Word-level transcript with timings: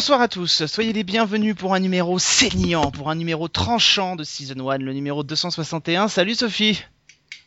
Bonsoir 0.00 0.22
à 0.22 0.28
tous, 0.28 0.64
soyez 0.64 0.94
les 0.94 1.04
bienvenus 1.04 1.54
pour 1.54 1.74
un 1.74 1.78
numéro 1.78 2.18
saignant, 2.18 2.90
pour 2.90 3.10
un 3.10 3.14
numéro 3.14 3.48
tranchant 3.48 4.16
de 4.16 4.24
Season 4.24 4.66
1, 4.70 4.78
le 4.78 4.94
numéro 4.94 5.22
261. 5.22 6.08
Salut 6.08 6.34
Sophie 6.34 6.82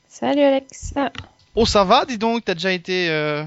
Salut 0.08 0.42
Alex. 0.44 0.94
Oh 1.56 1.66
ça 1.66 1.84
va, 1.84 2.06
dis 2.06 2.20
donc, 2.20 2.46
t'as 2.46 2.54
déjà 2.54 2.72
été 2.72 3.10
euh, 3.10 3.44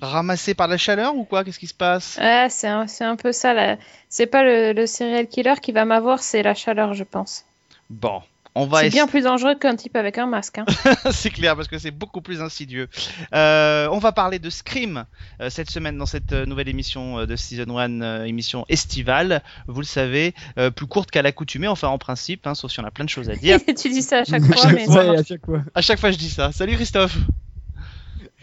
ramassé 0.00 0.54
par 0.54 0.68
la 0.68 0.78
chaleur 0.78 1.14
ou 1.14 1.24
quoi? 1.24 1.44
Qu'est-ce 1.44 1.58
qui 1.58 1.66
se 1.66 1.74
passe? 1.74 2.16
Ouais, 2.18 2.46
c'est 2.48 2.66
un, 2.66 2.86
c'est 2.86 3.04
un 3.04 3.16
peu 3.16 3.30
ça. 3.30 3.52
là. 3.52 3.76
C'est 4.08 4.24
pas 4.26 4.42
le, 4.42 4.72
le 4.72 4.86
serial 4.86 5.28
killer 5.28 5.56
qui 5.60 5.72
va 5.72 5.84
m'avoir, 5.84 6.20
c'est 6.20 6.42
la 6.42 6.54
chaleur, 6.54 6.94
je 6.94 7.04
pense. 7.04 7.44
Bon, 7.90 8.22
on 8.54 8.66
va 8.66 8.80
C'est 8.80 8.90
bien 8.90 9.06
plus 9.06 9.22
dangereux 9.22 9.54
qu'un 9.54 9.74
type 9.76 9.96
avec 9.96 10.18
un 10.18 10.26
masque. 10.26 10.58
hein. 10.58 10.64
c'est 11.10 11.30
clair 11.30 11.56
parce 11.56 11.68
que 11.68 11.78
c'est 11.78 11.90
beaucoup 11.90 12.20
plus 12.20 12.40
insidieux. 12.40 12.88
Euh, 13.34 13.88
on 13.90 13.98
va 13.98 14.12
parler 14.12 14.38
de 14.38 14.48
Scream 14.50 15.04
euh, 15.40 15.50
cette 15.50 15.70
semaine 15.70 15.98
dans 15.98 16.06
cette 16.06 16.32
euh, 16.32 16.46
nouvelle 16.46 16.68
émission 16.68 17.24
de 17.26 17.36
Season 17.36 17.76
1, 17.78 18.00
euh, 18.02 18.24
émission 18.24 18.64
estivale. 18.68 19.42
Vous 19.66 19.80
le 19.80 19.86
savez, 19.86 20.34
euh, 20.58 20.70
plus 20.70 20.86
courte 20.86 21.10
qu'à 21.10 21.22
l'accoutumée, 21.22 21.68
enfin 21.68 21.88
en 21.88 21.98
principe, 21.98 22.46
hein, 22.46 22.54
sauf 22.54 22.70
si 22.70 22.80
on 22.80 22.84
a 22.84 22.90
plein 22.90 23.04
de 23.04 23.10
choses 23.10 23.30
à 23.30 23.36
dire. 23.36 23.58
tu 23.76 23.88
dis 23.90 24.02
ça 24.02 24.18
à 24.20 24.24
chaque 24.24 24.42
À 24.42 24.46
fois, 24.46 24.56
chaque 24.56 24.72
mais 24.74 24.84
fois, 24.86 25.04
ouais, 25.10 25.18
à 25.18 25.24
chaque 25.24 25.44
fois. 25.44 25.60
À 25.74 25.80
chaque 25.82 25.98
fois 25.98 26.10
je 26.10 26.18
dis 26.18 26.30
ça. 26.30 26.52
Salut 26.52 26.76
Christophe 26.76 27.16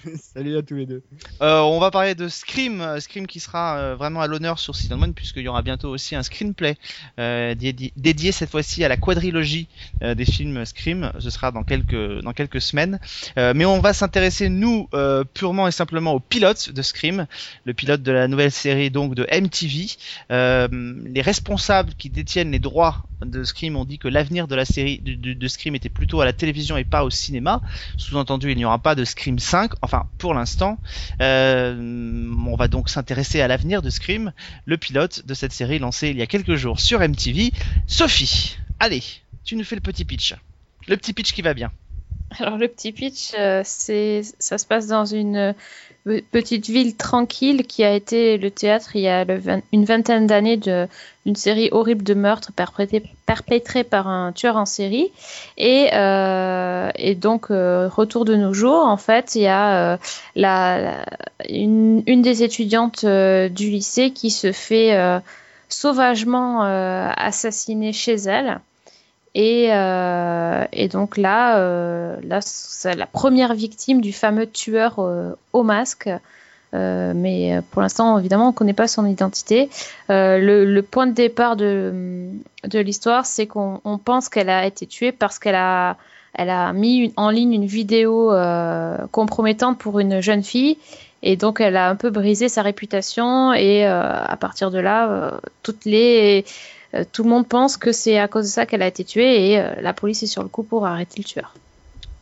Salut 0.34 0.58
à 0.58 0.62
tous 0.62 0.76
les 0.76 0.86
deux. 0.86 1.04
Euh, 1.42 1.60
on 1.62 1.80
va 1.80 1.92
parler 1.92 2.16
de 2.16 2.28
Scream, 2.28 2.82
euh, 2.82 3.00
Scream 3.00 3.28
qui 3.28 3.40
sera 3.40 3.78
euh, 3.78 3.96
vraiment 3.96 4.22
à 4.22 4.28
l'honneur 4.28 4.60
sur 4.60 4.74
1 4.76 5.12
puisqu'il 5.12 5.44
y 5.44 5.48
aura 5.48 5.62
bientôt 5.62 5.90
aussi 5.90 6.16
un 6.16 6.24
screenplay 6.24 6.78
euh, 7.20 7.54
dédi- 7.56 7.92
dédié 7.96 8.32
cette 8.32 8.50
fois-ci 8.50 8.84
à 8.84 8.88
la 8.88 8.98
quadrilogie 8.98 9.68
euh, 10.02 10.16
des 10.16 10.26
films 10.26 10.66
Scream. 10.66 11.12
Ce 11.20 11.30
sera 11.30 11.52
dans 11.52 11.64
quelques 11.64 12.22
dans 12.22 12.34
quelques 12.34 12.62
semaines. 12.62 13.00
Mais 13.38 13.66
on 13.66 13.80
va 13.80 13.94
s'intéresser 13.94 14.50
nous 14.50 14.88
purement 15.34 15.68
et 15.68 15.72
simplement 15.72 16.14
au 16.14 16.20
pilote 16.20 16.72
de 16.72 16.82
Scream, 16.82 17.28
le 17.66 17.74
pilote 17.74 18.02
de 18.04 18.12
la 18.12 18.28
nouvelle 18.28 18.52
série 18.52 18.90
donc 18.92 19.16
de 19.16 19.28
MTV. 19.32 19.88
Les 20.30 21.22
responsables 21.22 21.94
qui 21.98 22.10
détiennent 22.10 22.52
les 22.52 22.60
droits 22.60 23.06
de 23.25 23.44
Scream 23.44 23.75
ont 23.75 23.86
dit 23.86 23.97
que 24.00 24.08
l'avenir 24.08 24.47
de 24.47 24.55
la 24.55 24.66
série 24.66 25.00
de, 25.00 25.14
de- 25.14 25.33
de 25.33 25.47
Scream 25.47 25.75
était 25.75 25.89
plutôt 25.89 26.22
à 26.22 26.25
la 26.25 26.33
télévision 26.33 26.77
et 26.77 26.83
pas 26.83 27.03
au 27.03 27.09
cinéma. 27.09 27.61
Sous-entendu, 27.97 28.52
il 28.52 28.58
n'y 28.58 28.66
aura 28.66 28.80
pas 28.80 28.95
de 28.95 29.03
Scream 29.05 29.39
5, 29.39 29.72
enfin 29.81 30.08
pour 30.17 30.33
l'instant. 30.33 30.80
Euh, 31.22 31.75
on 32.47 32.55
va 32.55 32.67
donc 32.67 32.89
s'intéresser 32.89 33.42
à 33.42 33.47
l'avenir 33.47 33.81
de 33.81 33.89
Scream, 33.89 34.33
le 34.66 34.77
pilote 34.77 35.25
de 35.25 35.33
cette 35.33 35.53
série 35.53 35.80
lancée 35.80 36.09
il 36.09 36.17
y 36.17 36.22
a 36.22 36.27
quelques 36.27 36.55
jours 36.55 36.80
sur 36.80 36.99
MTV. 36.99 37.52
Sophie, 37.88 38.58
allez, 38.80 39.03
tu 39.44 39.55
nous 39.55 39.64
fais 39.64 39.75
le 39.75 39.81
petit 39.81 40.05
pitch. 40.05 40.36
Le 40.88 40.97
petit 40.97 41.14
pitch 41.14 41.33
qui 41.33 41.42
va 41.42 41.53
bien. 41.53 41.72
Alors 42.40 42.58
le 42.58 42.68
petit 42.68 42.92
pitch, 42.92 43.34
euh, 43.38 43.62
c'est 43.66 44.22
ça 44.40 44.58
se 44.58 44.66
passe 44.66 44.88
dans 44.88 45.06
une 45.06 45.54
euh, 46.08 46.22
petite 46.32 46.68
ville 46.68 46.96
tranquille 46.96 47.68
qui 47.68 47.84
a 47.84 47.94
été 47.94 48.38
le 48.38 48.50
théâtre 48.50 48.96
il 48.96 49.02
y 49.02 49.08
a 49.10 49.26
une 49.72 49.86
vingtaine 49.86 50.28
d'années 50.28 50.58
d'une 50.58 51.36
série 51.36 51.70
horrible 51.72 52.04
de 52.04 52.14
meurtres 52.14 52.52
perpétrés 53.26 53.84
par 53.84 54.08
un 54.08 54.32
tueur 54.32 54.56
en 54.56 54.66
série. 54.66 55.12
Et, 55.58 55.90
euh, 55.94 56.90
donc 57.16 57.52
euh, 57.52 57.88
retour 57.90 58.26
de 58.26 58.36
nos 58.36 58.54
jours, 58.54 58.86
en 58.86 58.98
fait, 58.98 59.36
il 59.36 59.42
y 59.42 59.48
a 59.48 60.00
la, 60.36 61.05
une, 61.50 62.02
une 62.08 62.22
des 62.22 62.44
étudiantes 62.44 63.05
du 63.05 63.70
lycée 63.70 64.11
qui 64.11 64.32
se 64.32 64.52
fait 64.52 64.98
sauvagement 65.70 66.61
assassiner 66.64 67.94
chez 67.94 68.16
elle. 68.16 68.60
Et, 69.33 69.67
euh, 69.71 70.65
et 70.73 70.87
donc 70.87 71.17
là, 71.17 71.58
euh, 71.58 72.17
là 72.23 72.39
c'est 72.42 72.95
la 72.95 73.05
première 73.05 73.53
victime 73.53 74.02
du 74.02 74.11
fameux 74.11 74.47
tueur 74.47 74.99
euh, 74.99 75.33
au 75.53 75.64
masque. 75.64 76.09
Mais 76.73 77.59
pour 77.71 77.81
l'instant, 77.81 78.17
évidemment, 78.17 78.45
on 78.45 78.52
ne 78.52 78.55
connaît 78.55 78.71
pas 78.71 78.87
son 78.87 79.05
identité. 79.05 79.69
Le, 80.08 80.80
point 80.80 81.05
de 81.05 81.11
départ 81.11 81.58
de, 81.58 82.30
de 82.64 82.80
l'histoire, 82.80 83.25
c'est 83.25 83.45
qu'on 83.45 83.81
on 83.83 83.97
pense 83.97 84.30
qu'elle 84.30 84.49
a 84.49 84.65
été 84.65 84.86
tuée 84.86 85.11
parce 85.11 85.37
qu'elle 85.37 85.55
a, 85.55 85.98
elle 86.33 86.49
a 86.49 86.71
mis 86.71 87.11
en 87.17 87.30
ligne 87.30 87.52
une 87.52 87.65
vidéo 87.65 88.31
compromettante 89.11 89.80
pour 89.80 89.99
une 89.99 90.21
jeune 90.21 90.43
fille. 90.43 90.77
Et 91.23 91.36
donc, 91.36 91.59
elle 91.59 91.75
a 91.75 91.89
un 91.89 91.98
peu 91.98 92.09
brisé 92.09 92.48
sa 92.48 92.61
réputation. 92.61 93.52
Et 93.52 93.83
à 93.83 94.37
partir 94.39 94.71
de 94.71 94.80
là, 94.80 95.42
toutes 95.63 95.83
les, 95.83 96.45
euh, 96.94 97.04
tout 97.12 97.24
le 97.24 97.30
monde 97.30 97.48
pense 97.48 97.78
que 97.78 97.92
c'est 97.92 98.20
à 98.20 98.28
cause 98.28 98.46
de 98.46 98.50
ça 98.50 98.66
qu'elle 98.66 98.82
a 98.82 98.88
été 98.88 99.04
tuée. 99.04 99.52
Et 99.52 99.60
euh, 99.60 99.74
la 99.82 99.94
police 99.94 100.24
est 100.24 100.28
sur 100.28 100.44
le 100.44 100.50
coup 100.50 100.64
pour 100.64 100.86
arrêter 100.86 101.20
le 101.20 101.24
tueur. 101.24 101.54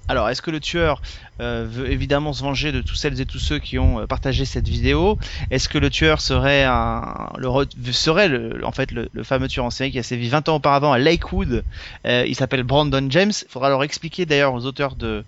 Alors, 0.08 0.28
est-ce 0.28 0.42
que 0.42 0.50
le 0.50 0.60
tueur 0.60 1.04
euh, 1.40 1.68
veut 1.70 1.92
évidemment 1.92 2.34
se 2.34 2.42
venger 2.42 2.72
de 2.72 2.82
tous 2.82 2.96
celles 2.96 3.22
et 3.22 3.28
tous 3.28 3.38
ceux 3.38 3.60
qui 3.60 3.78
ont 3.78 4.08
partagé 4.08 4.44
cette 4.44 4.68
vidéo? 4.68 5.20
Est-ce 5.52 5.70
que 5.70 5.78
le 5.78 5.92
tueur 5.92 6.20
serait 6.20 6.64
un, 6.64 7.30
le, 7.38 7.68
serait 7.92 8.28
en 8.64 8.72
fait 8.72 8.92
le, 8.92 9.08
fameux 9.24 9.48
tueur 9.48 9.66
en 9.66 9.70
série 9.70 9.92
qui 9.92 10.00
a 10.00 10.04
sévi 10.04 10.28
20 10.28 10.50
ans 10.50 10.56
auparavant 10.56 10.92
à 10.92 10.98
Lakewood? 10.98 11.64
Il 12.06 12.36
s'appelle 12.36 12.64
Brandon 12.64 13.06
James. 13.12 13.32
Il 13.40 13.52
faudra 13.52 13.70
leur 13.70 13.84
expliquer 13.84 14.26
d'ailleurs 14.26 14.56
aux 14.56 14.66
auteurs 14.66 14.96
de 14.96 15.26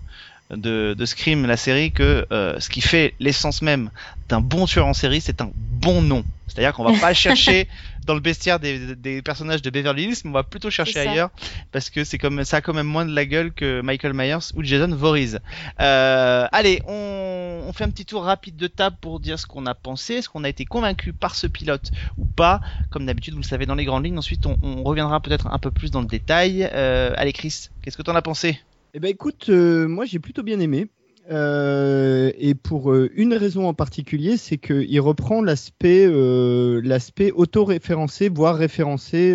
de, 0.52 0.94
de 0.96 1.06
Scream, 1.06 1.46
la 1.46 1.56
série, 1.56 1.92
que 1.92 2.26
euh, 2.32 2.58
ce 2.60 2.68
qui 2.68 2.80
fait 2.80 3.14
l'essence 3.20 3.62
même 3.62 3.90
d'un 4.28 4.40
bon 4.40 4.66
tueur 4.66 4.86
en 4.86 4.94
série, 4.94 5.20
c'est 5.20 5.40
un 5.40 5.50
bon 5.54 6.02
nom. 6.02 6.24
C'est-à-dire 6.48 6.72
qu'on 6.74 6.84
va 6.84 6.98
pas 6.98 7.14
chercher 7.14 7.68
dans 8.06 8.14
le 8.14 8.20
bestiaire 8.20 8.58
des, 8.58 8.94
des 8.96 9.22
personnages 9.22 9.62
de 9.62 9.70
Beverly 9.70 10.04
Hills, 10.04 10.16
mais 10.24 10.30
on 10.30 10.34
va 10.34 10.42
plutôt 10.42 10.70
chercher 10.70 11.00
ailleurs 11.00 11.30
parce 11.70 11.88
que 11.88 12.04
c'est 12.04 12.18
comme 12.18 12.44
ça 12.44 12.58
a 12.58 12.60
quand 12.60 12.74
même 12.74 12.86
moins 12.86 13.06
de 13.06 13.14
la 13.14 13.24
gueule 13.24 13.52
que 13.52 13.80
Michael 13.80 14.12
Myers 14.12 14.52
ou 14.54 14.62
Jason 14.62 14.94
Voorhees. 14.94 15.38
Euh, 15.80 16.46
allez, 16.52 16.82
on, 16.86 17.62
on 17.66 17.72
fait 17.72 17.84
un 17.84 17.90
petit 17.90 18.04
tour 18.04 18.24
rapide 18.24 18.56
de 18.56 18.66
table 18.66 18.96
pour 19.00 19.20
dire 19.20 19.38
ce 19.38 19.46
qu'on 19.46 19.66
a 19.66 19.74
pensé, 19.74 20.14
est-ce 20.14 20.28
qu'on 20.28 20.44
a 20.44 20.48
été 20.48 20.64
convaincu 20.64 21.12
par 21.12 21.34
ce 21.36 21.46
pilote 21.46 21.90
ou 22.18 22.24
pas. 22.24 22.60
Comme 22.90 23.06
d'habitude, 23.06 23.34
vous 23.34 23.40
le 23.40 23.46
savez 23.46 23.66
dans 23.66 23.76
les 23.76 23.84
grandes 23.84 24.04
lignes. 24.04 24.18
Ensuite, 24.18 24.44
on, 24.46 24.58
on 24.62 24.82
reviendra 24.82 25.20
peut-être 25.20 25.46
un 25.46 25.58
peu 25.58 25.70
plus 25.70 25.90
dans 25.90 26.00
le 26.00 26.06
détail. 26.06 26.68
Euh, 26.72 27.14
allez, 27.16 27.32
Chris, 27.32 27.68
qu'est-ce 27.82 27.96
que 27.96 28.02
t'en 28.02 28.16
as 28.16 28.22
pensé? 28.22 28.60
Eh 28.94 29.00
ben 29.00 29.08
écoute, 29.08 29.46
euh, 29.48 29.88
moi 29.88 30.04
j'ai 30.04 30.18
plutôt 30.18 30.42
bien 30.42 30.60
aimé. 30.60 30.88
Euh, 31.30 32.32
et 32.36 32.54
pour 32.54 32.92
euh, 32.92 33.08
une 33.14 33.32
raison 33.32 33.66
en 33.66 33.74
particulier, 33.74 34.36
c'est 34.36 34.58
qu'il 34.58 35.00
reprend 35.00 35.40
l'aspect 35.40 36.04
euh, 36.06 36.80
l'aspect 36.84 37.30
auto-référencé, 37.30 38.28
voire 38.28 38.56
référencé 38.56 39.34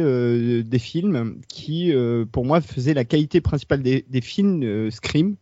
des 0.63 0.79
films, 0.79 1.41
qui 1.47 1.91
pour 2.31 2.45
moi 2.45 2.61
faisait 2.61 2.93
la 2.93 3.05
qualité 3.05 3.41
principale 3.41 3.81
des, 3.81 4.21
films 4.21 4.91
Scream. 4.91 5.37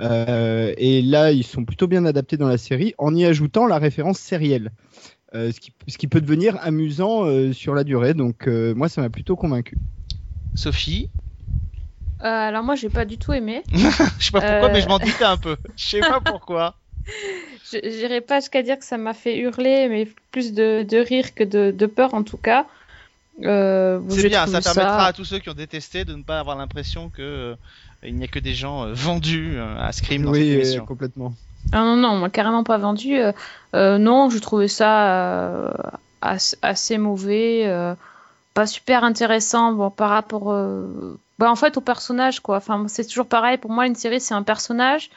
Et 0.00 1.02
là, 1.02 1.30
ils 1.30 1.44
sont 1.44 1.64
plutôt 1.64 1.86
bien 1.86 2.04
adaptés 2.04 2.36
dans 2.36 2.48
la 2.48 2.58
série, 2.58 2.94
en 2.98 3.14
y 3.14 3.24
ajoutant 3.24 3.66
la 3.66 3.78
référence 3.78 4.18
sérielle. 4.18 4.72
Ce, 5.34 5.58
qui, 5.98 6.08
peut 6.08 6.20
devenir 6.20 6.58
amusant 6.62 7.52
sur 7.52 7.74
la 7.74 7.84
durée. 7.84 8.14
Donc 8.14 8.46
moi, 8.48 8.88
ça 8.88 9.02
m'a 9.02 9.10
plutôt 9.10 9.36
convaincu. 9.36 9.76
Sophie? 10.54 11.10
Euh, 12.22 12.26
alors 12.26 12.62
moi, 12.62 12.74
j'ai 12.76 12.88
pas 12.88 13.04
du 13.04 13.18
tout 13.18 13.32
aimé. 13.32 13.64
Je 13.72 14.24
sais 14.26 14.30
pas 14.30 14.40
pourquoi, 14.40 14.68
Euh. 14.68 14.72
mais 14.72 14.80
je 14.80 14.88
m'en 14.88 14.98
doutais 14.98 15.24
un 15.24 15.36
peu. 15.36 15.56
Je 15.76 15.84
sais 15.84 16.00
pas 16.00 16.20
pourquoi. 16.20 16.74
Je 17.72 17.78
J'irai 17.82 18.20
pas 18.20 18.40
jusqu'à 18.40 18.62
dire 18.62 18.78
que 18.78 18.84
ça 18.84 18.98
m'a 18.98 19.14
fait 19.14 19.38
hurler, 19.38 19.88
mais 19.88 20.06
plus 20.30 20.52
de, 20.52 20.84
de 20.88 20.98
rire 20.98 21.34
que 21.34 21.44
de, 21.44 21.70
de 21.76 21.86
peur 21.86 22.14
en 22.14 22.22
tout 22.22 22.36
cas. 22.36 22.66
Euh, 23.44 24.00
C'est 24.10 24.28
bien, 24.28 24.46
ça 24.46 24.60
permettra 24.60 25.06
à 25.06 25.12
tous 25.12 25.24
ceux 25.24 25.38
qui 25.38 25.48
ont 25.50 25.54
détesté 25.54 26.04
de 26.04 26.14
ne 26.14 26.22
pas 26.22 26.38
avoir 26.38 26.56
l'impression 26.56 27.08
que 27.10 27.22
euh, 27.22 27.56
il 28.02 28.14
n'y 28.14 28.24
a 28.24 28.28
que 28.28 28.38
des 28.38 28.54
gens 28.54 28.84
euh, 28.86 28.92
vendus 28.92 29.56
euh, 29.56 29.78
à 29.80 29.90
Scream 29.92 30.22
dans 30.22 30.32
cette 30.34 30.42
Oui, 30.42 30.50
euh, 30.50 30.54
émission. 30.54 30.86
complètement. 30.86 31.34
Ah 31.72 31.80
non, 31.84 31.96
non, 31.96 32.16
moi 32.16 32.28
carrément 32.30 32.64
pas 32.64 32.78
vendu. 32.78 33.16
Euh, 33.16 33.32
euh, 33.74 33.98
non, 33.98 34.28
je 34.30 34.38
trouvais 34.38 34.68
ça 34.68 35.10
euh, 35.68 35.72
as- 36.20 36.56
assez 36.62 36.98
mauvais, 36.98 37.66
euh, 37.66 37.94
pas 38.54 38.66
super 38.66 39.04
intéressant 39.04 39.72
bon, 39.72 39.90
par 39.90 40.10
rapport 40.10 40.52
euh, 40.52 41.18
bah, 41.42 41.50
en 41.50 41.56
fait 41.56 41.76
au 41.76 41.80
personnage 41.80 42.38
quoi. 42.40 42.56
Enfin, 42.58 42.84
c'est 42.88 43.04
toujours 43.04 43.26
pareil, 43.26 43.58
pour 43.58 43.72
moi 43.72 43.86
une 43.86 43.96
série 43.96 44.20
c'est 44.20 44.34
un 44.34 44.44
personnage. 44.44 45.10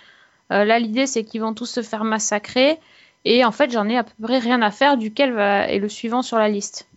Euh, 0.52 0.66
là 0.66 0.80
l'idée 0.80 1.06
c'est 1.06 1.24
qu'ils 1.24 1.42
vont 1.42 1.54
tous 1.54 1.68
se 1.68 1.82
faire 1.84 2.04
massacrer 2.04 2.80
et 3.26 3.46
en 3.46 3.52
fait 3.52 3.72
j'en 3.72 3.88
ai 3.90 3.98
à 3.98 4.04
peu 4.04 4.12
près 4.22 4.40
rien 4.40 4.62
à 4.64 4.72
faire 4.72 4.98
duquel 4.98 5.34
va... 5.34 5.68
est 5.68 5.80
le 5.80 5.88
suivant 5.90 6.24
sur 6.24 6.38
la 6.40 6.50
liste. 6.50 6.88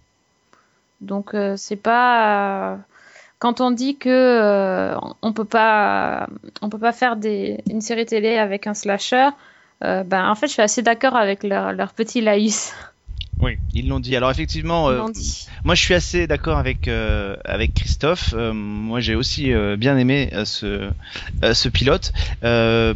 Donc 1.03 1.35
euh, 1.35 1.57
c'est 1.57 1.77
pas... 1.77 2.73
euh, 2.73 2.77
Quand 3.39 3.61
on 3.61 3.71
dit 3.71 3.97
que 3.97 4.95
on 5.23 5.33
peut 5.35 5.45
pas 5.45 6.27
peut 6.71 6.79
pas 6.79 6.93
faire 6.93 7.17
une 7.23 7.81
série 7.83 8.07
télé 8.07 8.39
avec 8.39 8.67
un 8.67 8.75
slasher, 8.75 9.29
ben, 9.81 10.29
en 10.31 10.35
fait, 10.35 10.49
je 10.49 10.53
suis 10.55 10.63
assez 10.63 10.83
d'accord 10.83 11.17
avec 11.17 11.45
leur, 11.45 11.73
leur 11.73 11.93
petit 11.93 12.21
laïus. 12.21 12.73
Oui, 13.41 13.57
ils 13.73 13.89
l'ont 13.89 14.01
dit. 14.01 14.17
Alors 14.17 14.31
effectivement, 14.33 14.89
euh, 14.89 15.03
moi 15.65 15.75
je 15.77 15.83
suis 15.83 15.95
assez 15.95 16.27
d'accord 16.27 16.59
avec 16.59 16.89
euh, 16.89 17.37
avec 17.45 17.73
Christophe. 17.73 18.35
Euh, 18.37 18.53
moi 18.53 18.99
j'ai 19.01 19.15
aussi 19.15 19.53
euh, 19.53 19.77
bien 19.77 19.97
aimé 19.97 20.31
euh, 20.33 20.45
ce 20.45 20.91
euh, 21.45 21.55
ce 21.55 21.69
pilote 21.69 22.13
Euh, 22.43 22.95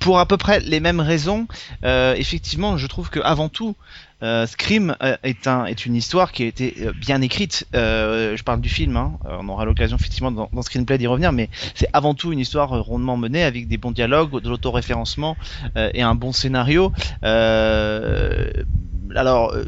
pour 0.00 0.18
à 0.18 0.26
peu 0.26 0.36
près 0.36 0.58
les 0.60 0.80
mêmes 0.80 1.00
raisons. 1.00 1.46
euh, 1.84 2.14
effectivement, 2.16 2.76
je 2.76 2.86
trouve 2.88 3.10
que 3.10 3.20
avant 3.20 3.48
tout, 3.48 3.76
Euh, 4.20 4.48
Scream 4.48 4.96
est, 5.22 5.46
un, 5.46 5.66
est 5.66 5.86
une 5.86 5.94
histoire 5.94 6.32
qui 6.32 6.42
a 6.42 6.46
été 6.46 6.74
euh, 6.80 6.92
bien 6.92 7.22
écrite. 7.22 7.68
Euh, 7.76 8.36
je 8.36 8.42
parle 8.42 8.60
du 8.60 8.68
film, 8.68 8.96
hein. 8.96 9.12
On 9.24 9.48
aura 9.48 9.64
l'occasion 9.64 9.96
effectivement 9.96 10.32
dans, 10.32 10.50
dans 10.52 10.62
Screenplay 10.62 10.98
d'y 10.98 11.06
revenir, 11.06 11.30
mais 11.30 11.48
c'est 11.76 11.86
avant 11.92 12.14
tout 12.14 12.32
une 12.32 12.40
histoire 12.40 12.70
rondement 12.82 13.16
menée 13.16 13.44
avec 13.44 13.68
des 13.68 13.76
bons 13.78 13.92
dialogues, 13.92 14.42
de 14.42 14.48
l'autoréférencement 14.48 15.36
euh, 15.76 15.90
et 15.94 16.02
un 16.02 16.16
bon 16.16 16.32
scénario. 16.32 16.90
Alors, 19.16 19.52
euh, 19.54 19.64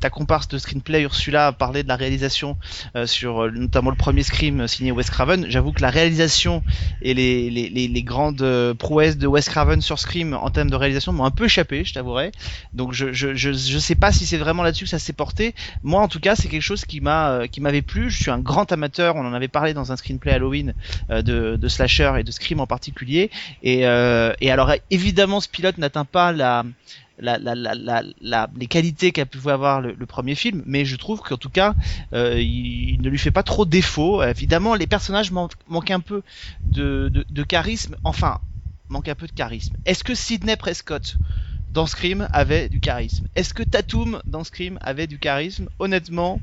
ta 0.00 0.10
comparse 0.10 0.48
de 0.48 0.58
Screenplay, 0.58 1.02
Ursula, 1.02 1.48
a 1.48 1.52
parlé 1.52 1.82
de 1.82 1.88
la 1.88 1.96
réalisation 1.96 2.56
euh, 2.96 3.06
sur 3.06 3.44
euh, 3.44 3.50
notamment 3.50 3.90
le 3.90 3.96
premier 3.96 4.22
Scream 4.22 4.68
signé 4.68 4.92
Wes 4.92 5.10
Craven. 5.10 5.46
J'avoue 5.48 5.72
que 5.72 5.82
la 5.82 5.90
réalisation 5.90 6.62
et 7.02 7.14
les, 7.14 7.50
les, 7.50 7.68
les, 7.68 7.88
les 7.88 8.02
grandes 8.02 8.74
prouesses 8.78 9.16
de 9.16 9.26
Wes 9.26 9.48
Craven 9.48 9.80
sur 9.80 9.98
Scream 9.98 10.34
en 10.34 10.50
termes 10.50 10.70
de 10.70 10.76
réalisation 10.76 11.12
m'ont 11.12 11.24
un 11.24 11.30
peu 11.30 11.46
échappé, 11.46 11.84
je 11.84 11.94
t'avouerai. 11.94 12.32
Donc 12.72 12.92
je, 12.92 13.12
je, 13.12 13.34
je, 13.34 13.52
je 13.52 13.78
sais 13.78 13.94
pas 13.94 14.12
si 14.12 14.26
c'est 14.26 14.38
vraiment 14.38 14.62
là-dessus 14.62 14.84
que 14.84 14.90
ça 14.90 14.98
s'est 14.98 15.12
porté. 15.12 15.54
Moi, 15.82 16.00
en 16.00 16.08
tout 16.08 16.20
cas, 16.20 16.36
c'est 16.36 16.48
quelque 16.48 16.62
chose 16.62 16.84
qui 16.84 17.00
m'a 17.00 17.48
qui 17.48 17.60
m'avait 17.60 17.82
plu. 17.82 18.10
Je 18.10 18.22
suis 18.22 18.30
un 18.30 18.38
grand 18.38 18.70
amateur. 18.72 19.16
On 19.16 19.26
en 19.26 19.32
avait 19.32 19.48
parlé 19.48 19.74
dans 19.74 19.92
un 19.92 19.96
screenplay 19.96 20.32
Halloween 20.32 20.74
euh, 21.10 21.22
de, 21.22 21.56
de 21.56 21.68
slasher 21.68 22.12
et 22.18 22.24
de 22.24 22.30
Scream 22.30 22.60
en 22.60 22.66
particulier. 22.66 23.30
Et, 23.62 23.86
euh, 23.86 24.32
et 24.40 24.50
alors 24.50 24.72
évidemment, 24.90 25.40
ce 25.40 25.48
pilote 25.48 25.78
n'atteint 25.78 26.04
pas 26.04 26.32
la 26.32 26.64
la, 27.18 27.38
la, 27.38 27.54
la, 27.54 27.74
la, 27.74 28.02
la- 28.20 28.50
les 28.56 28.66
qualités 28.66 29.12
qu'a 29.12 29.26
pu 29.26 29.38
avoir 29.48 29.80
le, 29.80 29.92
le 29.92 30.06
premier 30.06 30.34
film, 30.34 30.62
mais 30.66 30.84
je 30.84 30.96
trouve 30.96 31.20
qu'en 31.20 31.36
tout 31.36 31.50
cas, 31.50 31.74
euh, 32.12 32.40
il, 32.40 32.90
il 32.90 33.00
ne 33.02 33.08
lui 33.08 33.18
fait 33.18 33.30
pas 33.30 33.42
trop 33.42 33.64
défaut. 33.64 34.22
Évidemment, 34.22 34.74
les 34.74 34.86
personnages 34.86 35.30
manquent, 35.30 35.54
manquent 35.68 35.90
un 35.92 36.00
peu 36.00 36.22
de, 36.64 37.08
de, 37.12 37.24
de 37.28 37.42
charisme. 37.42 37.96
Enfin, 38.04 38.38
manquent 38.88 39.08
un 39.08 39.14
peu 39.14 39.26
de 39.26 39.32
charisme. 39.32 39.76
Est-ce 39.86 40.04
que 40.04 40.14
Sidney 40.14 40.56
Prescott 40.56 41.18
dans 41.70 41.86
Scream 41.86 42.28
avait 42.32 42.68
du 42.68 42.80
charisme? 42.80 43.26
Est-ce 43.36 43.54
que 43.54 43.62
Tatum 43.62 44.20
dans 44.26 44.44
Scream 44.44 44.78
avait 44.82 45.06
du 45.06 45.18
charisme? 45.18 45.68
Honnêtement, 45.78 46.40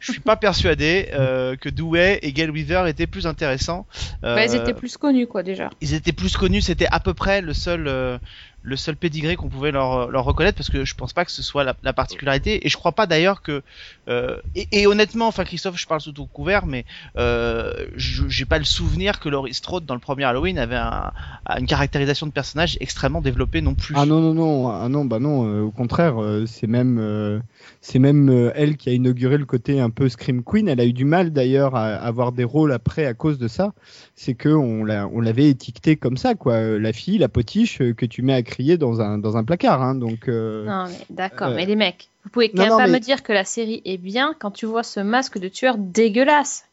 je 0.00 0.08
suis 0.08 0.20
pas 0.20 0.36
persuadé 0.36 1.08
euh, 1.12 1.56
que 1.56 1.68
Dewey 1.68 2.18
et 2.22 2.32
Gail 2.32 2.50
Weaver 2.50 2.84
étaient 2.88 3.06
plus 3.06 3.26
intéressants. 3.26 3.86
Bah, 4.32 4.44
ils 4.44 4.54
Euh, 4.54 4.56
étaient 4.56 4.74
plus 4.74 4.96
connus, 4.96 5.26
quoi, 5.26 5.42
déjà. 5.42 5.70
ils 5.80 5.94
étaient 5.94 6.12
plus 6.12 6.36
connus, 6.36 6.62
c'était 6.62 6.88
à 6.90 7.00
peu 7.00 7.14
près 7.14 7.40
le 7.40 7.52
seul 7.54 7.88
euh, 7.88 8.18
le 8.62 8.76
seul 8.76 8.96
pédigré 8.96 9.36
qu'on 9.36 9.48
pouvait 9.48 9.70
leur, 9.70 10.10
leur 10.10 10.24
reconnaître 10.24 10.56
parce 10.58 10.68
que 10.68 10.84
je 10.84 10.94
pense 10.94 11.12
pas 11.12 11.24
que 11.24 11.30
ce 11.30 11.42
soit 11.42 11.64
la, 11.64 11.74
la 11.82 11.92
particularité. 11.92 12.66
Et 12.66 12.68
je 12.68 12.76
crois 12.76 12.92
pas 12.92 13.06
d'ailleurs 13.06 13.40
que 13.42 13.62
euh, 14.08 14.36
et, 14.54 14.66
et 14.72 14.86
honnêtement 14.86 15.26
enfin 15.28 15.44
Christophe 15.44 15.78
je 15.78 15.86
parle 15.86 16.00
sous 16.00 16.12
ton 16.12 16.26
couvert 16.26 16.66
mais 16.66 16.84
euh, 17.16 17.72
j'ai 17.96 18.44
pas 18.44 18.58
le 18.58 18.64
souvenir 18.64 19.20
que 19.20 19.28
Laurie 19.28 19.54
Strode 19.54 19.86
dans 19.86 19.94
le 19.94 20.00
premier 20.00 20.24
Halloween 20.24 20.58
avait 20.58 20.76
un- 20.76 21.12
une 21.58 21.66
caractérisation 21.66 22.26
de 22.26 22.32
personnage 22.32 22.76
extrêmement 22.80 23.20
développée 23.20 23.60
non 23.60 23.74
plus. 23.74 23.94
Ah 23.96 24.06
non 24.06 24.20
non 24.20 24.34
non 24.34 24.68
ah 24.68 24.88
non 24.88 25.04
bah 25.04 25.18
non 25.20 25.46
euh, 25.46 25.62
au 25.62 25.70
contraire 25.70 26.20
euh, 26.22 26.44
c'est 26.46 26.66
même 26.66 26.98
euh, 27.00 27.40
c'est 27.80 27.98
même 27.98 28.28
euh, 28.30 28.50
elle 28.54 28.76
qui 28.76 28.88
a 28.88 28.92
inauguré 28.92 29.38
le 29.38 29.44
côté 29.44 29.80
un 29.80 29.90
peu 29.90 30.08
scream 30.08 30.42
queen. 30.42 30.68
Elle 30.68 30.80
a 30.80 30.84
eu 30.84 30.92
du 30.92 31.04
mal 31.04 31.32
d'ailleurs 31.32 31.74
à, 31.74 31.86
avoir 31.94 32.32
des 32.32 32.44
rôles 32.44 32.72
après 32.72 33.06
à 33.06 33.14
cause 33.14 33.38
de 33.38 33.48
ça. 33.48 33.72
C'est 34.14 34.34
que 34.34 34.48
on 34.48 34.84
l'a 34.84 35.08
on 35.12 35.20
l'avait 35.20 35.48
étiqueté 35.48 35.96
comme 35.96 36.16
ça 36.16 36.34
quoi. 36.34 36.54
Euh, 36.54 36.78
la 36.78 36.92
fille 36.92 37.18
la 37.18 37.28
potiche 37.28 37.80
euh, 37.80 37.92
que 37.94 38.06
tu 38.06 38.22
mets 38.22 38.34
à 38.34 38.42
crier 38.42 38.76
dans 38.78 39.00
un 39.00 39.18
dans 39.18 39.36
un 39.36 39.44
placard 39.44 39.82
hein, 39.82 39.94
donc 39.94 40.28
euh, 40.28 40.64
Non, 40.66 40.84
mais 40.86 41.06
d'accord, 41.10 41.48
euh, 41.48 41.54
mais 41.56 41.66
les 41.66 41.76
mecs, 41.76 42.08
vous 42.24 42.30
pouvez 42.30 42.50
quand 42.50 42.56
non, 42.58 42.62
même 42.64 42.70
non, 42.72 42.78
pas 42.78 42.86
mais- 42.86 42.92
me 42.94 42.98
dire 43.00 43.22
que 43.22 43.32
la 43.32 43.44
série 43.44 43.82
est 43.84 43.98
bien 43.98 44.34
quand 44.38 44.50
tu 44.50 44.66
vois 44.66 44.82
ce 44.82 45.00
masque 45.00 45.38
de 45.38 45.48
tueur 45.48 45.76
dégueulasse. 45.78 46.64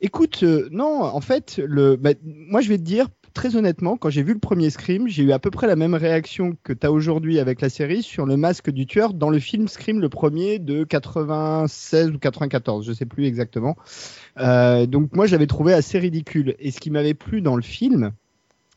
Écoute, 0.00 0.40
euh, 0.42 0.68
non, 0.70 1.02
en 1.02 1.20
fait, 1.20 1.60
le, 1.64 1.96
bah, 1.96 2.10
moi 2.24 2.60
je 2.60 2.68
vais 2.68 2.78
te 2.78 2.82
dire 2.82 3.06
très 3.34 3.56
honnêtement, 3.56 3.96
quand 3.96 4.10
j'ai 4.10 4.22
vu 4.22 4.32
le 4.32 4.38
premier 4.38 4.70
Scream, 4.70 5.08
j'ai 5.08 5.24
eu 5.24 5.32
à 5.32 5.38
peu 5.38 5.50
près 5.50 5.66
la 5.66 5.76
même 5.76 5.94
réaction 5.94 6.56
que 6.62 6.72
tu 6.72 6.86
as 6.86 6.92
aujourd'hui 6.92 7.40
avec 7.40 7.60
la 7.60 7.68
série 7.68 8.02
sur 8.02 8.24
le 8.24 8.36
masque 8.36 8.70
du 8.70 8.86
tueur 8.86 9.12
dans 9.12 9.28
le 9.28 9.40
film 9.40 9.68
Scream, 9.68 10.00
le 10.00 10.08
premier 10.08 10.58
de 10.58 10.84
96 10.84 12.10
ou 12.10 12.18
94, 12.18 12.86
je 12.86 12.92
sais 12.92 13.06
plus 13.06 13.26
exactement. 13.26 13.76
Euh, 14.38 14.86
donc 14.86 15.14
moi 15.14 15.26
j'avais 15.26 15.46
trouvé 15.46 15.74
assez 15.74 15.98
ridicule. 15.98 16.54
Et 16.60 16.70
ce 16.70 16.80
qui 16.80 16.90
m'avait 16.90 17.14
plu 17.14 17.42
dans 17.42 17.56
le 17.56 17.62
film, 17.62 18.12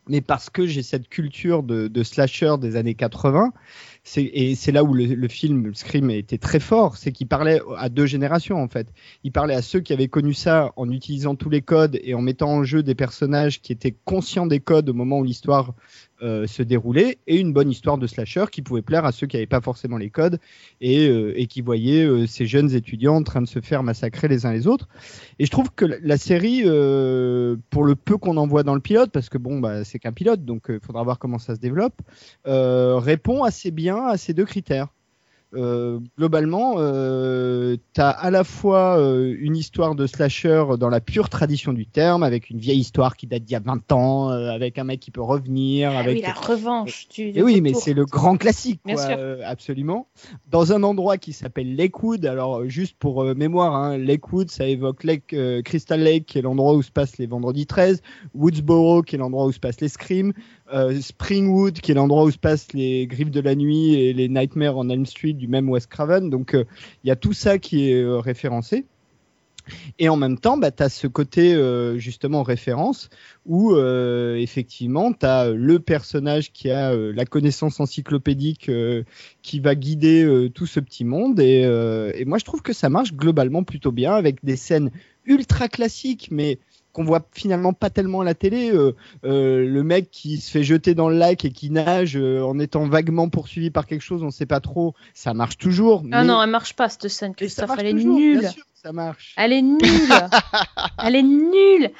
mais 0.09 0.21
parce 0.21 0.49
que 0.49 0.65
j'ai 0.65 0.83
cette 0.83 1.07
culture 1.07 1.63
de, 1.63 1.87
de 1.87 2.03
slasher 2.03 2.55
des 2.59 2.75
années 2.75 2.95
80, 2.95 3.53
c'est, 3.96 3.96
et 4.15 4.55
c'est 4.55 4.71
là 4.71 4.83
où 4.83 4.93
le, 4.93 5.05
le 5.05 5.27
film 5.27 5.73
Scream 5.75 6.09
était 6.09 6.37
très 6.37 6.59
fort, 6.59 6.97
c'est 6.97 7.11
qu'il 7.11 7.27
parlait 7.27 7.59
à 7.77 7.89
deux 7.89 8.05
générations 8.05 8.61
en 8.61 8.67
fait. 8.67 8.87
Il 9.23 9.31
parlait 9.31 9.55
à 9.55 9.61
ceux 9.61 9.79
qui 9.79 9.91
avaient 9.91 10.07
connu 10.07 10.33
ça 10.33 10.71
en 10.75 10.89
utilisant 10.89 11.35
tous 11.35 11.49
les 11.49 11.61
codes 11.61 11.99
et 12.03 12.13
en 12.13 12.21
mettant 12.21 12.49
en 12.49 12.63
jeu 12.63 12.83
des 12.83 12.95
personnages 12.95 13.61
qui 13.61 13.73
étaient 13.73 13.95
conscients 14.05 14.47
des 14.47 14.59
codes 14.59 14.89
au 14.89 14.93
moment 14.93 15.19
où 15.19 15.23
l'histoire 15.23 15.73
euh, 16.21 16.47
se 16.47 16.63
déroulait, 16.63 17.17
et 17.27 17.37
une 17.37 17.53
bonne 17.53 17.69
histoire 17.69 17.97
de 17.97 18.07
slasher 18.07 18.45
qui 18.51 18.61
pouvait 18.61 18.81
plaire 18.81 19.05
à 19.05 19.11
ceux 19.11 19.27
qui 19.27 19.35
n'avaient 19.35 19.45
pas 19.45 19.61
forcément 19.61 19.97
les 19.97 20.09
codes 20.09 20.39
et, 20.81 21.07
euh, 21.07 21.33
et 21.35 21.47
qui 21.47 21.61
voyaient 21.61 22.05
euh, 22.05 22.25
ces 22.25 22.45
jeunes 22.45 22.73
étudiants 22.73 23.15
en 23.15 23.23
train 23.23 23.41
de 23.41 23.47
se 23.47 23.61
faire 23.61 23.83
massacrer 23.83 24.27
les 24.27 24.45
uns 24.45 24.51
les 24.51 24.67
autres. 24.67 24.87
Et 25.39 25.45
je 25.45 25.51
trouve 25.51 25.69
que 25.75 25.85
la, 25.85 26.17
série, 26.17 26.63
euh, 26.65 27.55
pour 27.69 27.83
le 27.83 27.95
peu 27.95 28.17
qu'on 28.17 28.37
en 28.37 28.47
voit 28.47 28.63
dans 28.63 28.75
le 28.75 28.81
pilote, 28.81 29.11
parce 29.11 29.29
que 29.29 29.37
bon, 29.37 29.59
bah, 29.59 29.83
c'est 29.83 29.99
qu'un 29.99 30.13
pilote, 30.13 30.43
donc 30.43 30.65
il 30.69 30.79
faudra 30.79 31.03
voir 31.03 31.19
comment 31.19 31.39
ça 31.39 31.55
se 31.55 31.59
développe, 31.59 32.01
euh, 32.47 32.97
répond 32.97 33.43
assez 33.43 33.71
bien 33.71 34.05
à 34.05 34.17
ces 34.17 34.33
deux 34.33 34.45
critères. 34.45 34.87
Euh, 35.53 35.99
globalement, 36.17 36.75
euh, 36.77 37.77
tu 37.93 38.01
as 38.01 38.09
à 38.09 38.29
la 38.31 38.43
fois 38.43 38.99
euh, 38.99 39.33
une 39.39 39.55
histoire 39.55 39.95
de 39.95 40.05
slasher 40.05 40.63
dans 40.77 40.89
la 40.89 40.99
pure 40.99 41.29
tradition 41.29 41.71
du 41.71 41.85
terme, 41.87 42.21
avec 42.23 42.49
une 42.49 42.59
vieille 42.59 42.79
histoire 42.79 43.15
qui 43.15 43.27
date 43.27 43.43
d'il 43.43 43.53
y 43.53 43.55
a 43.55 43.61
20 43.61 43.91
ans, 43.93 44.29
euh, 44.29 44.49
avec 44.49 44.77
un 44.77 44.83
mec 44.83 44.99
qui 44.99 45.09
peut 45.09 45.21
revenir, 45.21 45.91
Ah 45.95 45.99
avec 45.99 46.15
oui, 46.17 46.21
la 46.21 46.33
revanche 46.33 47.07
du. 47.09 47.29
et 47.29 47.41
oui, 47.41 47.61
mais 47.61 47.73
c'est 47.73 47.93
le 47.93 48.05
grand 48.05 48.35
classique, 48.35 48.81
Bien 48.85 48.95
quoi, 48.95 49.05
sûr. 49.05 49.15
euh, 49.17 49.41
absolument. 49.45 50.07
Dans 50.49 50.73
un 50.73 50.83
endroit 50.83 51.17
qui 51.17 51.31
s'appelle 51.31 51.75
Lakewood, 51.77 52.25
alors 52.25 52.67
juste 52.67 52.97
pour 52.99 53.23
mémoire, 53.33 53.73
hein, 53.73 53.97
Lakewood, 53.97 54.51
ça 54.51 54.67
évoque 54.67 55.05
Lake, 55.05 55.31
euh, 55.33 55.61
Crystal 55.61 55.99
Lake, 56.01 56.25
qui 56.25 56.39
est 56.39 56.41
l'endroit 56.41 56.73
où 56.73 56.81
se 56.81 56.91
passent 56.91 57.17
les 57.17 57.25
vendredis 57.27 57.65
13, 57.67 58.01
Woodsboro, 58.35 59.01
qui 59.01 59.15
est 59.15 59.19
l'endroit 59.19 59.45
où 59.45 59.51
se 59.53 59.59
passent 59.59 59.79
les 59.81 59.87
Screams, 59.89 60.33
euh, 60.73 60.99
Springwood, 60.99 61.79
qui 61.79 61.91
est 61.91 61.95
l'endroit 61.95 62.23
où 62.23 62.31
se 62.31 62.37
passent 62.37 62.73
les 62.73 63.07
Griffes 63.07 63.31
de 63.31 63.39
la 63.39 63.55
Nuit 63.55 63.95
et 63.95 64.13
les 64.13 64.27
Nightmares 64.27 64.77
on 64.77 64.89
Elm 64.89 65.05
Street 65.05 65.33
du 65.33 65.47
même 65.47 65.69
Wes 65.69 65.85
Craven. 65.85 66.29
Donc 66.29 66.53
euh, 66.53 66.65
il 67.03 67.07
y 67.07 67.11
a 67.11 67.15
tout 67.15 67.33
ça 67.33 67.57
qui 67.57 67.91
est 67.91 68.01
euh, 68.01 68.19
référencé. 68.19 68.85
Et 69.99 70.07
en 70.07 70.15
même 70.15 70.37
temps, 70.37 70.57
bah, 70.57 70.71
tu 70.71 70.81
as 70.81 70.87
ce 70.87 71.07
côté 71.07 71.61
justement 71.97 72.41
référence 72.41 73.09
où 73.45 73.75
effectivement, 73.75 75.11
tu 75.11 75.25
as 75.25 75.49
le 75.49 75.79
personnage 75.79 76.53
qui 76.53 76.69
a 76.69 76.95
la 76.95 77.25
connaissance 77.25 77.81
encyclopédique 77.81 78.71
qui 79.41 79.59
va 79.59 79.75
guider 79.75 80.49
tout 80.53 80.67
ce 80.67 80.79
petit 80.79 81.03
monde. 81.03 81.41
Et 81.41 82.23
moi, 82.25 82.37
je 82.37 82.45
trouve 82.45 82.61
que 82.61 82.71
ça 82.71 82.87
marche 82.87 83.13
globalement 83.13 83.63
plutôt 83.63 83.91
bien 83.91 84.13
avec 84.13 84.37
des 84.41 84.55
scènes 84.55 84.89
ultra 85.25 85.67
classiques, 85.67 86.29
mais 86.31 86.59
qu'on 86.97 87.03
voit 87.03 87.21
finalement 87.31 87.73
pas 87.73 87.91
tellement 87.91 88.21
à 88.21 88.23
la 88.25 88.33
télé. 88.33 88.71
Euh, 88.71 88.95
euh, 89.23 89.63
le 89.63 89.83
mec 89.83 90.09
qui 90.09 90.37
se 90.37 90.49
fait 90.49 90.63
jeter 90.63 90.95
dans 90.95 91.09
le 91.09 91.15
lac 91.15 91.45
et 91.45 91.51
qui 91.51 91.69
nage 91.69 92.17
euh, 92.17 92.41
en 92.41 92.57
étant 92.57 92.87
vaguement 92.87 93.29
poursuivi 93.29 93.69
par 93.69 93.85
quelque 93.85 94.01
chose, 94.01 94.23
on 94.23 94.31
sait 94.31 94.47
pas 94.47 94.61
trop. 94.61 94.95
Ça 95.13 95.35
marche 95.35 95.59
toujours. 95.59 96.01
Ah 96.11 96.21
mais- 96.21 96.27
non, 96.27 96.41
elle 96.41 96.49
marche 96.49 96.73
pas 96.73 96.89
cette 96.89 97.07
scène, 97.07 97.35
Christophe. 97.35 97.69
Elle 97.77 97.85
est 97.85 97.93
nulle. 97.93 98.49
Ça 98.83 98.93
marche. 98.93 99.33
Elle 99.37 99.53
est 99.53 99.61
nulle. 99.63 99.79
elle 101.03 101.15
est 101.15 101.23
nulle. 101.23 101.91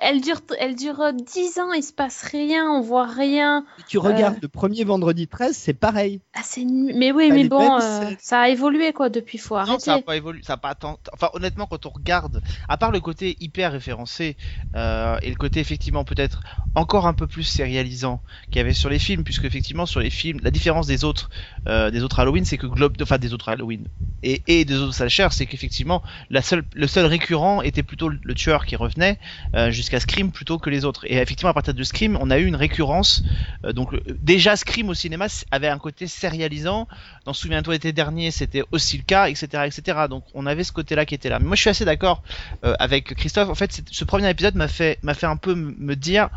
Elle 0.00 0.22
dure, 0.22 0.40
elle 0.58 0.74
dure 0.74 1.00
euh, 1.00 1.12
10 1.12 1.58
ans, 1.58 1.72
il 1.72 1.82
se 1.82 1.92
passe 1.92 2.22
rien, 2.22 2.70
on 2.70 2.80
voit 2.80 3.06
rien. 3.06 3.66
Si 3.78 3.84
tu 3.84 3.98
regardes 3.98 4.38
le 4.40 4.48
premier 4.48 4.84
vendredi 4.84 5.28
13, 5.28 5.54
c'est 5.54 5.74
pareil. 5.74 6.20
Ah, 6.32 6.40
c'est 6.42 6.64
nul. 6.64 6.94
Mais 6.96 7.12
oui, 7.12 7.30
mais 7.30 7.46
bon, 7.48 7.78
euh, 7.78 8.10
ça 8.20 8.40
a 8.40 8.48
évolué 8.48 8.92
quoi 8.94 9.10
depuis. 9.10 9.36
Faut 9.36 9.56
Non, 9.58 9.78
ça 9.78 9.90
a 9.90 9.94
arrêter. 9.94 10.06
pas 10.06 10.16
évolué, 10.16 10.42
ça 10.42 10.54
a 10.54 10.56
pas 10.56 10.74
tant. 10.74 10.98
Enfin, 11.12 11.28
honnêtement, 11.34 11.66
quand 11.66 11.84
on 11.84 11.90
regarde, 11.90 12.42
à 12.68 12.78
part 12.78 12.90
le 12.90 13.00
côté 13.00 13.36
hyper 13.40 13.72
référencé 13.72 14.36
euh, 14.76 15.18
et 15.20 15.28
le 15.28 15.36
côté 15.36 15.60
effectivement 15.60 16.04
peut-être 16.04 16.40
encore 16.74 17.06
un 17.06 17.14
peu 17.14 17.26
plus 17.26 17.44
sérialisant 17.44 18.22
qu'il 18.46 18.56
y 18.56 18.60
avait 18.60 18.72
sur 18.72 18.88
les 18.88 18.98
films, 18.98 19.24
puisque 19.24 19.44
effectivement 19.44 19.84
sur 19.86 20.00
les 20.00 20.10
films, 20.10 20.40
la 20.42 20.50
différence 20.50 20.86
des 20.86 21.04
autres, 21.04 21.28
euh, 21.68 21.90
des 21.90 22.02
autres 22.02 22.18
Halloween, 22.20 22.46
c'est 22.46 22.58
que 22.58 22.66
globe, 22.66 22.96
enfin 23.02 23.18
des 23.18 23.34
autres 23.34 23.50
Halloween 23.50 23.88
et, 24.22 24.42
et 24.46 24.64
des 24.64 24.76
autres 24.76 24.94
slashers, 24.94 25.28
c'est 25.32 25.46
qu'effectivement 25.46 26.02
le 26.30 26.86
seul 26.86 27.06
récurrent 27.06 27.62
était 27.62 27.82
plutôt 27.82 28.08
le, 28.08 28.34
tueur 28.34 28.66
qui 28.66 28.76
revenait 28.76 29.18
euh, 29.54 29.70
jusqu'à 29.70 30.00
Scream 30.00 30.32
plutôt 30.32 30.58
que 30.58 30.70
les 30.70 30.84
autres. 30.84 31.04
Et 31.06 31.16
effectivement, 31.16 31.50
à 31.50 31.54
partir 31.54 31.74
de 31.74 31.82
Scream, 31.84 32.16
on 32.20 32.30
a 32.30 32.38
eu 32.38 32.46
une 32.46 32.56
récurrence. 32.56 33.22
euh, 33.64 33.72
donc 33.72 33.92
le- 33.92 34.02
déjà 34.20 34.56
Scream 34.56 34.88
au 34.88 34.94
cinéma 34.94 35.26
avait 35.50 35.68
un 35.68 35.78
côté 35.78 36.06
sérialisant. 36.06 36.88
Dans 37.24 37.32
Souviens-toi 37.32 37.74
l'été 37.74 37.92
dernier, 37.92 38.30
c'était 38.30 38.62
aussi 38.72 38.96
le 38.96 39.02
cas, 39.04 39.28
etc., 39.28 39.46
etc. 39.66 40.06
Donc 40.08 40.24
on 40.34 40.46
avait 40.46 40.64
ce 40.64 40.72
côté-là 40.72 41.04
qui 41.06 41.14
était 41.14 41.28
là. 41.28 41.38
Mais 41.38 41.46
moi, 41.46 41.56
je 41.56 41.60
suis 41.62 41.70
assez 41.70 41.84
d'accord 41.84 42.22
euh, 42.64 42.74
avec 42.78 43.14
Christophe. 43.14 43.48
En 43.48 43.54
fait, 43.54 43.82
ce 43.90 44.04
premier 44.04 44.28
épisode 44.30 44.54
m'a 44.54 44.68
fait 44.68 44.98
fait 45.14 45.26
un 45.26 45.36
peu 45.36 45.54
me 45.54 45.94
dire. 45.96 46.28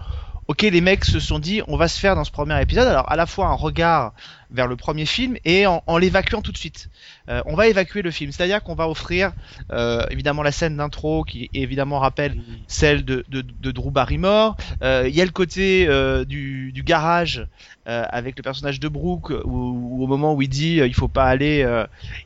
Ok, 0.48 0.62
les 0.62 0.80
mecs 0.80 1.04
se 1.04 1.20
sont 1.20 1.40
dit, 1.40 1.62
on 1.68 1.76
va 1.76 1.90
se 1.90 2.00
faire 2.00 2.16
dans 2.16 2.24
ce 2.24 2.32
premier 2.32 2.62
épisode. 2.62 2.88
Alors, 2.88 3.12
à 3.12 3.18
la 3.18 3.26
fois 3.26 3.48
un 3.48 3.54
regard 3.54 4.14
vers 4.50 4.66
le 4.68 4.78
premier 4.78 5.06
film 5.06 5.36
et 5.44 5.68
en 5.68 5.98
l'évacuant 5.98 6.42
tout 6.42 6.54
de 6.54 6.58
suite. 6.58 6.90
Euh, 7.30 7.42
on 7.46 7.56
va 7.56 7.68
évacuer 7.68 8.02
le 8.02 8.12
film, 8.12 8.32
c'est-à-dire 8.32 8.64
qu'on 8.64 8.76
va 8.76 8.88
offrir 8.90 9.32
euh, 9.72 10.06
évidemment 10.12 10.44
la 10.44 10.52
scène 10.52 10.78
d'intro 10.78 11.24
qui 11.24 11.50
évidemment 11.54 12.00
rappelle 12.00 12.38
celle 12.68 13.04
de, 13.04 13.26
de, 13.30 13.42
de 13.42 13.72
Drew 13.72 13.92
Barrymore. 13.92 14.56
Euh, 14.82 15.06
Il 15.08 15.16
y 15.16 15.22
a 15.22 15.26
le 15.26 15.32
côté 15.32 15.88
du, 16.26 16.72
du 16.72 16.84
garage 16.84 17.48
avec 17.86 18.36
le 18.38 18.44
personnage 18.44 18.82
de 18.82 18.90
Brooke 18.90 19.30
où, 19.46 19.98
où 19.98 20.04
au 20.04 20.08
moment 20.08 20.34
où 20.34 20.42
il 20.42 20.50
dit 20.50 20.76
il 20.78 20.94
faut 20.94 21.08
pas 21.08 21.26
aller, 21.26 21.66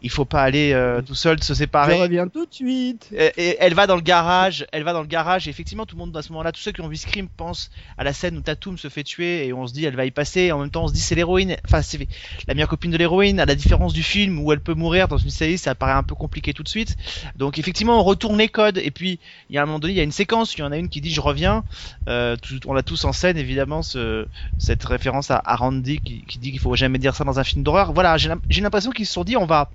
il 0.01 0.09
faut 0.09 0.25
pas 0.25 0.41
aller 0.41 0.75
tout 1.05 1.13
seul 1.15 1.41
se 1.43 1.53
Je 1.53 1.57
séparer. 1.59 2.01
reviens 2.01 2.27
tout 2.27 2.45
de 2.47 2.53
suite. 2.53 3.09
Et, 3.15 3.31
et 3.37 3.57
elle 3.59 3.75
va 3.75 3.85
dans 3.85 3.95
le 3.95 4.01
garage, 4.01 4.65
elle 4.71 4.83
va 4.83 4.93
dans 4.93 5.01
le 5.01 5.07
garage, 5.07 5.47
et 5.47 5.51
effectivement 5.51 5.85
tout 5.85 5.95
le 5.95 5.99
monde 5.99 6.17
à 6.17 6.21
ce 6.23 6.31
moment-là, 6.31 6.51
tous 6.51 6.61
ceux 6.61 6.71
qui 6.71 6.81
ont 6.81 6.87
vu 6.87 6.95
Scream 6.95 7.27
pensent 7.27 7.69
à 7.97 8.03
la 8.03 8.11
scène 8.13 8.37
où 8.37 8.41
Tatum 8.41 8.77
se 8.79 8.87
fait 8.89 9.03
tuer 9.03 9.45
et 9.47 9.53
on 9.53 9.67
se 9.67 9.73
dit 9.73 9.85
elle 9.85 9.95
va 9.95 10.05
y 10.05 10.11
passer, 10.11 10.41
et 10.41 10.51
en 10.51 10.59
même 10.59 10.71
temps 10.71 10.85
on 10.85 10.87
se 10.87 10.93
dit 10.93 10.99
c'est 10.99 11.15
l'héroïne, 11.15 11.55
enfin 11.65 11.81
c'est 11.83 12.07
la 12.47 12.53
meilleure 12.55 12.69
copine 12.69 12.89
de 12.91 12.97
l'héroïne, 12.97 13.39
à 13.39 13.45
la 13.45 13.55
différence 13.55 13.93
du 13.93 14.03
film 14.03 14.39
où 14.39 14.51
elle 14.51 14.61
peut 14.61 14.73
mourir 14.73 14.90
dans 15.07 15.17
une 15.17 15.29
série, 15.29 15.57
ça 15.57 15.75
paraît 15.75 15.93
un 15.93 16.03
peu 16.03 16.15
compliqué 16.15 16.53
tout 16.53 16.63
de 16.63 16.67
suite. 16.67 16.97
Donc 17.35 17.57
effectivement 17.57 17.99
on 17.99 18.03
retourne 18.03 18.37
les 18.37 18.49
codes, 18.49 18.77
et 18.77 18.91
puis 18.91 19.19
il 19.49 19.55
y 19.55 19.57
a 19.57 19.63
un 19.63 19.65
moment 19.65 19.79
donné, 19.79 19.93
il 19.93 19.97
y 19.97 19.99
a 19.99 20.03
une 20.03 20.11
séquence, 20.11 20.55
il 20.55 20.59
y 20.59 20.63
en 20.63 20.71
a 20.71 20.77
une 20.77 20.89
qui 20.89 21.01
dit 21.01 21.11
je 21.11 21.21
reviens, 21.21 21.63
euh, 22.07 22.35
on 22.65 22.73
l'a 22.73 22.83
tous 22.83 23.05
en 23.05 23.13
scène 23.13 23.37
évidemment, 23.37 23.81
ce, 23.81 24.27
cette 24.57 24.83
référence 24.83 25.31
à, 25.31 25.41
Randy 25.45 25.99
qui, 25.99 26.23
dit 26.39 26.51
qu'il 26.51 26.59
faut 26.59 26.75
jamais 26.75 26.97
dire 26.97 27.15
ça 27.15 27.23
dans 27.23 27.39
un 27.39 27.43
film 27.43 27.63
d'horreur. 27.63 27.93
Voilà, 27.93 28.17
j'ai 28.17 28.61
l'impression 28.61 28.91
qu'ils 28.91 29.05
se 29.05 29.13
sont 29.13 29.23
dit 29.23 29.37
on 29.37 29.45
va 29.45 29.69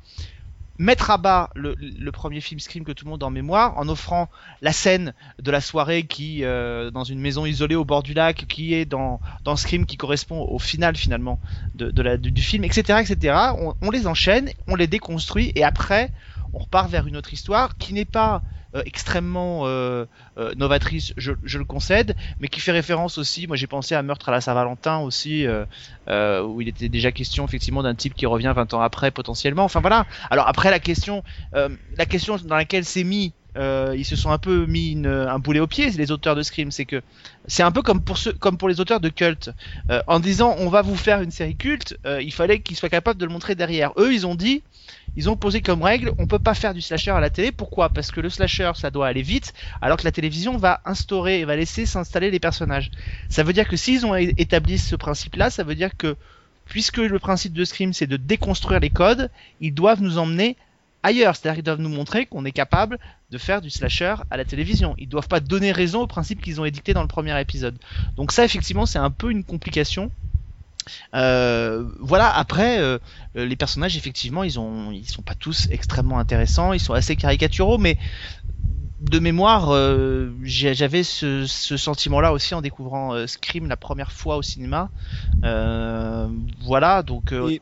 mettre 0.78 1.10
à 1.10 1.18
bas 1.18 1.50
le, 1.54 1.74
premier 2.12 2.40
film 2.40 2.60
Scream 2.60 2.84
que 2.84 2.92
tout 2.92 3.04
le 3.04 3.10
monde 3.10 3.22
a 3.22 3.26
en 3.26 3.30
mémoire 3.30 3.76
en 3.78 3.88
offrant 3.88 4.28
la 4.62 4.72
scène 4.72 5.12
de 5.38 5.50
la 5.50 5.60
soirée 5.60 6.04
qui 6.04 6.44
euh, 6.44 6.90
dans 6.90 7.04
une 7.04 7.20
maison 7.20 7.44
isolée 7.44 7.74
au 7.74 7.84
bord 7.84 8.02
du 8.02 8.14
lac 8.14 8.46
qui 8.48 8.74
est 8.74 8.84
dans 8.84 9.20
Scream 9.56 9.86
qui 9.86 9.96
correspond 9.96 10.40
au 10.40 10.58
final 10.58 10.96
finalement 10.96 11.38
du, 11.74 12.42
film 12.42 12.64
etc 12.64 13.00
etc 13.00 13.36
on 13.54 13.90
les 13.90 14.06
enchaîne 14.06 14.50
on 14.66 14.74
les 14.74 14.86
déconstruit 14.86 15.52
et 15.54 15.64
après 15.64 16.10
on 16.56 16.60
repart 16.60 16.90
vers 16.90 17.06
une 17.06 17.16
autre 17.16 17.34
histoire 17.34 17.76
qui 17.76 17.92
n'est 17.92 18.06
pas 18.06 18.42
euh, 18.74 18.82
extrêmement 18.86 19.62
euh, 19.64 20.06
euh, 20.38 20.52
novatrice, 20.56 21.12
je, 21.16 21.32
le 21.32 21.64
concède, 21.64 22.16
mais 22.40 22.48
qui 22.48 22.60
fait 22.60 22.72
référence 22.72 23.18
aussi. 23.18 23.46
Moi, 23.46 23.56
j'ai 23.56 23.66
pensé 23.66 23.94
à 23.94 24.02
Meurtre 24.02 24.30
à 24.30 24.32
la 24.32 24.40
Saint-Valentin 24.40 24.98
aussi, 24.98 25.46
où 25.46 26.60
il 26.60 26.68
était 26.68 26.88
déjà 26.88 27.12
question 27.12 27.44
effectivement 27.44 27.82
d'un 27.82 27.94
type 27.94 28.14
qui 28.14 28.26
revient 28.26 28.52
20 28.56 28.74
ans 28.74 28.80
après 28.80 29.10
potentiellement. 29.10 29.64
Enfin 29.64 29.80
voilà. 29.80 30.06
Alors 30.30 30.48
après 30.48 30.70
la 30.70 30.78
question, 30.78 31.22
la 31.52 32.06
question 32.06 32.36
dans 32.36 32.56
laquelle 32.56 32.84
c'est 32.84 33.04
mis. 33.04 33.32
ils 33.56 34.04
se 34.04 34.16
sont 34.16 34.30
un 34.30 34.38
peu 34.38 34.66
mis 34.66 35.00
un 35.06 35.38
boulet 35.38 35.60
au 35.60 35.66
pied, 35.66 35.90
les 35.90 36.10
auteurs 36.10 36.34
de 36.34 36.42
Scream. 36.42 36.70
C'est 36.70 36.86
que 36.86 37.02
c'est 37.46 37.62
un 37.62 37.72
peu 37.72 37.82
comme 37.82 38.02
pour 38.58 38.68
les 38.68 38.80
auteurs 38.80 39.00
de 39.00 39.08
Cult, 39.08 39.50
Euh, 39.90 40.02
en 40.06 40.20
disant 40.20 40.56
on 40.58 40.68
va 40.68 40.82
vous 40.82 40.96
faire 40.96 41.20
une 41.22 41.30
série 41.30 41.56
culte. 41.56 41.96
il 42.20 42.32
fallait 42.32 42.60
qu'ils 42.60 42.76
soient 42.76 42.88
capables 42.88 43.20
de 43.20 43.26
le 43.26 43.32
montrer 43.32 43.54
derrière. 43.54 43.92
Eux, 43.96 44.12
ils 44.12 44.26
ont 44.26 44.34
dit 44.34 44.62
ils 45.16 45.30
ont 45.30 45.36
posé 45.36 45.60
comme 45.60 45.82
règle, 45.82 46.12
on 46.18 46.26
peut 46.26 46.38
pas 46.38 46.54
faire 46.54 46.74
du 46.74 46.80
slasher 46.80 47.10
à 47.10 47.20
la 47.20 47.30
télé. 47.30 47.52
Pourquoi? 47.52 47.88
Parce 47.88 48.10
que 48.10 48.20
le 48.20 48.30
slasher, 48.30 48.72
ça 48.74 48.90
doit 48.90 49.06
aller 49.06 49.22
vite, 49.22 49.54
alors 49.80 49.96
que 49.96 50.04
la 50.04 50.12
télévision 50.12 50.56
va 50.56 50.80
instaurer 50.84 51.40
et 51.40 51.44
va 51.44 51.56
laisser 51.56 51.86
s'installer 51.86 52.30
les 52.30 52.40
personnages. 52.40 52.90
Ça 53.28 53.42
veut 53.42 53.52
dire 53.52 53.68
que 53.68 53.76
s'ils 53.76 54.04
ont 54.04 54.14
établi 54.14 54.78
ce 54.78 54.96
principe-là, 54.96 55.50
ça 55.50 55.64
veut 55.64 55.74
dire 55.74 55.96
que 55.96 56.16
puisque 56.66 56.98
le 56.98 57.18
principe 57.18 57.52
de 57.52 57.64
Scream, 57.64 57.92
c'est 57.92 58.06
de 58.06 58.16
déconstruire 58.16 58.80
les 58.80 58.90
codes, 58.90 59.30
ils 59.60 59.72
doivent 59.72 60.02
nous 60.02 60.18
emmener 60.18 60.56
ailleurs. 61.02 61.36
C'est-à-dire 61.36 61.56
qu'ils 61.56 61.64
doivent 61.64 61.80
nous 61.80 61.88
montrer 61.88 62.26
qu'on 62.26 62.44
est 62.44 62.52
capable 62.52 62.98
de 63.30 63.38
faire 63.38 63.60
du 63.60 63.70
slasher 63.70 64.16
à 64.30 64.36
la 64.36 64.44
télévision. 64.44 64.94
Ils 64.98 65.08
doivent 65.08 65.28
pas 65.28 65.40
donner 65.40 65.72
raison 65.72 66.02
aux 66.02 66.06
principes 66.06 66.42
qu'ils 66.42 66.60
ont 66.60 66.64
édictés 66.64 66.94
dans 66.94 67.02
le 67.02 67.08
premier 67.08 67.40
épisode. 67.40 67.76
Donc 68.16 68.32
ça, 68.32 68.44
effectivement, 68.44 68.86
c'est 68.86 68.98
un 68.98 69.10
peu 69.10 69.30
une 69.30 69.44
complication. 69.44 70.10
Euh, 71.14 71.84
voilà. 72.00 72.34
Après, 72.36 72.78
euh, 72.80 72.98
euh, 73.36 73.46
les 73.46 73.56
personnages, 73.56 73.96
effectivement, 73.96 74.42
ils 74.44 74.58
ont, 74.58 74.90
ils 74.92 75.08
sont 75.08 75.22
pas 75.22 75.34
tous 75.34 75.68
extrêmement 75.70 76.18
intéressants. 76.18 76.72
Ils 76.72 76.80
sont 76.80 76.94
assez 76.94 77.16
caricaturaux, 77.16 77.78
mais 77.78 77.98
de 79.00 79.18
mémoire, 79.18 79.70
euh, 79.70 80.30
j'avais 80.42 81.02
ce, 81.02 81.46
ce 81.46 81.76
sentiment-là 81.76 82.32
aussi 82.32 82.54
en 82.54 82.62
découvrant 82.62 83.14
euh, 83.14 83.26
Scream 83.26 83.68
la 83.68 83.76
première 83.76 84.10
fois 84.10 84.36
au 84.36 84.42
cinéma. 84.42 84.90
Euh, 85.44 86.28
voilà, 86.62 87.02
donc 87.02 87.32
euh, 87.32 87.48
Et, 87.48 87.60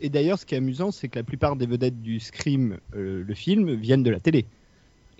et 0.00 0.08
d'ailleurs, 0.08 0.38
ce 0.38 0.46
qui 0.46 0.54
est 0.54 0.58
amusant, 0.58 0.90
c'est 0.92 1.08
que 1.08 1.18
la 1.18 1.24
plupart 1.24 1.56
des 1.56 1.66
vedettes 1.66 2.00
du 2.00 2.20
Scream, 2.20 2.78
euh, 2.94 3.24
le 3.26 3.34
film, 3.34 3.74
viennent 3.74 4.02
de 4.02 4.10
la 4.10 4.20
télé. 4.20 4.46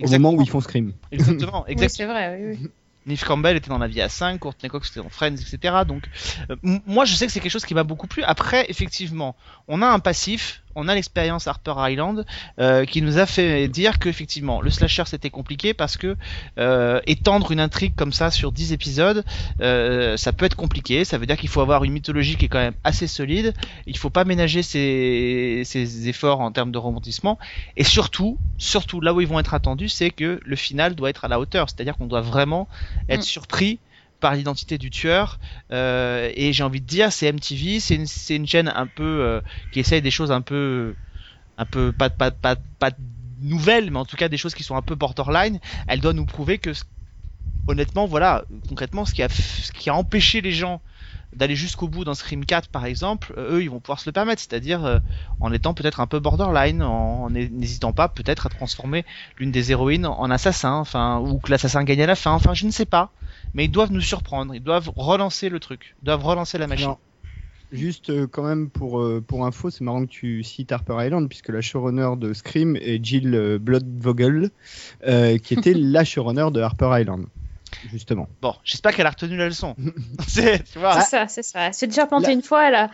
Au 0.02 0.08
moment 0.08 0.32
où 0.32 0.40
ils 0.40 0.48
font 0.48 0.60
Scream. 0.60 0.92
exactement, 1.10 1.64
Oui, 1.66 1.72
exactement. 1.72 2.08
c'est 2.08 2.12
vrai, 2.12 2.38
oui, 2.40 2.58
oui. 2.62 2.68
Neve 3.06 3.24
Campbell 3.24 3.56
était 3.56 3.68
dans 3.68 3.78
La 3.78 3.88
Vie 3.88 4.00
à 4.00 4.08
5, 4.08 4.38
Courtney 4.38 4.68
Cox 4.68 4.90
était 4.90 5.00
dans 5.00 5.08
Friends, 5.08 5.34
etc. 5.34 5.58
Donc, 5.86 6.04
euh, 6.50 6.56
moi, 6.86 7.04
je 7.04 7.14
sais 7.14 7.26
que 7.26 7.32
c'est 7.32 7.40
quelque 7.40 7.52
chose 7.52 7.64
qui 7.64 7.74
m'a 7.74 7.84
beaucoup 7.84 8.06
plu. 8.06 8.22
Après, 8.22 8.66
effectivement, 8.68 9.36
on 9.68 9.82
a 9.82 9.86
un 9.86 9.98
passif, 9.98 10.61
on 10.74 10.88
a 10.88 10.94
l'expérience 10.94 11.46
Harper 11.46 11.74
Island, 11.78 12.24
euh, 12.58 12.84
qui 12.84 13.02
nous 13.02 13.18
a 13.18 13.26
fait 13.26 13.68
dire 13.68 13.98
que, 13.98 14.08
effectivement, 14.08 14.60
le 14.60 14.70
slasher 14.70 15.04
c'était 15.06 15.30
compliqué 15.30 15.74
parce 15.74 15.96
que 15.96 16.16
euh, 16.58 17.00
étendre 17.06 17.50
une 17.52 17.60
intrigue 17.60 17.94
comme 17.94 18.12
ça 18.12 18.30
sur 18.30 18.52
10 18.52 18.72
épisodes, 18.72 19.24
euh, 19.60 20.16
ça 20.16 20.32
peut 20.32 20.44
être 20.44 20.56
compliqué. 20.56 21.04
Ça 21.04 21.18
veut 21.18 21.26
dire 21.26 21.36
qu'il 21.36 21.48
faut 21.48 21.60
avoir 21.60 21.84
une 21.84 21.92
mythologie 21.92 22.36
qui 22.36 22.44
est 22.46 22.48
quand 22.48 22.58
même 22.58 22.74
assez 22.84 23.06
solide. 23.06 23.54
Il 23.86 23.96
faut 23.96 24.10
pas 24.10 24.24
ménager 24.24 24.62
ses, 24.62 25.62
ses 25.64 26.08
efforts 26.08 26.40
en 26.40 26.52
termes 26.52 26.72
de 26.72 26.78
rebondissement. 26.78 27.38
Et 27.76 27.84
surtout, 27.84 28.38
surtout 28.58 29.00
là 29.00 29.14
où 29.14 29.20
ils 29.20 29.26
vont 29.26 29.38
être 29.38 29.54
attendus, 29.54 29.88
c'est 29.88 30.10
que 30.10 30.40
le 30.44 30.56
final 30.56 30.94
doit 30.94 31.10
être 31.10 31.24
à 31.24 31.28
la 31.28 31.40
hauteur. 31.40 31.68
C'est-à-dire 31.70 31.96
qu'on 31.96 32.06
doit 32.06 32.20
vraiment 32.20 32.68
être 33.08 33.22
Mm. 33.22 33.22
surpris 33.22 33.78
par 34.22 34.34
l'identité 34.34 34.78
du 34.78 34.88
tueur. 34.88 35.38
Euh, 35.72 36.32
et 36.34 36.54
j'ai 36.54 36.62
envie 36.62 36.80
de 36.80 36.86
dire, 36.86 37.12
c'est 37.12 37.30
MTV, 37.30 37.80
c'est 37.80 37.96
une, 37.96 38.06
c'est 38.06 38.36
une 38.36 38.46
chaîne 38.46 38.72
un 38.74 38.86
peu 38.86 39.02
euh, 39.02 39.40
qui 39.72 39.80
essaye 39.80 40.00
des 40.00 40.10
choses 40.10 40.32
un 40.32 40.40
peu, 40.40 40.94
un 41.58 41.66
peu 41.66 41.92
pas, 41.92 42.08
pas, 42.08 42.30
pas, 42.30 42.56
pas 42.78 42.92
nouvelles, 43.42 43.90
mais 43.90 43.98
en 43.98 44.06
tout 44.06 44.16
cas 44.16 44.28
des 44.28 44.38
choses 44.38 44.54
qui 44.54 44.62
sont 44.62 44.76
un 44.76 44.82
peu 44.82 44.94
borderline. 44.94 45.60
Elle 45.88 46.00
doit 46.00 46.14
nous 46.14 46.24
prouver 46.24 46.56
que, 46.56 46.70
honnêtement, 47.66 48.06
voilà, 48.06 48.44
concrètement, 48.68 49.04
ce 49.04 49.12
qui 49.12 49.22
a, 49.22 49.28
ce 49.28 49.72
qui 49.72 49.90
a 49.90 49.94
empêché 49.94 50.40
les 50.40 50.52
gens 50.52 50.80
d'aller 51.34 51.56
jusqu'au 51.56 51.88
bout 51.88 52.04
dans 52.04 52.14
Scream 52.14 52.44
4 52.44 52.68
par 52.68 52.84
exemple, 52.84 53.32
euh, 53.36 53.56
eux 53.56 53.62
ils 53.62 53.70
vont 53.70 53.80
pouvoir 53.80 54.00
se 54.00 54.08
le 54.08 54.12
permettre, 54.12 54.40
c'est-à-dire 54.40 54.84
euh, 54.84 54.98
en 55.40 55.52
étant 55.52 55.74
peut-être 55.74 56.00
un 56.00 56.06
peu 56.06 56.20
borderline, 56.20 56.82
en 56.82 57.30
n'hésitant 57.30 57.92
pas 57.92 58.08
peut-être 58.08 58.46
à 58.46 58.48
transformer 58.48 59.04
l'une 59.38 59.50
des 59.50 59.72
héroïnes 59.72 60.06
en 60.06 60.30
assassin, 60.30 60.74
enfin 60.74 61.18
ou 61.20 61.38
que 61.38 61.50
l'assassin 61.50 61.84
gagne 61.84 62.02
à 62.02 62.06
la 62.06 62.16
fin, 62.16 62.32
enfin 62.32 62.54
je 62.54 62.66
ne 62.66 62.70
sais 62.70 62.86
pas, 62.86 63.10
mais 63.54 63.64
ils 63.64 63.70
doivent 63.70 63.92
nous 63.92 64.00
surprendre, 64.00 64.54
ils 64.54 64.62
doivent 64.62 64.90
relancer 64.96 65.48
le 65.48 65.60
truc, 65.60 65.94
ils 66.02 66.06
doivent 66.06 66.24
relancer 66.24 66.58
la 66.58 66.66
machine. 66.66 66.86
Alors, 66.86 67.00
Juste 67.70 68.10
euh, 68.10 68.26
quand 68.26 68.42
même 68.42 68.68
pour, 68.68 69.00
euh, 69.00 69.24
pour 69.26 69.46
info, 69.46 69.70
c'est 69.70 69.80
marrant 69.80 70.04
que 70.04 70.10
tu 70.10 70.42
cites 70.42 70.72
Harper 70.72 71.06
Island, 71.06 71.26
puisque 71.30 71.48
la 71.48 71.62
showrunner 71.62 72.10
de 72.18 72.34
Scream 72.34 72.76
est 72.76 73.02
Jill 73.02 73.58
Bloodvogel, 73.58 74.50
qui 75.42 75.54
était 75.54 75.72
la 75.74 76.04
showrunner 76.04 76.48
de 76.52 76.60
Harper 76.60 76.90
Island, 77.00 77.24
justement. 77.90 78.28
Bon, 78.40 78.54
j'espère 78.64 78.94
qu'elle 78.94 79.06
a 79.06 79.10
retenu 79.10 79.36
la 79.36 79.46
leçon. 79.46 79.74
c'est, 80.28 80.66
ça, 80.66 81.28
c'est 81.28 81.42
ça. 81.42 81.72
C'est 81.72 81.86
déjà 81.86 82.06
planté 82.06 82.28
Là- 82.28 82.32
une 82.32 82.42
fois, 82.42 82.70
là. 82.70 82.90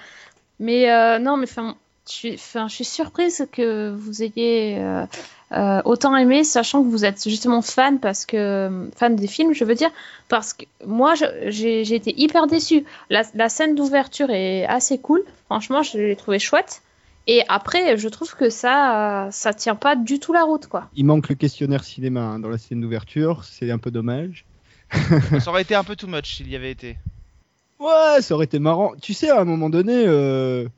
Mais 0.60 0.90
euh, 0.90 1.18
non, 1.18 1.36
mais 1.36 1.46
enfin, 1.48 1.76
je 2.08 2.36
suis, 2.68 2.84
surprise 2.84 3.46
que 3.52 3.90
vous 3.90 4.22
ayez 4.22 4.78
euh, 4.78 5.06
euh, 5.52 5.80
autant 5.84 6.16
aimé, 6.16 6.42
sachant 6.42 6.82
que 6.82 6.88
vous 6.88 7.04
êtes 7.04 7.28
justement 7.28 7.62
fan 7.62 8.00
parce 8.00 8.26
que 8.26 8.88
fan 8.96 9.14
des 9.14 9.26
films, 9.26 9.54
je 9.54 9.64
veux 9.64 9.74
dire, 9.74 9.90
parce 10.28 10.52
que 10.52 10.64
moi, 10.84 11.14
j'ai 11.46 11.94
été 11.94 12.14
hyper 12.20 12.46
déçue. 12.46 12.84
La, 13.10 13.22
la 13.34 13.48
scène 13.48 13.74
d'ouverture 13.74 14.30
est 14.30 14.66
assez 14.66 14.98
cool. 14.98 15.22
Franchement, 15.46 15.82
je 15.82 15.98
l'ai 15.98 16.16
trouvé 16.16 16.38
chouette. 16.38 16.82
Et 17.30 17.42
après, 17.48 17.98
je 17.98 18.08
trouve 18.08 18.34
que 18.34 18.48
ça, 18.48 19.28
ça 19.30 19.52
tient 19.52 19.74
pas 19.74 19.96
du 19.96 20.18
tout 20.18 20.32
la 20.32 20.44
route, 20.44 20.66
quoi. 20.66 20.88
Il 20.96 21.04
manque 21.04 21.28
le 21.28 21.34
questionnaire 21.34 21.84
cinéma 21.84 22.22
hein, 22.22 22.38
dans 22.38 22.48
la 22.48 22.56
scène 22.56 22.80
d'ouverture, 22.80 23.44
c'est 23.44 23.70
un 23.70 23.76
peu 23.76 23.90
dommage. 23.90 24.46
Ça 25.40 25.50
aurait 25.50 25.62
été 25.62 25.74
un 25.74 25.84
peu 25.84 25.96
too 25.96 26.06
much 26.06 26.36
s'il 26.36 26.48
y 26.48 26.56
avait 26.56 26.70
été. 26.70 26.96
Ouais, 27.78 28.20
ça 28.20 28.34
aurait 28.34 28.46
été 28.46 28.58
marrant. 28.58 28.92
Tu 29.00 29.14
sais, 29.14 29.30
à 29.30 29.40
un 29.40 29.44
moment 29.44 29.70
donné, 29.70 30.04
euh, 30.06 30.68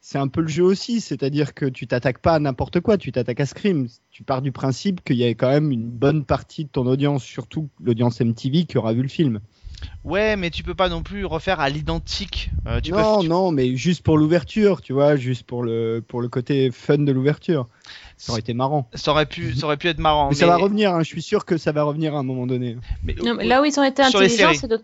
c'est 0.00 0.18
un 0.18 0.28
peu 0.28 0.42
le 0.42 0.48
jeu 0.48 0.64
aussi, 0.64 1.00
c'est-à-dire 1.00 1.54
que 1.54 1.66
tu 1.66 1.86
t'attaques 1.86 2.18
pas 2.18 2.34
à 2.34 2.38
n'importe 2.38 2.80
quoi, 2.80 2.98
tu 2.98 3.12
t'attaques 3.12 3.40
à 3.40 3.46
Scream. 3.46 3.86
Tu 4.10 4.24
pars 4.24 4.42
du 4.42 4.52
principe 4.52 5.02
qu'il 5.02 5.16
y 5.16 5.24
avait 5.24 5.34
quand 5.34 5.50
même 5.50 5.70
une 5.70 5.88
bonne 5.88 6.24
partie 6.24 6.64
de 6.64 6.70
ton 6.70 6.86
audience, 6.86 7.24
surtout 7.24 7.68
l'audience 7.82 8.20
MTV, 8.20 8.64
qui 8.64 8.76
aura 8.76 8.92
vu 8.92 9.02
le 9.02 9.08
film. 9.08 9.40
Ouais, 10.04 10.36
mais 10.36 10.50
tu 10.50 10.62
peux 10.62 10.74
pas 10.74 10.88
non 10.88 11.02
plus 11.02 11.24
refaire 11.24 11.60
à 11.60 11.70
l'identique. 11.70 12.50
Euh, 12.66 12.80
non, 12.90 13.20
peux, 13.20 13.26
non, 13.26 13.52
mais 13.52 13.76
juste 13.76 14.02
pour 14.02 14.18
l'ouverture, 14.18 14.82
tu 14.82 14.92
vois, 14.92 15.16
juste 15.16 15.44
pour 15.44 15.62
le, 15.62 16.02
pour 16.06 16.20
le 16.20 16.28
côté 16.28 16.70
fun 16.70 16.98
de 16.98 17.12
l'ouverture. 17.12 17.68
Ça 18.22 18.32
aurait 18.32 18.40
été 18.40 18.52
marrant. 18.52 18.86
Ça 18.94 19.12
aurait 19.12 19.24
pu, 19.24 19.54
ça 19.54 19.64
aurait 19.64 19.78
pu 19.78 19.88
être 19.88 19.98
marrant. 19.98 20.28
Mais, 20.28 20.34
ça 20.34 20.46
va 20.46 20.56
revenir, 20.56 20.92
hein, 20.94 21.02
je 21.02 21.08
suis 21.08 21.22
sûr 21.22 21.46
que 21.46 21.56
ça 21.56 21.72
va 21.72 21.84
revenir 21.84 22.14
à 22.14 22.18
un 22.18 22.22
moment 22.22 22.46
donné. 22.46 22.76
mais- 23.02 23.14
Non, 23.24 23.32
mais 23.34 23.46
là 23.46 23.62
où 23.62 23.64
ils 23.64 23.80
ont 23.80 23.82
été 23.82 24.02
intelligents, 24.02 24.52
c'est 24.54 24.68
de 24.68 24.78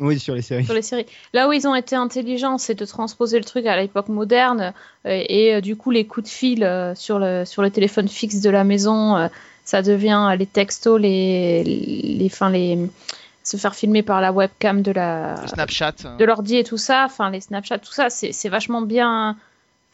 Oui, 0.00 0.18
sur 0.18 0.34
les 0.34 0.42
séries. 0.42 0.64
sur 0.64 0.74
les 0.74 0.82
séries. 0.82 1.06
Là 1.32 1.48
où 1.48 1.52
ils 1.52 1.68
ont 1.68 1.74
été 1.76 1.94
intelligents, 1.94 2.58
c'est 2.58 2.74
de 2.74 2.84
transposer 2.84 3.38
le 3.38 3.44
truc 3.44 3.64
à 3.66 3.76
l'époque 3.76 4.08
moderne 4.08 4.72
euh, 5.06 5.22
et, 5.28 5.54
euh, 5.54 5.60
du 5.60 5.76
coup 5.76 5.92
les 5.92 6.04
coups 6.04 6.24
de 6.28 6.32
fil 6.32 6.64
euh, 6.64 6.96
sur 6.96 7.20
le 7.20 7.44
sur 7.44 7.62
le 7.62 7.70
téléphone 7.70 8.08
fixe 8.08 8.40
de 8.40 8.50
la 8.50 8.64
maison, 8.64 9.16
euh, 9.16 9.28
ça 9.64 9.80
devient 9.82 10.30
euh, 10.32 10.34
les 10.34 10.46
textos, 10.46 11.00
les 11.00 11.62
les, 11.62 12.26
enfin, 12.26 12.50
les 12.50 12.76
se 13.44 13.56
faire 13.56 13.76
filmer 13.76 14.02
par 14.02 14.20
la 14.20 14.32
webcam 14.32 14.82
de 14.82 14.90
la 14.90 15.36
Le 15.42 15.46
Snapchat. 15.48 16.16
de 16.18 16.24
l'ordi 16.24 16.56
et 16.56 16.64
tout 16.64 16.78
ça, 16.78 17.04
enfin 17.06 17.30
les 17.30 17.40
Snapchat, 17.40 17.78
tout 17.78 17.92
ça, 17.92 18.10
c'est 18.10 18.32
c'est 18.32 18.48
vachement 18.48 18.82
bien. 18.82 19.36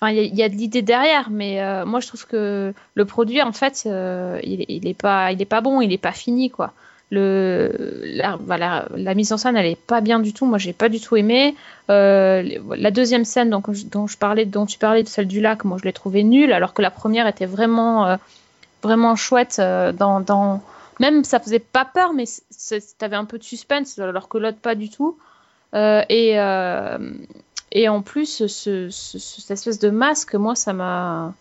Enfin, 0.00 0.12
il 0.12 0.34
y, 0.34 0.36
y 0.36 0.42
a 0.42 0.48
de 0.48 0.54
l'idée 0.54 0.82
derrière, 0.82 1.28
mais 1.30 1.60
euh, 1.60 1.84
moi 1.84 1.98
je 2.00 2.06
trouve 2.06 2.26
que 2.26 2.72
le 2.94 3.04
produit, 3.04 3.42
en 3.42 3.52
fait, 3.52 3.82
euh, 3.86 4.38
il, 4.44 4.64
il 4.68 4.86
est 4.86 4.94
pas, 4.94 5.32
il 5.32 5.42
est 5.42 5.44
pas 5.44 5.60
bon, 5.60 5.80
il 5.80 5.92
est 5.92 5.98
pas 5.98 6.12
fini, 6.12 6.50
quoi. 6.50 6.72
Le, 7.10 8.02
la, 8.04 8.36
voilà, 8.36 8.86
la 8.94 9.14
mise 9.14 9.32
en 9.32 9.38
scène, 9.38 9.56
elle 9.56 9.64
est 9.64 9.80
pas 9.80 10.02
bien 10.02 10.20
du 10.20 10.34
tout. 10.34 10.44
Moi, 10.44 10.58
j'ai 10.58 10.74
pas 10.74 10.90
du 10.90 11.00
tout 11.00 11.16
aimé. 11.16 11.56
Euh, 11.88 12.42
la 12.76 12.90
deuxième 12.90 13.24
scène, 13.24 13.48
donc, 13.48 13.70
dont 13.88 14.06
je 14.06 14.18
parlais, 14.18 14.44
dont 14.44 14.66
tu 14.66 14.78
parlais, 14.78 15.04
celle 15.06 15.26
du 15.26 15.40
lac, 15.40 15.64
moi 15.64 15.78
je 15.80 15.84
l'ai 15.84 15.94
trouvée 15.94 16.22
nulle, 16.22 16.52
alors 16.52 16.74
que 16.74 16.82
la 16.82 16.90
première 16.90 17.26
était 17.26 17.46
vraiment, 17.46 18.06
euh, 18.06 18.16
vraiment 18.82 19.16
chouette. 19.16 19.56
euh, 19.58 19.90
dans, 19.92 20.20
dans, 20.20 20.62
même 21.00 21.24
ça 21.24 21.40
faisait 21.40 21.60
pas 21.60 21.86
peur, 21.86 22.12
mais 22.12 22.24
t'avais 22.98 23.16
un 23.16 23.24
peu 23.24 23.38
de 23.38 23.44
suspense, 23.44 23.98
alors 23.98 24.28
que 24.28 24.36
l'autre 24.36 24.58
pas 24.58 24.74
du 24.74 24.90
tout. 24.90 25.16
Euh, 25.74 26.02
et, 26.10 26.38
et 27.72 27.88
en 27.88 28.02
plus, 28.02 28.46
ce, 28.46 28.88
ce- 28.90 29.18
cette 29.18 29.50
espèce 29.50 29.78
de 29.78 29.90
masque, 29.90 30.34
moi, 30.34 30.54
ça 30.54 30.72
m'a. 30.72 31.34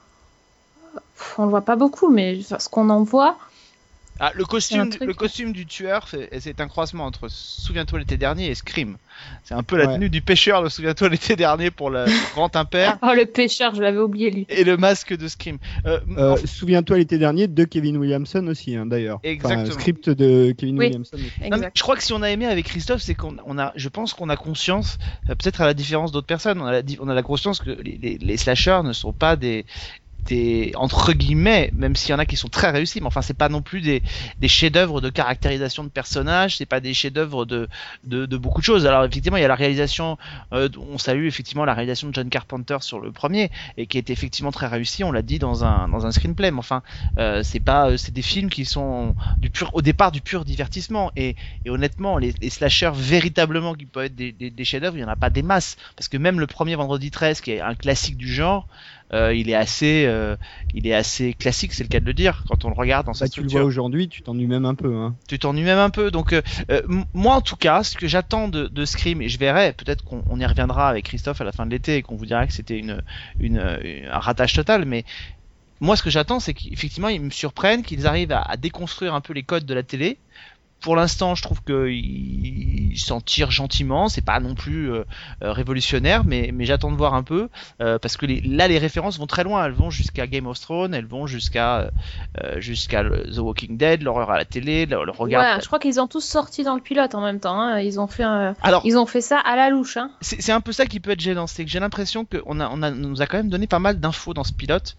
On 1.38 1.44
le 1.46 1.50
voit 1.50 1.62
pas 1.62 1.76
beaucoup, 1.76 2.10
mais 2.10 2.42
ce 2.42 2.70
qu'on 2.70 2.90
en 2.90 3.04
voit, 3.04 3.38
Ah, 4.20 4.32
le 4.36 4.46
costume, 4.46 4.90
truc, 4.90 5.04
le 5.08 5.14
costume 5.14 5.54
du 5.54 5.66
tueur, 5.66 6.08
c'est 6.40 6.62
un 6.62 6.68
croisement 6.68 7.06
entre 7.06 7.28
Souviens-toi 7.30 8.00
l'été 8.00 8.18
dernier 8.18 8.48
et 8.48 8.56
Scream. 8.56 8.98
C'est 9.44 9.54
un 9.54 9.64
peu 9.64 9.78
la 9.78 9.88
Ouais. 9.88 9.94
tenue 9.96 10.10
du 10.10 10.22
pêcheur 10.22 10.64
de 10.64 10.70
Souviens-toi 10.70 11.10
l'été 11.10 11.36
dernier 11.36 11.72
pour 11.72 11.90
le 11.90 12.06
grand 12.34 12.56
impair 12.56 12.98
oh 13.02 13.14
le 13.16 13.26
pêcheur, 13.26 13.74
je 13.76 13.82
l'avais 13.82 13.98
oublié 14.00 14.32
lui. 14.32 14.46
et 14.50 14.64
le 14.64 14.78
masque 14.78 15.16
de 15.16 15.28
Scream. 15.28 15.58
Euh, 15.86 16.00
Euh, 16.18 16.34
en- 16.34 16.38
Souviens-toi 16.48 16.98
l'été 16.98 17.18
dernier 17.18 17.48
de 17.48 17.64
Kevin 17.64 17.98
Williamson 17.98 18.46
aussi, 18.48 18.76
hein, 18.76 18.86
d'ailleurs. 18.86 19.18
Enfin, 19.18 19.30
Exactement. 19.30 19.72
script 19.72 20.10
de 20.10 20.52
Kevin 20.58 20.78
Oui. 20.78 20.86
Williamson. 20.88 21.18
Non, 21.52 21.58
je 21.74 21.82
crois 21.82 21.96
que 21.96 22.04
si 22.04 22.14
on 22.14 22.22
a 22.22 22.30
aimé 22.30 22.46
avec 22.46 22.66
Christophe, 22.66 23.02
c'est 23.02 23.16
qu'on 23.16 23.38
on 23.46 23.58
a, 23.58 23.74
je 23.76 23.90
pense 23.90 24.14
qu'on 24.14 24.30
a 24.30 24.36
conscience, 24.38 24.98
euh, 25.30 25.36
peut-être 25.36 25.62
à 25.62 25.66
la 25.66 25.74
différence 25.74 26.12
d'autres 26.12 26.28
personnes, 26.28 26.62
on 26.62 26.66
a 26.66 26.72
la, 26.72 26.82
on 27.00 27.08
a 27.10 27.14
la 27.14 27.24
conscience 27.24 27.60
que 27.60 27.70
les, 27.72 27.98
les, 28.02 28.18
les 28.18 28.38
slashers 28.38 28.82
ne 28.84 28.94
sont 28.94 29.14
pas 29.14 29.36
des, 29.36 29.66
entre 30.76 31.14
guillemets, 31.14 31.72
même 31.76 31.96
s'il 31.96 32.12
y 32.12 32.14
en 32.14 32.20
a 32.20 32.26
qui 32.26 32.36
sont 32.36 32.50
très 32.50 32.72
réussis, 32.72 33.00
mais 33.02 33.08
enfin 33.08 33.22
c'est 33.22 33.38
pas 33.38 33.50
non 33.50 33.62
plus 33.62 33.82
des, 33.82 34.02
chefs-d'œuvre 34.48 35.02
de 35.02 35.10
caractérisation 35.10 35.84
de 35.84 35.90
personnages, 35.90 36.58
c'est 36.58 36.66
pas 36.66 36.80
des 36.80 36.94
chefs-d'œuvre 36.94 37.46
de, 37.46 37.68
beaucoup 38.38 38.62
de 38.62 38.66
choses. 38.66 38.86
Alors 38.86 39.04
effectivement, 39.06 39.38
il 39.38 39.42
y 39.42 39.46
a 39.46 39.48
la 39.48 39.56
réalisation, 39.56 40.18
euh, 40.54 40.70
on 40.92 40.98
salue 40.98 41.26
effectivement 41.26 41.66
la 41.66 41.74
réalisation 41.74 42.10
de 42.10 42.14
John 42.14 42.30
Carpenter 42.30 42.78
sur 42.82 43.00
le 43.00 43.12
premier 43.12 43.52
et 43.78 43.88
qui 43.88 43.98
est 43.98 44.10
effectivement 44.10 44.52
très 44.52 44.68
réussi, 44.68 45.04
on 45.04 45.12
l'a 45.12 45.22
dit 45.22 45.40
dans 45.40 45.64
un 45.64 46.12
screenplay, 46.12 46.52
mais 46.52 46.60
enfin 46.60 46.84
euh, 47.18 47.44
c'est 47.44 47.60
pas, 47.60 47.90
euh, 47.90 47.98
c'est 47.98 48.14
des 48.14 48.22
films 48.22 48.50
qui 48.50 48.66
sont 48.66 49.16
au 49.74 49.82
départ 49.82 50.12
du 50.12 50.22
pur 50.22 50.46
divertissement 50.46 51.12
et 51.16 51.36
honnêtement, 51.68 52.18
les, 52.18 52.34
slashers 52.50 52.92
véritablement 52.94 53.76
qui 53.76 53.86
peuvent 53.86 54.06
être 54.06 54.16
des, 54.16 54.32
des, 54.32 54.50
des 54.50 54.66
chefs-d'œuvre, 54.66 54.98
il 54.98 55.02
y 55.02 55.04
en 55.04 55.10
a 55.10 55.16
pas 55.16 55.30
des 55.30 55.44
masses. 55.44 55.78
Parce 55.96 56.08
que 56.08 56.18
même 56.18 56.40
le 56.40 56.48
premier 56.48 56.76
Vendredi 56.76 57.12
13, 57.12 57.42
qui 57.42 57.52
est 57.52 57.62
un 57.62 57.76
classique 57.76 58.18
du 58.18 58.32
genre, 58.32 58.68
euh, 59.14 59.34
il 59.34 59.50
est 59.50 59.56
assez, 59.56 60.06
euh, 60.06 60.36
il 60.74 60.86
est 60.88 60.94
assez 60.94 61.34
classique, 61.34 61.74
c'est 61.74 61.84
le 61.84 61.90
cas 61.90 62.00
de 62.00 62.06
le 62.06 62.14
dire. 62.14 62.44
Quand 62.50 62.66
on 62.66 62.70
le 62.70 62.76
regarde 62.76 63.06
dans 63.06 63.14
sa 63.14 63.26
Bah, 63.26 63.30
tu 63.30 63.42
le 63.42 63.48
vois 63.50 63.64
aujourd'hui, 63.64 64.10
tu 64.10 64.22
t'ennuies 64.22 64.48
même 64.48 64.66
un 64.66 64.76
peu. 64.76 64.94
Hein. 64.96 65.16
tu 65.28 65.40
t'ennuies 65.40 65.64
même 65.64 65.78
un 65.80 65.90
peu. 65.90 66.12
Donc 66.12 66.34
euh, 66.34 66.42
moi 67.14 67.36
en 67.36 67.42
tout 67.42 67.56
cas, 67.56 67.84
ce 67.84 67.96
que 67.96 68.08
j'attends 68.08 68.48
de, 68.48 68.68
de 68.68 68.86
Scream, 68.86 69.22
et 69.22 69.30
je 69.30 69.40
verrai, 69.40 69.74
peut-être 69.74 70.04
qu'on 70.04 70.24
on 70.30 70.40
y 70.40 70.46
reviendra 70.46 70.90
avec 70.90 71.06
Christophe 71.06 71.40
à 71.42 71.44
la 71.44 71.52
fin 71.52 71.66
de 71.66 71.72
l'été 71.72 71.96
et 71.96 72.02
qu'on 72.02 72.16
vous 72.16 72.26
dira 72.26 72.46
que 72.48 72.54
c'était 72.54 72.78
une, 72.78 73.02
une, 73.40 73.58
une- 73.84 74.06
un 74.12 74.20
ratage 74.20 74.54
total, 74.54 74.86
mais 74.86 75.06
moi 75.80 75.96
ce 75.96 76.04
que 76.04 76.10
j'attends, 76.10 76.40
c'est 76.40 76.54
qu'effectivement 76.54 77.08
ils 77.10 77.22
me 77.22 77.30
surprennent, 77.30 77.84
qu'ils 77.84 78.08
arrivent 78.08 78.32
à, 78.32 78.42
à 78.42 78.58
déconstruire 78.58 79.14
un 79.14 79.22
peu 79.22 79.34
les 79.34 79.44
codes 79.44 79.66
de 79.66 79.74
la 79.74 79.84
télé. 79.84 80.18
Pour 80.80 80.96
l'instant, 80.96 81.34
je 81.36 81.42
trouve 81.42 81.62
qu'ils 81.64 82.92
ils 82.94 83.00
s'en 83.00 83.20
tirent 83.22 83.52
gentiment. 83.52 84.08
C'est 84.10 84.22
pas 84.24 84.40
non 84.40 84.56
plus 84.56 84.92
euh, 84.92 85.04
euh, 85.44 85.52
révolutionnaire, 85.52 86.24
mais, 86.26 86.52
mais 86.54 86.66
j'attends 86.66 86.92
de 86.92 86.96
voir 86.98 87.14
un 87.14 87.24
peu 87.24 87.50
euh, 87.82 87.98
parce 88.00 88.16
que 88.18 88.26
les, 88.26 88.42
là, 88.42 88.68
les 88.68 88.78
références 88.78 89.18
vont 89.20 89.28
très 89.28 89.44
loin. 89.44 89.66
Elles 89.66 89.72
vont 89.74 89.90
jusqu'à 89.90 90.28
Game 90.28 90.46
of 90.48 90.60
Thrones, 90.60 90.94
elles 90.94 91.06
vont 91.08 91.28
jusqu'à 91.28 91.90
euh, 92.44 92.60
jusqu'à 92.60 93.04
The 93.04 93.38
Walking 93.40 93.78
Dead, 93.78 94.02
l'horreur 94.04 94.30
à 94.32 94.38
la 94.38 94.46
télé, 94.46 94.86
le, 94.86 95.04
le 95.04 95.12
regard. 95.12 95.56
Ouais, 95.56 95.62
je 95.62 95.68
crois 95.68 95.80
qu'ils 95.80 96.00
ont 96.00 96.08
tous 96.08 96.22
sorti 96.24 96.64
dans 96.64 96.76
le 96.76 96.82
pilote 96.82 97.16
en 97.16 97.22
même 97.22 97.40
temps. 97.40 97.60
hein. 97.60 97.80
Ils 97.80 98.00
ont 98.00 98.08
fait, 98.08 98.24
un- 98.24 98.56
Alors, 98.62 98.82
ils 98.86 98.98
ont 98.98 99.06
fait 99.06 99.22
ça 99.22 99.40
à 99.40 99.56
la 99.56 99.70
louche. 99.70 99.98
Hein. 99.98 100.12
c'est 100.22 100.42
c'est 100.42 100.52
un 100.52 100.62
peu 100.62 100.72
ça 100.72 100.86
qui 100.86 101.00
peut 101.00 101.12
être 101.12 101.20
gênant, 101.20 101.48
c'est 101.48 101.66
que 101.66 101.72
j'ai 101.72 101.80
l'impression 101.80 102.26
qu'on 102.26 102.60
a, 102.60 102.70
on 102.72 102.82
a, 102.84 102.92
on 102.92 102.96
nous 102.96 103.22
a 103.22 103.26
quand 103.28 103.38
même 103.38 103.50
donné 103.50 103.68
pas 103.68 103.80
mal 103.80 104.00
d'infos 104.00 104.34
dans 104.34 104.44
ce 104.44 104.54
pilote. 104.54 104.96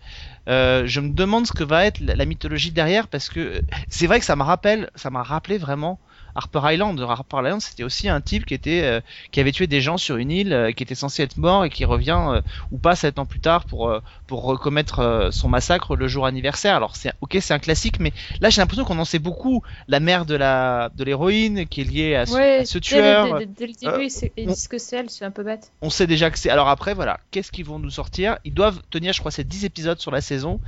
Euh, 0.49 0.87
je 0.87 1.01
me 1.01 1.11
demande 1.11 1.47
ce 1.47 1.53
que 1.53 1.65
va 1.65 1.85
être 1.85 2.01
la, 2.01 2.25
mythologie 2.25 2.73
derrière 2.73 3.09
parce 3.09 3.29
que 3.29 3.41
euh, 3.41 3.61
c'est 3.89 4.07
vrai 4.07 4.19
que 4.19 4.25
ça 4.25 4.35
me 4.35 4.43
rappelle, 4.43 4.91
ça 4.95 5.11
m'a 5.11 5.23
rappelé 5.23 5.59
vraiment 5.59 6.01
Harper 6.39 6.61
Island. 6.73 7.01
Harper 7.01 7.39
Island, 7.39 7.61
c'était 7.61 7.83
aussi 7.85 8.09
un 8.09 8.21
type 8.21 8.47
qui 8.47 8.55
était, 8.55 8.83
euh, 8.83 9.01
qui 9.33 9.41
avait 9.41 9.53
tué 9.53 9.67
des 9.67 9.81
gens 9.81 9.97
sur 9.99 10.17
une 10.17 10.31
île, 10.31 10.53
euh, 10.53 10.73
qui 10.73 10.83
était 10.83 10.95
censé 10.95 11.23
être 11.23 11.37
mort 11.37 11.65
et 11.65 11.71
qui 11.71 11.85
revient 11.85 12.19
euh, 12.31 12.41
ou 12.73 12.79
pas 12.79 12.97
sept 12.97 13.19
ans 13.19 13.27
plus 13.27 13.41
tard 13.41 13.65
pour 13.67 13.89
euh, 13.89 14.01
pour 14.27 14.45
recommettre 14.45 15.01
euh, 15.01 15.31
son 15.31 15.49
massacre 15.49 15.97
le 15.97 16.09
jour 16.09 16.25
anniversaire. 16.27 16.77
Alors 16.77 16.97
c'est 16.97 17.13
ok, 17.21 17.37
c'est 17.41 17.53
un 17.55 17.59
classique, 17.59 17.99
mais 18.01 18.13
là 18.41 18.51
j'ai 18.51 18.61
l'impression 18.63 18.85
qu'on 18.85 18.99
en 18.99 19.05
sait 19.05 19.19
beaucoup. 19.19 19.63
La 19.89 20.01
mère 20.01 20.25
de 20.25 20.35
la 20.37 20.91
de 20.95 21.05
l'héroïne 21.05 21.67
qui 21.67 21.81
est 21.83 21.85
liée 21.85 22.15
à 22.15 22.25
ce, 22.27 22.35
Ouais, 22.35 22.59
à 22.61 22.65
ce 22.65 22.79
tueur. 22.79 23.39
dès- 23.41 23.47
dès 23.47 23.67
le 23.67 23.73
début, 23.73 24.05
ils 24.05 24.11
se- 24.11 24.27
ils 24.37 24.49
on- 24.49 24.53
disent 24.53 24.69
que 24.69 24.79
c'est 24.79 24.97
elle, 24.97 25.11
c'est 25.11 25.25
un 25.25 25.31
peu 25.31 25.43
bête. 25.43 25.73
on 25.83 25.91
sait 25.91 26.07
déjà 26.07 26.31
que 26.31 26.39
c'est. 26.39 26.51
Alors 26.51 26.69
après, 26.69 26.95
voilà, 26.95 27.19
qu'est-ce 27.31 27.51
qu'ils 27.53 27.65
vont 27.67 27.79
nous 27.79 27.91
sortir? 27.91 28.39
Ils 28.45 28.55
doivent 28.55 28.81
tenir, 28.91 29.13
je 29.13 29.19
crois, 29.21 29.31
ces 29.33 29.45
10 29.45 29.65
épisodes 29.65 29.99
sur 29.99 30.11
la 30.11 30.21
saison. 30.21 30.61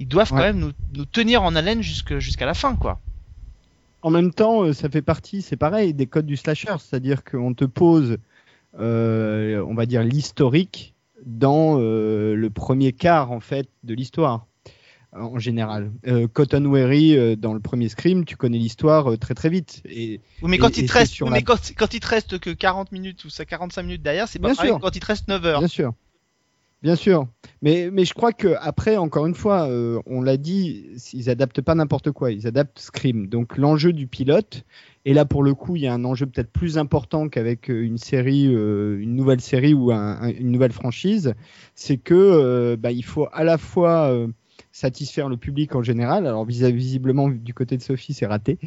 Ils 0.00 0.06
doivent 0.08 0.30
quand 0.30 0.36
même 0.36 0.58
nous, 0.60 0.72
nous 0.94 1.04
tenir 1.04 1.42
en 1.42 1.56
haleine 1.56 1.82
jusqu'à 1.82 2.46
la 2.46 2.54
fin, 2.54 2.76
quoi. 2.76 3.00
En 4.08 4.10
même 4.10 4.32
temps, 4.32 4.62
euh, 4.64 4.72
ça 4.72 4.88
fait 4.88 5.02
partie, 5.02 5.42
c'est 5.42 5.58
pareil, 5.58 5.92
des 5.92 6.06
codes 6.06 6.24
du 6.24 6.38
slasher, 6.38 6.74
c'est-à-dire 6.80 7.24
qu'on 7.24 7.52
te 7.52 7.66
pose, 7.66 8.16
euh, 8.80 9.62
on 9.68 9.74
va 9.74 9.84
dire, 9.84 10.02
l'historique 10.02 10.94
dans 11.26 11.78
euh, 11.78 12.34
le 12.34 12.48
premier 12.48 12.92
quart 12.94 13.32
en 13.32 13.40
fait 13.40 13.68
de 13.84 13.92
l'histoire 13.92 14.46
en 15.12 15.38
général. 15.38 15.92
Euh, 16.06 16.26
Cotton 16.26 16.64
Weary, 16.64 17.18
euh, 17.18 17.36
dans 17.36 17.52
le 17.52 17.60
premier 17.60 17.90
Scream, 17.90 18.24
tu 18.24 18.36
connais 18.36 18.56
l'histoire 18.56 19.12
euh, 19.12 19.18
très 19.18 19.34
très 19.34 19.50
vite. 19.50 19.82
Et 19.84 20.20
Oui, 20.40 20.48
mais 20.52 20.56
Et- 20.56 20.58
quand 20.58 20.78
il 20.78 20.86
te 20.86 20.92
reste, 20.92 21.12
sur 21.12 21.26
oui, 21.26 21.32
la- 21.32 21.36
mais 21.40 21.42
quand, 21.42 21.58
quand 21.76 21.92
il 21.92 22.00
te 22.00 22.08
reste 22.08 22.38
que 22.38 22.48
40 22.48 22.92
minutes 22.92 23.26
ou 23.26 23.28
ça 23.28 23.44
45 23.44 23.82
minutes 23.82 24.02
derrière, 24.02 24.26
c'est 24.26 24.38
pas 24.38 24.48
Bien 24.48 24.54
pareil 24.54 24.70
sûr. 24.70 24.80
quand 24.80 24.96
il 24.96 25.00
te 25.00 25.06
reste 25.06 25.28
9 25.28 25.44
heures. 25.44 25.58
Bien 25.58 25.68
sûr. 25.68 25.92
Bien 26.82 26.94
sûr. 26.94 27.26
Mais, 27.60 27.90
mais 27.90 28.04
je 28.04 28.14
crois 28.14 28.32
que 28.32 28.54
après, 28.60 28.96
encore 28.96 29.26
une 29.26 29.34
fois, 29.34 29.68
euh, 29.68 30.00
on 30.06 30.20
l'a 30.22 30.36
dit, 30.36 30.86
ils 31.12 31.28
adaptent 31.28 31.60
pas 31.60 31.74
n'importe 31.74 32.12
quoi. 32.12 32.30
Ils 32.30 32.46
adaptent 32.46 32.78
Scream. 32.78 33.26
Donc 33.26 33.56
l'enjeu 33.58 33.92
du 33.92 34.06
pilote, 34.06 34.64
et 35.04 35.12
là 35.12 35.24
pour 35.24 35.42
le 35.42 35.54
coup, 35.54 35.74
il 35.74 35.82
y 35.82 35.88
a 35.88 35.92
un 35.92 36.04
enjeu 36.04 36.26
peut-être 36.26 36.52
plus 36.52 36.78
important 36.78 37.28
qu'avec 37.28 37.68
euh, 37.68 37.82
une 37.82 37.98
série, 37.98 38.46
euh, 38.54 38.96
une 39.00 39.16
nouvelle 39.16 39.40
série 39.40 39.74
ou 39.74 39.90
un- 39.90 40.20
un- 40.22 40.28
une 40.30 40.52
nouvelle 40.52 40.70
franchise, 40.72 41.34
c'est 41.74 41.96
que 41.96 42.14
euh, 42.14 42.76
bah, 42.76 42.92
il 42.92 43.04
faut 43.04 43.26
à 43.32 43.42
la 43.42 43.58
fois 43.58 44.12
euh, 44.12 44.28
satisfaire 44.78 45.28
le 45.28 45.36
public 45.36 45.74
en 45.74 45.82
général. 45.82 46.26
Alors 46.26 46.44
vis- 46.44 46.70
visiblement 46.72 47.28
du 47.28 47.52
côté 47.54 47.76
de 47.76 47.82
Sophie, 47.82 48.14
c'est 48.14 48.26
raté. 48.26 48.58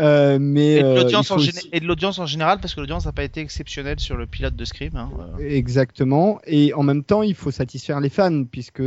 Euh, 0.00 0.38
mais 0.40 0.74
Et 0.76 0.82
de 0.82 0.86
euh, 0.86 1.02
l'audience 1.02 1.30
en, 1.30 1.36
aussi- 1.36 1.68
et 1.72 1.80
de 1.80 1.86
l'audience 1.86 2.18
en 2.18 2.26
général, 2.26 2.60
parce 2.60 2.74
que 2.74 2.80
l'audience 2.80 3.06
n'a 3.06 3.12
pas 3.12 3.24
été 3.24 3.40
exceptionnelle 3.40 3.98
sur 4.00 4.16
le 4.16 4.26
pilote 4.26 4.54
de 4.56 4.64
Scream. 4.64 4.96
hein, 4.96 5.10
euh. 5.40 5.48
Exactement. 5.48 6.40
Et 6.46 6.74
en 6.74 6.82
même 6.82 7.02
temps, 7.04 7.22
il 7.22 7.34
faut 7.34 7.50
satisfaire 7.50 8.00
les 8.00 8.10
fans, 8.10 8.44
puisque 8.44 8.82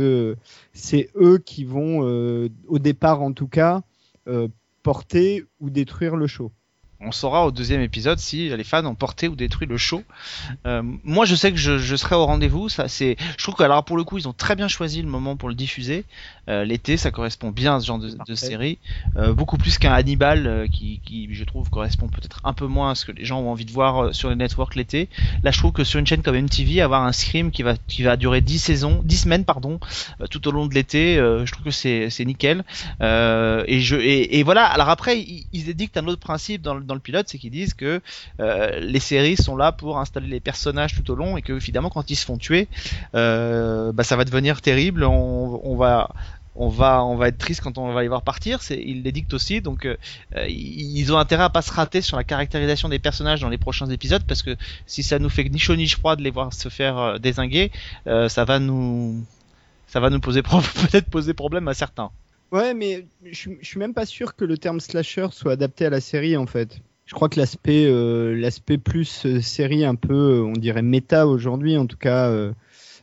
c'est 0.72 1.10
eux 1.16 1.38
qui 1.44 1.64
vont, 1.64 2.00
euh, 2.06 2.48
au 2.68 2.78
départ 2.78 3.22
en 3.22 3.32
tout 3.32 3.48
cas, 3.48 3.82
porter 4.82 5.44
ou 5.60 5.70
détruire 5.70 6.16
le 6.16 6.26
show. 6.26 6.52
On 7.00 7.12
saura 7.12 7.46
au 7.46 7.52
deuxième 7.52 7.80
épisode 7.80 8.18
si 8.18 8.48
les 8.48 8.64
fans 8.64 8.84
ont 8.84 8.96
porté 8.96 9.28
ou 9.28 9.36
détruit 9.36 9.68
le 9.68 9.76
show. 9.76 10.02
Euh, 10.66 10.82
moi, 11.04 11.26
je 11.26 11.36
sais 11.36 11.52
que 11.52 11.56
je, 11.56 11.78
je 11.78 11.94
serai 11.94 12.16
au 12.16 12.26
rendez-vous. 12.26 12.68
Ça, 12.68 12.88
c'est. 12.88 13.16
Je 13.36 13.42
trouve 13.44 13.54
que 13.54 13.62
alors 13.62 13.84
pour 13.84 13.96
le 13.96 14.02
coup, 14.02 14.18
ils 14.18 14.26
ont 14.26 14.32
très 14.32 14.56
bien 14.56 14.66
choisi 14.66 15.00
le 15.00 15.06
moment 15.08 15.36
pour 15.36 15.48
le 15.48 15.54
diffuser. 15.54 16.04
Euh, 16.48 16.64
L'été, 16.64 16.96
ça 16.96 17.10
correspond 17.10 17.50
bien 17.50 17.76
à 17.76 17.80
ce 17.80 17.86
genre 17.86 17.98
de, 17.98 18.10
de 18.26 18.34
série, 18.34 18.78
Euh, 19.16 19.32
beaucoup 19.32 19.58
plus 19.58 19.78
qu'un 19.78 19.92
Hannibal, 19.92 20.46
euh, 20.46 20.66
qui, 20.66 21.00
qui, 21.04 21.28
je 21.32 21.44
trouve, 21.44 21.68
correspond 21.70 22.08
peut-être 22.08 22.40
un 22.44 22.52
peu 22.52 22.66
moins 22.66 22.90
à 22.90 22.94
ce 22.94 23.04
que 23.04 23.12
les 23.12 23.24
gens 23.24 23.40
ont 23.40 23.50
envie 23.50 23.64
de 23.64 23.70
voir 23.72 24.04
euh, 24.04 24.12
sur 24.12 24.30
les 24.30 24.36
networks 24.36 24.74
l'été. 24.74 25.08
Là, 25.42 25.50
je 25.50 25.58
trouve 25.58 25.72
que 25.72 25.84
sur 25.84 25.98
une 26.00 26.06
chaîne 26.06 26.22
comme 26.22 26.36
MTV, 26.36 26.80
avoir 26.80 27.04
un 27.04 27.12
scream 27.12 27.50
qui 27.50 27.62
va 27.62 27.74
qui 27.88 28.02
va 28.02 28.16
durer 28.16 28.40
10 28.40 28.58
saisons, 28.58 29.00
10 29.04 29.16
semaines, 29.18 29.44
pardon, 29.44 29.78
euh, 30.20 30.26
tout 30.26 30.46
au 30.48 30.50
long 30.50 30.66
de 30.66 30.74
l'été, 30.74 31.18
euh, 31.18 31.44
je 31.46 31.52
trouve 31.52 31.64
que 31.64 31.70
c'est 31.70 32.10
c'est 32.10 32.24
nickel. 32.24 32.64
Euh, 33.02 33.64
et 33.66 33.80
je 33.80 33.96
et, 33.96 34.38
et 34.38 34.42
voilà. 34.42 34.64
Alors 34.66 34.88
après, 34.88 35.18
ils, 35.20 35.46
ils 35.52 35.68
édictent 35.68 35.96
un 35.96 36.06
autre 36.06 36.20
principe 36.20 36.62
dans 36.62 36.74
le, 36.74 36.82
dans 36.82 36.94
le 36.94 37.00
pilote, 37.00 37.26
c'est 37.28 37.38
qu'ils 37.38 37.50
disent 37.50 37.74
que 37.74 38.00
euh, 38.40 38.80
les 38.80 39.00
séries 39.00 39.36
sont 39.36 39.56
là 39.56 39.72
pour 39.72 39.98
installer 39.98 40.26
les 40.28 40.40
personnages 40.40 40.94
tout 40.94 41.10
au 41.10 41.14
long 41.14 41.36
et 41.36 41.42
que 41.42 41.52
évidemment 41.52 41.90
quand 41.90 42.10
ils 42.10 42.16
se 42.16 42.24
font 42.24 42.38
tuer, 42.38 42.68
euh, 43.14 43.92
bah 43.92 44.04
ça 44.04 44.16
va 44.16 44.24
devenir 44.24 44.60
terrible. 44.60 45.04
On, 45.04 45.60
on 45.64 45.76
va 45.76 46.10
on 46.58 46.68
va 46.68 47.04
on 47.04 47.16
va 47.16 47.28
être 47.28 47.38
triste 47.38 47.60
quand 47.62 47.78
on 47.78 47.92
va 47.92 48.02
les 48.02 48.08
voir 48.08 48.22
partir. 48.22 48.60
Ils 48.70 49.02
l'édictent 49.02 49.34
aussi, 49.34 49.60
donc 49.60 49.86
euh, 49.86 49.96
euh, 50.36 50.46
ils 50.48 51.12
ont 51.12 51.18
intérêt 51.18 51.44
à 51.44 51.50
pas 51.50 51.62
se 51.62 51.72
rater 51.72 52.00
sur 52.02 52.16
la 52.16 52.24
caractérisation 52.24 52.88
des 52.88 52.98
personnages 52.98 53.40
dans 53.40 53.48
les 53.48 53.58
prochains 53.58 53.88
épisodes 53.90 54.24
parce 54.26 54.42
que 54.42 54.56
si 54.86 55.02
ça 55.02 55.18
nous 55.18 55.28
fait 55.30 55.44
ni 55.48 55.58
chaud 55.58 55.76
ni 55.76 55.88
froid 55.88 56.16
de 56.16 56.22
les 56.22 56.30
voir 56.30 56.52
se 56.52 56.68
faire 56.68 56.98
euh, 56.98 57.18
désinguer, 57.18 57.70
ça 58.06 58.44
va 58.44 58.58
nous 58.58 59.24
ça 59.86 60.00
va 60.00 60.10
nous 60.10 60.20
poser 60.20 60.42
peut-être 60.42 61.08
poser 61.10 61.34
problème 61.34 61.68
à 61.68 61.74
certains. 61.74 62.10
Ouais, 62.52 62.74
mais 62.74 63.06
je, 63.24 63.36
suis- 63.62 63.78
même 63.78 63.94
pas 63.94 64.06
sûr 64.06 64.34
que 64.34 64.44
le 64.44 64.58
terme 64.58 64.80
slasher 64.80 65.28
soit 65.32 65.52
adapté 65.52 65.86
à 65.86 65.90
la 65.90 66.00
série 66.00 66.36
en 66.36 66.46
fait. 66.46 66.80
je 67.06 67.14
crois 67.14 67.28
que 67.28 67.38
l'aspect 67.38 67.86
l'aspect 68.34 68.78
plus 68.78 69.26
série 69.40 69.84
un 69.84 69.94
peu, 69.94 70.42
on 70.42 70.52
dirait 70.52 70.82
méta 70.82 71.26
aujourd'hui, 71.26 71.76
en 71.76 71.86
tout 71.86 71.96
cas, 71.98 72.30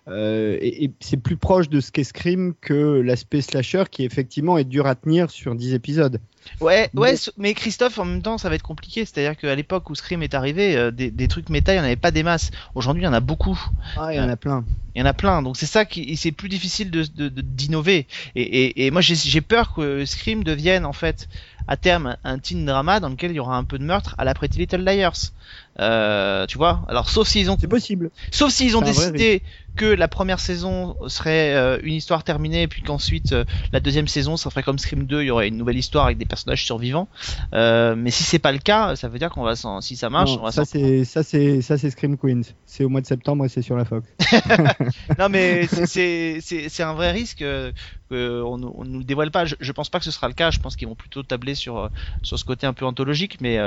euh, 0.08 0.58
et, 0.62 0.86
et 0.86 0.92
c'est 1.00 1.18
plus 1.18 1.38
proche 1.38 1.68
de 1.70 1.80
ce 1.80 1.92
qu'est 1.92 2.04
Scream 2.04 2.54
que 2.62 3.02
l'aspect 3.02 3.42
slasher 3.42 3.86
qui 3.90 4.04
effectivement 4.04 4.58
est 4.58 4.64
dur 4.64 4.86
à 4.86 4.96
tenir 4.96 5.32
sur 5.32 5.56
10 5.56 5.74
épisodes. 5.74 6.20
Ouais, 6.62 6.92
ouais, 6.94 7.12
Mais- 7.12 7.16
so- 7.18 7.32
mais 7.38 7.54
Christophe, 7.56 7.98
en 7.98 8.06
même 8.06 8.22
temps, 8.22 8.38
ça 8.38 8.50
va 8.50 8.56
être 8.56 8.62
compliqué. 8.62 9.04
C'est-à-dire 9.04 9.36
qu'à 9.36 9.56
l'époque 9.56 9.90
où 9.90 9.96
Scream 9.96 10.22
est 10.22 10.36
arrivé, 10.36 10.76
euh, 10.78 10.92
des, 10.92 11.10
des 11.10 11.28
trucs 11.28 11.50
méta, 11.50 11.74
il 11.74 11.78
n'y 11.78 11.82
en 11.82 11.86
avait 11.86 11.96
pas 11.96 12.12
des 12.12 12.22
masses. 12.22 12.52
Aujourd'hui, 12.76 13.02
il 13.02 13.06
y 13.06 13.10
en 13.10 13.14
a 13.14 13.20
beaucoup. 13.20 13.60
Ah, 13.98 14.14
il 14.14 14.18
y 14.18 14.20
en 14.20 14.30
a 14.30 14.36
plein. 14.36 14.64
Il 14.94 15.00
y 15.00 15.02
en 15.02 15.08
a 15.08 15.14
plein. 15.14 15.42
Donc 15.42 15.58
c'est 15.58 15.66
ça 15.66 15.86
qui, 15.86 16.16
c'est 16.18 16.32
plus 16.32 16.48
difficile 16.50 16.92
de, 16.92 17.04
d'innover. 17.30 18.06
Et, 18.36 18.42
et, 18.44 18.86
et 18.86 18.92
moi, 18.92 19.02
j'ai, 19.02 19.42
peur 19.42 19.74
que 19.74 20.06
Scream 20.06 20.44
devienne, 20.44 20.86
en 20.86 20.94
fait, 20.94 21.28
à 21.68 21.78
terme, 21.78 22.16
un 22.24 22.38
teen 22.38 22.64
drama 22.64 23.00
dans 23.00 23.10
lequel 23.10 23.32
il 23.32 23.36
y 23.38 23.40
aura 23.40 23.58
un 23.58 23.64
peu 23.64 23.80
de 23.80 23.84
meurtre 23.84 24.14
à 24.20 24.24
la 24.24 24.36
Pretty 24.36 24.60
Little 24.60 24.84
Liars. 24.86 25.32
Euh, 25.80 26.46
tu 26.46 26.58
vois? 26.58 26.86
Alors, 26.88 27.10
sauf 27.10 27.28
s'ils 27.28 27.50
ont 27.50 27.58
C'est 27.60 27.68
possible. 27.68 28.12
Sauf 28.32 28.52
s'ils 28.54 28.78
ont 28.78 28.82
un 28.82 28.92
vrai 28.92 29.12
décidé 29.12 29.42
que 29.76 29.86
la 29.86 30.08
première 30.08 30.40
saison 30.40 30.96
serait 31.08 31.54
euh, 31.56 31.78
une 31.84 31.94
histoire 31.94 32.24
terminée, 32.24 32.64
et 32.64 32.68
puis 32.68 32.82
qu'ensuite 32.82 33.34
euh, 33.34 33.44
la 33.74 33.80
deuxième 33.80 34.08
saison, 34.08 34.38
ça 34.38 34.50
ferait 34.50 34.64
comme 34.64 34.80
Scream 34.80 35.06
2, 35.06 35.22
il 35.24 35.26
y 35.28 35.32
aurait 35.32 35.48
une 35.48 35.58
nouvelle 35.58 35.78
histoire 35.78 36.06
avec 36.06 36.18
des 36.18 36.26
personnages 36.26 36.66
survivants. 36.66 37.08
Euh, 37.54 37.96
mais 37.96 38.12
si 38.12 38.24
c'est 38.24 38.40
pas 38.40 38.52
le 38.52 38.60
cas, 38.60 38.96
ça 38.96 39.08
veut 39.10 39.20
dire 39.20 39.30
qu'on 39.30 39.44
va 39.44 39.56
s'en, 39.56 39.82
si 39.82 39.96
ça 39.96 40.10
marche, 40.10 40.32
Non, 40.32 40.40
on 40.42 40.44
va 40.46 40.52
ça 40.52 40.66
s'en- 40.66 40.72
c'est 40.72 41.04
ça 41.06 41.24
c'est 41.24 41.62
ça 41.62 41.78
c'est 41.78 41.90
Scream 41.90 42.18
Queens. 42.18 42.42
C'est 42.66 42.84
au 42.84 42.90
mois 42.90 43.02
de 43.02 43.06
septembre 43.06 43.46
et 43.46 43.50
c'est 43.50 43.62
sur 43.62 43.76
la 43.76 43.86
Fox. 43.86 44.08
Non 45.20 45.30
mais 45.30 45.68
c'est- 45.68 46.40
c'est 46.42 46.84
un 46.84 46.94
vrai 46.94 47.12
risque 47.12 47.40
que 47.40 47.74
on, 48.12 48.58
nous- 48.58 48.84
le 49.00 49.04
dévoile 49.04 49.32
pas. 49.32 49.46
Je, 49.46 49.56
je 49.60 49.72
pense 49.72 49.90
pas 49.90 50.00
que 50.00 50.06
ce 50.06 50.12
sera 50.12 50.28
le 50.28 50.34
cas. 50.34 50.52
Je 50.52 50.60
pense 50.60 50.76
qu'ils 50.76 50.88
vont 50.88 50.96
plutôt 50.96 51.24
tabler 51.24 51.56
sur 51.56 51.90
sur 52.22 52.38
ce 52.40 52.46
côté 52.46 52.66
un 52.68 52.74
peu 52.74 52.86
anthologique, 52.86 53.38
mais 53.42 53.60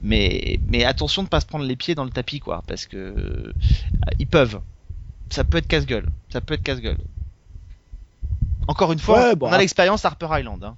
mais 0.00 0.60
mais 0.68 0.84
attention 0.84 1.22
de 1.22 1.28
pas 1.28 1.40
se 1.40 1.46
prendre 1.46 1.64
les 1.64 1.76
pieds 1.76 1.94
dans 1.94 2.04
le 2.04 2.10
tapis 2.10 2.40
quoi, 2.40 2.62
parce 2.66 2.86
que 2.86 3.52
ils 4.18 4.26
peuvent. 4.26 4.60
Ça 5.32 5.44
peut 5.44 5.58
être 5.58 5.66
casse-gueule. 5.66 6.06
Ça 6.28 6.42
peut 6.42 6.54
être 6.54 6.62
casse-gueule. 6.62 6.98
Encore 8.68 8.92
une 8.92 8.98
fois, 8.98 9.30
Ouais, 9.30 9.36
bon, 9.36 9.48
on 9.48 9.52
a 9.52 9.58
l'expérience 9.58 10.04
Harper 10.04 10.28
Island. 10.30 10.62
Hein. 10.62 10.76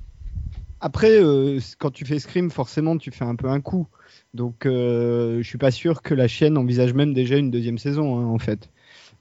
Après, 0.81 1.21
euh, 1.21 1.59
quand 1.79 1.91
tu 1.91 2.05
fais 2.05 2.19
Scream, 2.21 2.51
forcément, 2.51 2.97
tu 2.97 3.11
fais 3.11 3.25
un 3.25 3.35
peu 3.35 3.49
un 3.49 3.61
coup. 3.61 3.89
Donc, 4.33 4.65
euh, 4.65 5.39
je 5.43 5.49
suis 5.49 5.59
pas 5.59 5.73
sûr 5.73 6.03
que 6.03 6.15
la 6.15 6.29
chaîne 6.29 6.57
envisage 6.57 6.95
même 6.95 7.15
déjà 7.15 7.37
une 7.37 7.51
deuxième 7.51 7.79
saison, 7.79 8.19
hein, 8.19 8.27
en 8.27 8.39
fait. 8.39 8.71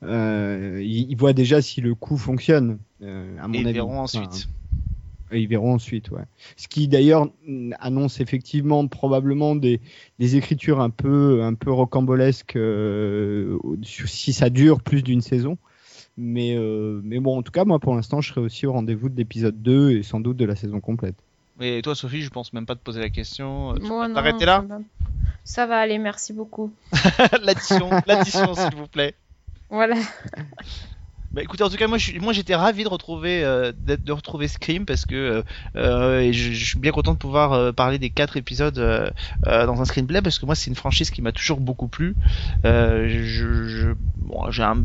Euh, 0.03 0.81
ils, 0.83 1.15
voient 1.15 1.33
déjà 1.33 1.61
si 1.61 1.81
le 1.81 1.95
coup 1.95 2.17
fonctionne. 2.17 2.77
euh, 3.01 3.35
à 3.41 3.47
mon 3.47 3.55
Et 3.55 3.61
avis. 3.61 3.73
verront 3.73 4.01
ensuite. 4.01 4.47
Ils 5.31 5.47
verront 5.47 5.73
ensuite, 5.73 6.11
ouais. 6.11 6.23
Ce 6.57 6.67
qui 6.67 6.87
d'ailleurs 6.87 7.27
annonce 7.79 8.19
effectivement 8.19 8.87
probablement 8.87 9.55
des, 9.55 9.81
des 10.19 10.35
écritures 10.35 10.81
un 10.81 10.89
peu, 10.89 11.43
un 11.43 11.53
peu 11.53 11.71
rocambolesques 11.71 12.55
euh, 12.55 13.57
si 13.83 14.33
ça 14.33 14.49
dure 14.49 14.81
plus 14.81 15.03
d'une 15.03 15.21
saison. 15.21 15.57
Mais, 16.15 16.55
euh, 16.55 17.01
mais 17.03 17.19
bon, 17.19 17.37
en 17.37 17.41
tout 17.41 17.51
cas, 17.51 17.65
moi 17.65 17.79
pour 17.79 17.95
l'instant, 17.95 18.21
je 18.21 18.29
serai 18.29 18.41
aussi 18.41 18.67
au 18.67 18.73
rendez-vous 18.73 19.09
de 19.09 19.17
l'épisode 19.17 19.61
2 19.61 19.91
et 19.91 20.03
sans 20.03 20.19
doute 20.19 20.37
de 20.37 20.45
la 20.45 20.55
saison 20.55 20.79
complète. 20.79 21.15
Et 21.59 21.81
toi, 21.81 21.95
Sophie, 21.95 22.21
je 22.21 22.29
pense 22.29 22.53
même 22.53 22.65
pas 22.65 22.75
te 22.75 22.81
poser 22.81 22.99
la 22.99 23.09
question. 23.09 23.75
Tu 23.75 23.87
t'arrêter 24.13 24.45
là 24.45 24.65
ça 24.67 24.75
va. 24.75 24.81
Ça 25.43 25.65
va 25.65 25.79
aller, 25.79 25.97
merci 25.97 26.33
beaucoup. 26.33 26.71
L'addition, 27.41 27.89
l'addition, 28.07 28.55
s'il 28.55 28.75
vous 28.75 28.87
plaît. 28.87 29.13
Voilà. 29.69 29.95
Bah 31.33 31.41
écoutez, 31.41 31.63
en 31.63 31.69
tout 31.69 31.77
cas, 31.77 31.87
moi, 31.87 31.97
moi 32.21 32.31
j'étais 32.31 32.53
ravi 32.53 32.83
de 32.83 32.87
retrouver, 32.89 33.43
euh, 33.43 33.71
de 33.75 34.11
retrouver 34.11 34.47
Scream 34.47 34.85
parce 34.85 35.03
que 35.05 35.15
euh, 35.15 35.43
euh, 35.75 36.31
je, 36.31 36.51
suis 36.53 36.79
bien 36.79 36.91
content 36.91 37.13
de 37.13 37.17
pouvoir 37.17 37.53
euh, 37.53 37.71
parler 37.71 37.97
des 37.97 38.11
quatre 38.11 38.37
épisodes 38.37 38.77
euh, 38.77 39.09
dans 39.43 39.81
un 39.81 39.85
screenplay 39.85 40.21
parce 40.21 40.37
que 40.37 40.45
moi, 40.45 40.53
c'est 40.53 40.69
une 40.69 40.75
franchise 40.75 41.09
qui 41.09 41.23
m'a 41.23 41.31
toujours 41.31 41.59
beaucoup 41.59 41.87
plu. 41.87 42.15
Je, 42.63 43.93
bon, 44.17 44.51
j'ai 44.51 44.61
un, 44.61 44.77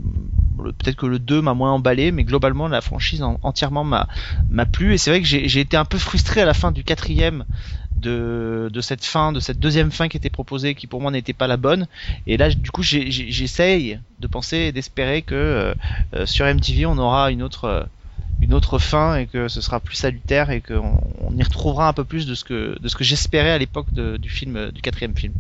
peut-être 0.79 0.97
que 0.97 1.05
le 1.07 1.19
2 1.19 1.43
m'a 1.43 1.53
moins 1.53 1.73
emballé, 1.73 2.13
mais 2.13 2.25
globalement, 2.25 2.67
la 2.67 2.81
franchise 2.81 3.23
en- 3.23 3.39
entièrement 3.43 3.85
m'a 3.85 4.09
m'a 4.49 4.65
plu 4.65 4.95
et 4.95 4.99
c'est 4.99 5.11
vrai 5.11 5.21
que 5.21 5.27
j'ai 5.27 5.49
j'ai 5.49 5.61
été 5.61 5.77
un 5.77 5.85
peu 5.85 5.99
frustré 5.99 6.41
à 6.41 6.47
la 6.47 6.55
fin 6.55 6.73
du 6.73 6.83
quatrième 6.83 7.45
de, 8.01 8.81
cette 8.81 9.05
fin, 9.05 9.33
de 9.33 9.41
cette 9.41 9.59
deuxième 9.59 9.91
fin 9.91 10.09
qui 10.09 10.17
était 10.17 10.31
proposée, 10.31 10.75
qui 10.75 10.87
pour 10.87 11.01
moi 11.01 11.11
n'était 11.11 11.33
pas 11.33 11.47
la 11.47 11.57
bonne. 11.57 11.87
Et 12.27 12.37
là, 12.37 12.51
du 12.51 12.71
coup, 12.71 12.83
j'essaye 12.83 14.01
de 14.21 14.27
penser 14.27 14.57
et 14.57 14.73
d'espérer 14.73 15.23
que 15.23 15.35
euh, 15.35 15.75
euh, 16.15 16.27
sur 16.27 16.47
MTV, 16.47 16.87
on 16.87 16.99
aura 16.99 17.31
une 17.31 17.43
autre, 17.43 17.65
euh, 17.65 17.83
une 18.41 18.55
autre 18.55 18.79
fin 18.79 19.17
et 19.17 19.27
que 19.27 19.49
ce 19.49 19.61
sera 19.61 19.81
plus 19.81 19.97
salutaire 19.97 20.51
et 20.51 20.61
qu'on 20.61 21.01
on 21.21 21.37
y 21.37 21.43
retrouvera 21.43 21.89
un 21.89 21.93
peu 21.93 22.05
plus 22.05 22.27
de 22.27 22.35
ce 22.35 22.45
que, 22.45 22.79
que 22.79 23.05
j'espérais 23.05 23.51
à 23.51 23.59
l'époque 23.59 23.93
du 23.93 24.29
film, 24.29 24.71
du 24.71 24.81
quatrième 24.81 25.17
film. 25.17 25.33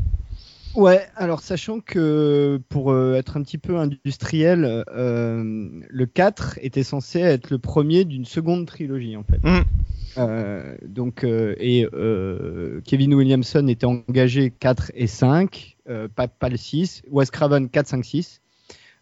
Ouais, 0.74 1.06
alors 1.16 1.40
sachant 1.40 1.80
que 1.80 2.60
pour 2.68 2.92
euh, 2.92 3.14
être 3.14 3.36
un 3.36 3.42
petit 3.42 3.58
peu 3.58 3.78
industriel, 3.78 4.84
euh, 4.94 5.68
le 5.88 6.06
4 6.06 6.58
était 6.62 6.82
censé 6.82 7.20
être 7.20 7.50
le 7.50 7.58
premier 7.58 8.04
d'une 8.04 8.24
seconde 8.24 8.66
trilogie 8.66 9.16
en 9.16 9.24
fait. 9.24 9.42
Mhm. 9.42 9.64
Euh, 10.18 10.76
donc, 10.84 11.24
euh, 11.24 11.54
et 11.58 11.86
euh, 11.92 12.80
Kevin 12.84 13.14
Williamson 13.14 13.66
était 13.68 13.86
engagé 13.86 14.50
4 14.50 14.90
et 14.94 15.06
5, 15.06 15.76
euh, 15.88 16.08
pas, 16.08 16.28
pas 16.28 16.48
le 16.48 16.56
6. 16.56 17.02
Wes 17.10 17.30
Craven 17.30 17.68
4, 17.68 17.86
5, 17.86 18.04
6. 18.04 18.40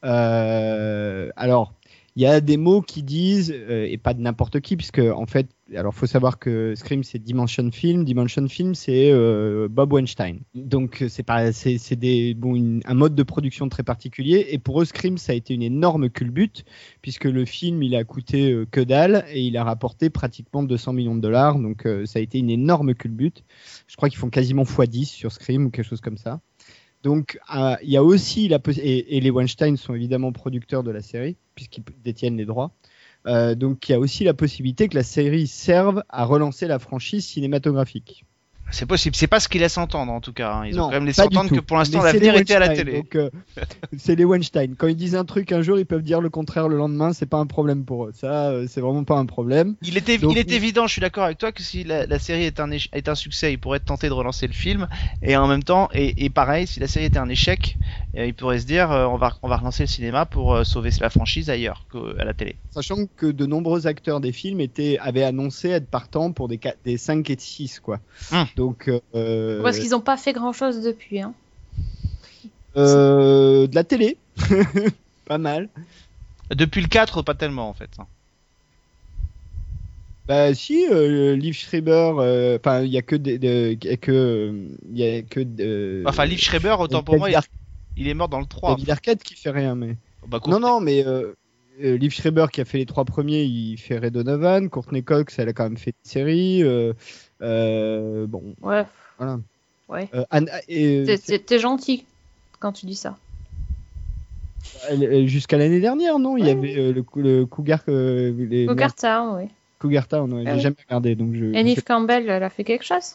Euh, 0.04 1.30
alors, 1.36 1.74
il 2.16 2.22
y 2.22 2.26
a 2.26 2.40
des 2.40 2.56
mots 2.56 2.82
qui 2.82 3.02
disent, 3.02 3.54
euh, 3.54 3.86
et 3.86 3.98
pas 3.98 4.14
de 4.14 4.20
n'importe 4.20 4.60
qui, 4.60 4.76
puisque 4.76 4.98
en 4.98 5.26
fait, 5.26 5.48
alors 5.74 5.94
faut 5.94 6.06
savoir 6.06 6.38
que 6.38 6.74
Scream 6.76 7.02
c'est 7.02 7.18
Dimension 7.18 7.70
Film, 7.70 8.04
Dimension 8.04 8.46
Film 8.48 8.74
c'est 8.74 9.10
euh, 9.10 9.68
Bob 9.68 9.92
Weinstein. 9.92 10.40
Donc 10.54 11.04
c'est 11.08 11.22
pas, 11.22 11.52
c'est, 11.52 12.34
bon, 12.34 12.80
un 12.84 12.94
mode 12.94 13.14
de 13.14 13.22
production 13.22 13.68
très 13.68 13.82
particulier. 13.82 14.46
Et 14.50 14.58
pour 14.58 14.80
eux, 14.80 14.84
Scream 14.84 15.18
ça 15.18 15.32
a 15.32 15.34
été 15.34 15.54
une 15.54 15.62
énorme 15.62 16.08
culbute, 16.08 16.64
puisque 17.02 17.24
le 17.24 17.44
film 17.44 17.82
il 17.82 17.96
a 17.96 18.04
coûté 18.04 18.52
euh, 18.52 18.66
que 18.70 18.80
dalle 18.80 19.24
et 19.30 19.42
il 19.42 19.56
a 19.56 19.64
rapporté 19.64 20.10
pratiquement 20.10 20.62
200 20.62 20.92
millions 20.92 21.16
de 21.16 21.20
dollars. 21.20 21.58
Donc 21.58 21.86
euh, 21.86 22.06
ça 22.06 22.18
a 22.18 22.22
été 22.22 22.38
une 22.38 22.50
énorme 22.50 22.94
culbute. 22.94 23.44
Je 23.88 23.96
crois 23.96 24.08
qu'ils 24.08 24.18
font 24.18 24.30
quasiment 24.30 24.62
x10 24.62 25.06
sur 25.06 25.32
Scream 25.32 25.66
ou 25.66 25.70
quelque 25.70 25.86
chose 25.86 26.00
comme 26.00 26.18
ça. 26.18 26.40
Donc, 27.06 27.38
euh, 27.54 27.76
il 27.84 27.90
y 27.90 27.96
a 27.96 28.02
aussi 28.02 28.48
la 28.48 28.58
et, 28.78 29.16
et 29.16 29.20
les 29.20 29.30
Weinstein 29.30 29.76
sont 29.76 29.94
évidemment 29.94 30.32
producteurs 30.32 30.82
de 30.82 30.90
la 30.90 31.02
série 31.02 31.36
puisqu'ils 31.54 31.84
détiennent 32.02 32.36
les 32.36 32.46
droits. 32.46 32.72
Euh, 33.28 33.54
donc, 33.54 33.88
il 33.88 33.92
y 33.92 33.94
a 33.94 34.00
aussi 34.00 34.24
la 34.24 34.34
possibilité 34.34 34.88
que 34.88 34.96
la 34.96 35.04
série 35.04 35.46
serve 35.46 36.02
à 36.08 36.24
relancer 36.24 36.66
la 36.66 36.80
franchise 36.80 37.24
cinématographique. 37.24 38.24
C'est 38.70 38.84
possible, 38.86 39.14
c'est 39.14 39.28
pas 39.28 39.38
ce 39.40 39.48
qu'ils 39.48 39.60
laissent 39.60 39.78
entendre 39.78 40.10
en 40.12 40.20
tout 40.20 40.32
cas. 40.32 40.52
hein. 40.52 40.66
Ils 40.66 40.74
ont 40.80 40.84
quand 40.86 40.90
même 40.90 41.06
laissé 41.06 41.22
entendre 41.22 41.50
que 41.50 41.60
pour 41.60 41.76
l'instant 41.76 41.98
l'avenir 42.14 42.34
était 42.42 42.54
à 42.54 42.58
la 42.58 42.68
télé. 42.76 43.04
euh, 43.14 43.30
c'est 43.96 44.16
les 44.16 44.24
Weinstein. 44.24 44.74
Quand 44.76 44.88
ils 44.88 44.96
disent 44.96 45.14
un 45.14 45.24
truc 45.24 45.52
un 45.52 45.62
jour, 45.62 45.78
ils 45.78 45.86
peuvent 45.86 46.02
dire 46.02 46.20
le 46.20 46.30
contraire 46.30 46.68
le 46.68 46.76
lendemain. 46.76 47.12
C'est 47.12 47.26
pas 47.26 47.38
un 47.38 47.46
problème 47.46 47.84
pour 47.84 48.06
eux. 48.06 48.12
Ça, 48.14 48.48
euh, 48.50 48.66
c'est 48.68 48.80
vraiment 48.80 49.04
pas 49.04 49.16
un 49.16 49.26
problème. 49.26 49.76
Il 49.82 49.96
était, 49.96 50.18
Donc- 50.18 50.32
il 50.32 50.38
est 50.38 50.50
évident, 50.50 50.86
je 50.88 50.92
suis 50.92 51.00
d'accord 51.00 51.24
avec 51.24 51.38
toi, 51.38 51.52
que 51.52 51.62
si 51.62 51.84
la, 51.84 52.06
la 52.06 52.18
série 52.18 52.42
est 52.44 52.58
un, 52.60 52.70
est 52.70 53.08
un 53.08 53.14
succès, 53.14 53.52
il 53.52 53.58
pourrait 53.58 53.80
tenter 53.80 54.08
de 54.08 54.12
relancer 54.12 54.46
le 54.48 54.52
film. 54.52 54.88
Et 55.22 55.36
en 55.36 55.46
même 55.46 55.62
temps, 55.62 55.88
et, 55.94 56.24
et 56.24 56.30
pareil, 56.30 56.66
si 56.66 56.80
la 56.80 56.88
série 56.88 57.06
était 57.06 57.18
un 57.18 57.28
échec, 57.28 57.76
euh, 58.16 58.26
il 58.26 58.34
pourrait 58.34 58.58
se 58.58 58.66
dire, 58.66 58.90
euh, 58.90 59.06
on, 59.06 59.16
va, 59.16 59.36
on 59.42 59.48
va 59.48 59.56
relancer 59.58 59.84
le 59.84 59.88
cinéma 59.88 60.26
pour 60.26 60.66
sauver 60.66 60.90
la 61.00 61.10
franchise 61.10 61.50
ailleurs 61.50 61.86
qu'à 61.92 62.24
la 62.24 62.34
télé. 62.34 62.56
Sachant 62.70 63.06
que 63.16 63.26
de 63.26 63.46
nombreux 63.46 63.86
acteurs 63.86 64.20
des 64.20 64.32
films 64.32 64.60
étaient, 64.60 64.98
avaient 65.00 65.22
annoncé 65.24 65.68
être 65.70 65.86
partants 65.88 66.32
pour 66.32 66.48
des, 66.48 66.58
qua- 66.58 66.74
des 66.84 66.98
5 66.98 67.30
et 67.30 67.36
6, 67.38 67.80
quoi. 67.80 68.00
Hum. 68.32 68.44
Donc, 68.56 68.90
euh, 69.14 69.62
Parce 69.62 69.78
qu'ils 69.78 69.90
n'ont 69.90 70.00
pas 70.00 70.16
fait 70.16 70.32
grand 70.32 70.52
chose 70.52 70.82
depuis. 70.82 71.20
Hein. 71.20 71.34
euh, 72.76 73.66
de 73.66 73.74
la 73.74 73.84
télé. 73.84 74.16
pas 75.26 75.38
mal. 75.38 75.68
Depuis 76.50 76.80
le 76.80 76.88
4, 76.88 77.22
pas 77.22 77.34
tellement 77.34 77.68
en 77.68 77.74
fait. 77.74 77.90
hein. 77.98 78.06
Bah 80.28 80.52
si, 80.54 80.84
euh, 80.90 81.36
Liv 81.36 81.54
Schreiber, 81.54 82.14
euh, 82.18 82.58
enfin 82.58 82.82
il 82.82 82.90
y 82.90 82.98
a 82.98 83.02
que 83.02 83.14
des, 83.14 83.38
de- 83.38 83.76
il 83.80 83.88
y 83.88 83.92
a 83.92 83.96
que 83.96 84.52
il 84.90 84.98
y 84.98 85.04
a 85.04 85.22
que 85.22 85.38
de- 85.38 86.02
Enfin, 86.04 86.24
Liv 86.24 86.40
Schreiber, 86.40 86.74
autant 86.80 87.02
pour 87.04 87.18
moi, 87.18 87.30
il 87.96 88.08
est 88.08 88.14
mort 88.14 88.28
dans 88.28 88.40
le 88.40 88.46
3. 88.46 88.70
David 88.74 88.90
Arquette 88.90 89.22
qui 89.22 89.34
fait 89.36 89.50
rien, 89.50 89.76
mais 89.76 89.96
Bah, 90.26 90.40
non 90.48 90.58
non, 90.58 90.80
mais 90.80 91.04
euh, 91.80 91.94
euh, 91.94 91.96
Liv 91.96 92.10
Schreiber 92.12 92.46
qui 92.52 92.60
a 92.60 92.64
fait 92.64 92.78
les 92.78 92.86
trois 92.86 93.04
premiers, 93.04 93.42
il 93.44 93.76
fait 93.78 93.98
Ray 93.98 94.10
Donovan. 94.10 94.68
Courtney 94.70 95.02
Cox, 95.02 95.38
elle 95.38 95.48
a 95.48 95.52
quand 95.52 95.64
même 95.64 95.76
fait 95.78 95.90
une 95.90 96.10
série. 96.10 96.62
euh, 96.62 96.92
euh, 97.42 98.26
bon, 98.26 98.54
Ouais, 98.62 98.84
voilà. 99.18 99.38
ouais. 99.88 100.08
Euh, 100.14 100.24
euh, 100.32 101.16
T'es- 101.46 101.58
gentil 101.58 102.04
quand 102.58 102.72
tu 102.72 102.86
dis 102.86 102.96
ça. 102.96 103.16
Jusqu'à 105.26 105.58
l'année 105.58 105.80
dernière, 105.80 106.18
non 106.18 106.36
Il 106.36 106.46
y 106.46 106.50
avait 106.50 106.76
euh, 106.76 106.92
le, 106.92 107.02
cou- 107.02 107.20
le 107.20 107.46
Cougar, 107.46 107.80
euh, 107.88 108.32
les, 108.48 108.66
Cougar 108.66 108.94
Town, 108.94 109.36
oui. 109.38 109.48
Cougar 109.78 110.08
Town, 110.08 110.32
ouais, 110.32 110.44
Ah 110.46 110.54
j'ai 110.54 110.60
jamais 110.62 110.76
regardé, 110.88 111.14
donc 111.14 111.34
je. 111.34 111.44
Et 111.44 111.68
je, 111.68 111.74
sais, 111.74 111.82
Campbell, 111.82 112.28
elle 112.28 112.42
a 112.42 112.50
fait 112.50 112.64
quelque 112.64 112.84
chose 112.84 113.14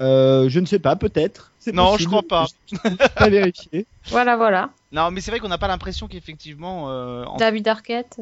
euh, 0.00 0.48
je 0.48 0.60
ne 0.60 0.66
sais 0.66 0.78
pas, 0.78 0.96
peut-être. 0.96 1.52
C'est 1.58 1.74
Non, 1.74 1.92
possible. 1.92 2.02
je 2.02 2.06
crois 2.08 2.22
pas. 2.22 2.46
Je 2.72 2.76
pas 3.16 3.28
vérifié. 3.28 3.86
Voilà, 4.08 4.36
voilà. 4.36 4.70
Non, 4.92 5.10
mais 5.10 5.20
c'est 5.20 5.30
vrai 5.30 5.40
qu'on 5.40 5.48
n'a 5.48 5.58
pas 5.58 5.68
l'impression 5.68 6.08
qu'effectivement. 6.08 6.86
euh, 6.90 7.24
en- 7.24 7.36
David 7.36 7.68
Arquette. 7.68 8.18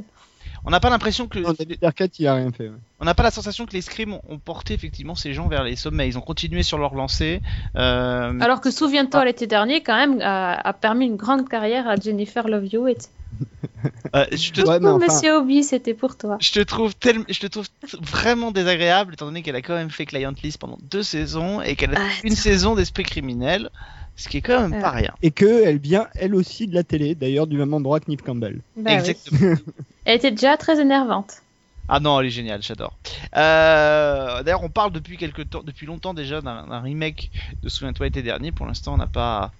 On 0.65 0.71
n'a 0.71 0.81
pas 0.81 0.91
l'impression 0.91 1.29
que 1.29 1.39
Non, 1.39 1.53
David 1.57 1.83
Arquette, 1.85 2.19
il 2.19 2.27
a 2.27 2.35
rien 2.35 2.51
fait. 2.51 2.69
ouais. 2.69 2.77
on 3.01 3.05
n'a 3.05 3.15
pas 3.15 3.23
la 3.23 3.31
sensation 3.31 3.65
que 3.65 3.73
les 3.73 3.81
scrims 3.81 4.19
ont- 4.29 4.39
porté 4.39 4.75
effectivement 4.75 5.15
ces 5.15 5.33
gens 5.33 5.47
vers 5.49 5.63
les 5.63 5.77
sommets. 5.77 6.09
Ils 6.09 6.19
ont 6.19 6.23
continué 6.23 6.63
sur 6.65 6.79
leur 6.79 6.95
lancée. 6.95 7.41
Euh, 7.77 8.39
Alors 8.41 8.61
que 8.61 8.71
souviens-toi, 8.71 9.25
l'été 9.25 9.47
dernier, 9.47 9.83
quand 9.83 9.97
même, 9.97 10.21
a, 10.21 10.55
a 10.55 10.73
permis 10.73 11.07
une 11.07 11.17
grande 11.17 11.49
carrière 11.49 11.87
à 11.89 11.95
Jennifer 11.97 12.49
Love 12.49 12.67
Hewitt. 12.75 13.09
euh, 14.17 14.27
je 14.33 14.51
te 14.53 14.63
Ouais, 14.63 14.81
mais 14.81 14.89
Oh, 14.89 14.97
enfin- 14.97 15.07
Monsieur 15.07 15.37
Obi, 15.37 15.63
c'était 15.63 15.95
pour 15.95 16.17
toi. 16.17 16.39
Je 16.41 16.51
te 16.53 16.61
trouve 16.61 16.95
tellement, 16.97 17.25
je 17.29 17.39
te 17.39 17.47
trouve 17.47 17.69
t- 17.69 17.97
vraiment 18.01 18.51
désagréable 18.51 19.15
étant 19.15 19.27
donné 19.27 19.43
qu'elle 19.43 19.55
a 19.57 19.63
quand 19.63 19.75
même 19.75 19.91
fait 19.91 20.07
Client 20.07 20.33
List 20.43 20.59
pendant 20.59 20.79
deux 20.83 21.03
saisons 21.05 21.63
et 21.63 21.77
qu'elle 21.77 21.95
a 21.95 22.01
Ah, 22.01 22.09
une 22.25 22.35
saison 22.35 22.75
d'esprit 22.75 23.05
criminel, 23.05 23.71
ce 24.19 24.29
qui 24.29 24.39
est 24.39 24.41
quand 24.43 24.61
même 24.61 24.73
Ouais. 24.73 24.81
pas 24.81 24.91
rien. 24.91 25.15
Et 25.23 25.31
qu'elle 25.31 25.79
vient, 25.79 26.09
elle 26.15 26.35
aussi, 26.35 26.67
de 26.67 26.75
la 26.75 26.83
télé, 26.83 27.15
d'ailleurs, 27.15 27.47
du 27.47 27.57
même 27.57 27.73
endroit 27.73 28.01
que 28.01 28.11
Neve 28.11 28.23
Campbell. 28.23 28.61
Bah 28.77 28.91
oui. 28.91 28.97
Exactement. 28.99 29.55
Elle 30.05 30.17
était 30.17 30.31
déjà 30.33 30.57
très 30.57 30.81
énervante. 30.81 31.43
Ah 31.91 32.01
non, 32.01 32.21
elle 32.21 32.27
est 32.27 32.31
géniale, 32.31 32.63
j'adore. 32.63 32.99
Euh, 33.35 34.43
D'ailleurs, 34.43 34.63
on 34.63 34.69
parle 34.69 34.93
depuis 34.93 35.17
quelque 35.17 35.41
temps, 35.43 35.63
depuis 35.63 35.87
longtemps 35.87 36.13
déjà 36.13 36.43
d'un 36.43 36.81
remake 36.81 37.31
de 37.63 37.69
Souviens-toi 37.71 38.07
l'été 38.07 38.23
dernier. 38.23 38.53
Pour 38.53 38.67
l'instant, 38.67 38.93
on 38.95 38.97
n'a 38.99 39.07
pas, 39.07 39.53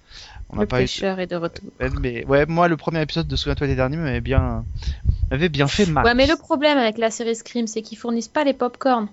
on 0.51 0.57
n'a 0.57 0.67
pas 0.67 0.77
eu. 0.77 0.83
pêcheur 0.83 1.19
est 1.19 1.25
de 1.27 1.35
retour. 1.35 1.67
Mais 1.99 2.25
ouais, 2.25 2.45
moi, 2.45 2.67
le 2.67 2.77
premier 2.77 3.01
épisode 3.01 3.27
de 3.27 3.35
Souviens-toi 3.35 3.65
l'été 3.67 3.77
dernier 3.77 3.97
m'avait 3.97 4.21
bien, 4.21 4.63
m'avait 5.31 5.49
bien 5.49 5.67
fait 5.67 5.87
mal. 5.87 6.05
Ouais, 6.05 6.13
mais 6.13 6.27
le 6.27 6.35
problème 6.35 6.77
avec 6.77 6.97
la 6.99 7.09
série 7.09 7.35
Scream, 7.35 7.65
c'est 7.65 7.81
qu'ils 7.81 7.97
fournissent 7.97 8.27
pas 8.27 8.43
les 8.43 8.53
pop-corn. 8.53 9.07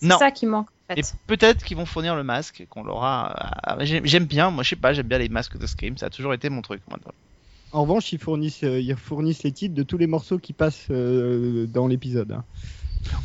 C'est 0.00 0.08
ça 0.10 0.30
qui 0.30 0.46
manque. 0.46 0.68
Fait. 0.88 0.98
Et 1.00 1.02
peut-être 1.26 1.64
qu'ils 1.64 1.76
vont 1.76 1.86
fournir 1.86 2.14
le 2.16 2.22
masque, 2.24 2.66
qu'on 2.68 2.82
l'aura. 2.84 3.34
euh, 3.80 3.84
J'aime 4.04 4.24
bien, 4.26 4.50
moi 4.50 4.62
je 4.62 4.70
sais 4.70 4.76
pas, 4.76 4.92
j'aime 4.92 5.06
bien 5.08 5.18
les 5.18 5.28
masques 5.28 5.56
de 5.58 5.66
Scream, 5.66 5.96
ça 5.96 6.06
a 6.06 6.10
toujours 6.10 6.34
été 6.34 6.48
mon 6.50 6.62
truc. 6.62 6.82
Moi. 6.88 6.98
En 7.72 7.82
revanche, 7.82 8.12
ils 8.12 8.18
fournissent, 8.18 8.62
euh, 8.64 8.80
ils 8.80 8.94
fournissent 8.96 9.42
les 9.42 9.52
titres 9.52 9.74
de 9.74 9.82
tous 9.82 9.98
les 9.98 10.06
morceaux 10.06 10.38
qui 10.38 10.52
passent 10.52 10.86
euh, 10.90 11.66
dans 11.66 11.86
l'épisode. 11.86 12.32
hein. 12.32 12.44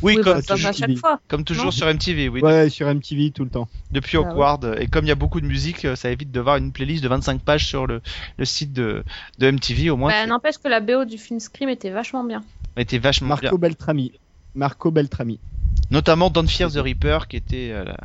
Oui, 0.02 0.14
Oui, 0.16 0.22
comme, 0.22 0.34
bah, 0.34 0.42
comme 0.42 0.56
toujours, 0.56 0.68
à 0.68 0.72
chaque 0.72 0.96
fois. 0.98 1.20
comme 1.28 1.44
toujours 1.44 1.64
non 1.66 1.70
sur 1.70 1.86
MTV, 1.88 2.28
oui. 2.28 2.40
Ouais, 2.42 2.68
sur 2.68 2.86
MTV 2.88 3.30
tout 3.30 3.44
le 3.44 3.50
temps. 3.50 3.68
Depuis 3.92 4.16
Ah 4.18 4.20
ouais. 4.20 4.28
Awkward. 4.28 4.76
Et 4.78 4.86
comme 4.88 5.04
il 5.04 5.08
y 5.08 5.12
a 5.12 5.14
beaucoup 5.14 5.40
de 5.40 5.46
musique, 5.46 5.86
ça 5.96 6.10
évite 6.10 6.30
de 6.30 6.40
voir 6.40 6.56
une 6.56 6.70
playlist 6.72 7.02
de 7.02 7.08
25 7.08 7.40
pages 7.42 7.66
sur 7.66 7.86
le, 7.86 8.02
le 8.36 8.44
site 8.44 8.72
de, 8.74 9.04
de 9.38 9.46
MTV. 9.50 9.88
Au 9.90 9.96
moins, 9.96 10.10
Bah, 10.10 10.26
N'empêche 10.26 10.58
que 10.58 10.68
la 10.68 10.80
BO 10.80 11.04
du 11.06 11.16
film 11.16 11.40
Scream 11.40 11.68
était 11.70 11.90
vachement 11.90 12.24
bien. 12.24 12.42
était 12.76 12.98
vachement 12.98 13.28
Marco 13.28 13.42
bien. 13.42 13.58
Beltrami. 13.58 14.12
Marco 14.54 14.90
Beltrami. 14.90 15.38
Notamment 15.90 16.30
Don't 16.30 16.46
Fear 16.48 16.70
the 16.70 16.76
Reaper, 16.76 17.26
qui 17.28 17.36
était 17.36 17.70
euh, 17.72 17.84
la, 17.84 17.96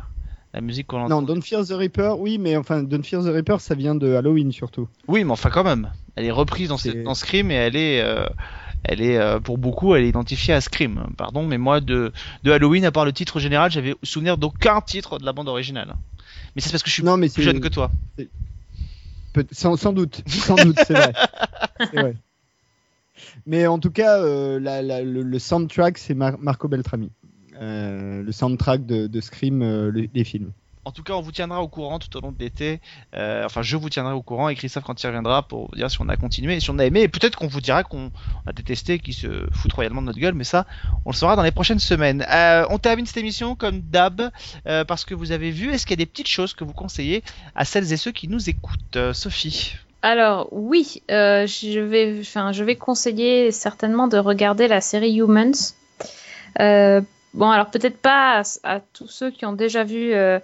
la 0.53 0.61
musique 0.61 0.87
qu'on 0.87 0.99
Non, 1.07 1.17
entend. 1.17 1.21
Don't 1.23 1.41
Fear 1.41 1.65
the 1.65 1.71
Reaper, 1.71 2.19
oui, 2.19 2.37
mais 2.37 2.57
enfin, 2.57 2.81
Don't 2.83 3.03
Fear 3.03 3.23
the 3.23 3.27
Reaper, 3.27 3.61
ça 3.61 3.75
vient 3.75 3.95
de 3.95 4.13
Halloween 4.13 4.51
surtout. 4.51 4.87
Oui, 5.07 5.23
mais 5.23 5.31
enfin 5.31 5.49
quand 5.49 5.63
même. 5.63 5.91
Elle 6.15 6.25
est 6.25 6.31
reprise 6.31 6.69
dans, 6.69 6.77
cette- 6.77 7.03
dans 7.03 7.13
Scream 7.13 7.51
et 7.51 7.55
elle 7.55 7.75
est, 7.75 8.01
euh, 8.01 8.25
elle 8.83 9.01
est 9.01 9.17
euh, 9.17 9.39
pour 9.39 9.57
beaucoup, 9.57 9.93
elle 9.95 10.03
est 10.03 10.09
identifiée 10.09 10.53
à 10.53 10.61
Scream. 10.61 11.07
Pardon, 11.17 11.45
mais 11.45 11.57
moi 11.57 11.81
de, 11.81 12.11
de 12.43 12.51
Halloween, 12.51 12.85
à 12.85 12.91
part 12.91 13.05
le 13.05 13.13
titre 13.13 13.39
général, 13.39 13.69
j'avais 13.69 13.93
souvenir 14.01 14.37
d'aucun 14.37 14.81
titre 14.81 15.19
de 15.19 15.25
la 15.25 15.33
bande 15.33 15.49
originale. 15.49 15.95
Mais 16.55 16.61
c'est 16.61 16.71
parce 16.71 16.81
que 16.83 16.89
je 16.89 16.93
suis 16.95 17.03
Non, 17.03 17.17
mais 17.17 17.29
plus 17.29 17.43
jeune 17.43 17.59
que 17.59 17.67
toi. 17.67 17.91
sans, 19.51 19.75
sans 19.75 19.91
doute, 19.93 20.23
sans 20.27 20.55
doute, 20.55 20.79
c'est 20.87 20.93
vrai. 20.93 22.15
Mais 23.45 23.67
en 23.67 23.79
tout 23.79 23.91
cas, 23.91 24.19
euh, 24.19 24.59
la- 24.59 24.81
la- 24.81 25.01
le, 25.01 25.21
le 25.21 25.39
soundtrack, 25.39 25.97
c'est 25.97 26.13
Mar- 26.13 26.37
Marco 26.39 26.67
Beltrami. 26.67 27.11
Euh, 27.61 28.23
le 28.23 28.31
soundtrack 28.31 28.85
de, 28.85 29.07
de 29.07 29.21
Scream, 29.21 29.61
euh, 29.61 29.91
les, 29.91 30.09
les 30.13 30.23
films. 30.23 30.51
En 30.87 30.91
tout 30.91 31.01
cas, 31.01 31.13
on 31.13 31.21
vous 31.21 31.31
tiendra 31.31 31.63
au 31.63 31.67
courant 31.67 31.97
tout 31.97 32.15
au 32.15 32.21
long 32.21 32.31
de 32.31 32.37
l'été. 32.37 32.79
Euh, 33.15 33.43
enfin, 33.43 33.63
je 33.63 33.75
vous 33.75 33.89
tiendrai 33.89 34.13
au 34.13 34.21
courant 34.21 34.49
et 34.49 34.55
Christophe 34.55 34.83
quand 34.83 35.01
il 35.01 35.07
reviendra 35.07 35.41
pour 35.47 35.69
vous 35.69 35.75
dire 35.75 35.89
si 35.89 35.99
on 35.99 36.07
a 36.09 36.15
continué 36.15 36.57
et 36.57 36.59
si 36.59 36.69
on 36.69 36.77
a 36.77 36.85
aimé. 36.85 37.01
Et 37.01 37.07
peut-être 37.07 37.39
qu'on 37.39 37.47
vous 37.47 37.59
dira 37.59 37.83
qu'on 37.83 38.11
a 38.45 38.53
détesté, 38.53 38.99
qu'il 38.99 39.15
se 39.15 39.47
fout 39.51 39.73
royalement 39.73 40.01
de 40.01 40.05
notre 40.07 40.19
gueule, 40.19 40.35
mais 40.35 40.43
ça, 40.43 40.67
on 41.05 41.09
le 41.09 41.15
saura 41.15 41.35
dans 41.35 41.41
les 41.41 41.49
prochaines 41.49 41.79
semaines. 41.79 42.23
Euh, 42.31 42.67
on 42.69 42.77
termine 42.77 43.07
cette 43.07 43.17
émission 43.17 43.55
comme 43.55 43.81
d'hab 43.81 44.29
euh, 44.67 44.85
parce 44.85 45.05
que 45.05 45.15
vous 45.15 45.31
avez 45.31 45.49
vu. 45.49 45.71
Est-ce 45.71 45.87
qu'il 45.87 45.99
y 45.99 46.01
a 46.01 46.05
des 46.05 46.11
petites 46.11 46.27
choses 46.27 46.53
que 46.53 46.63
vous 46.63 46.73
conseillez 46.73 47.23
à 47.55 47.65
celles 47.65 47.91
et 47.91 47.97
ceux 47.97 48.11
qui 48.11 48.27
nous 48.27 48.47
écoutent 48.47 48.95
Euh, 48.95 49.11
Sophie? 49.13 49.73
Alors 50.03 50.49
oui, 50.51 51.01
euh, 51.09 51.47
je 51.47 51.79
vais, 51.79 52.19
enfin, 52.19 52.51
je 52.51 52.63
vais 52.63 52.75
conseiller 52.75 53.51
certainement 53.51 54.07
de 54.07 54.19
regarder 54.19 54.67
la 54.67 54.81
série 54.81 55.15
Humans. 55.15 55.73
Euh, 56.59 57.01
bon, 57.35 57.49
alors 57.49 57.69
peut-être 57.69 57.97
pas 57.97 58.41
à, 58.63 58.79
tous 58.79 59.07
ceux 59.07 59.29
qui 59.29 59.45
ont 59.45 59.53
déjà 59.53 59.83
vu 59.83 60.13
euh, 60.13 60.39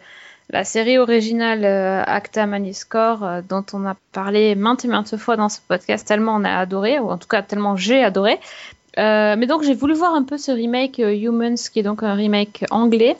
la 0.49 0.63
série 0.63 0.97
originale 0.97 1.65
euh, 1.65 2.03
Acta 2.05 2.45
Maniscore, 2.45 3.23
euh, 3.23 3.41
dont 3.47 3.65
on 3.73 3.85
a 3.85 3.95
parlé 4.11 4.55
maintes 4.55 4.85
et 4.85 4.87
maintes 4.87 5.17
fois 5.17 5.37
dans 5.37 5.49
ce 5.49 5.59
podcast, 5.67 6.07
tellement 6.07 6.35
on 6.35 6.43
a 6.43 6.53
adoré, 6.53 6.99
ou 6.99 7.09
en 7.09 7.17
tout 7.17 7.27
cas 7.27 7.41
tellement 7.41 7.75
j'ai 7.75 8.03
adoré. 8.03 8.39
Mais 8.97 9.47
donc 9.47 9.63
j'ai 9.63 9.73
voulu 9.73 9.93
voir 9.93 10.13
un 10.13 10.23
peu 10.23 10.37
ce 10.37 10.51
remake 10.51 10.99
Humans, 10.99 11.55
qui 11.55 11.79
est 11.79 11.83
donc 11.83 12.03
un 12.03 12.13
remake 12.13 12.65
anglais. 12.71 13.15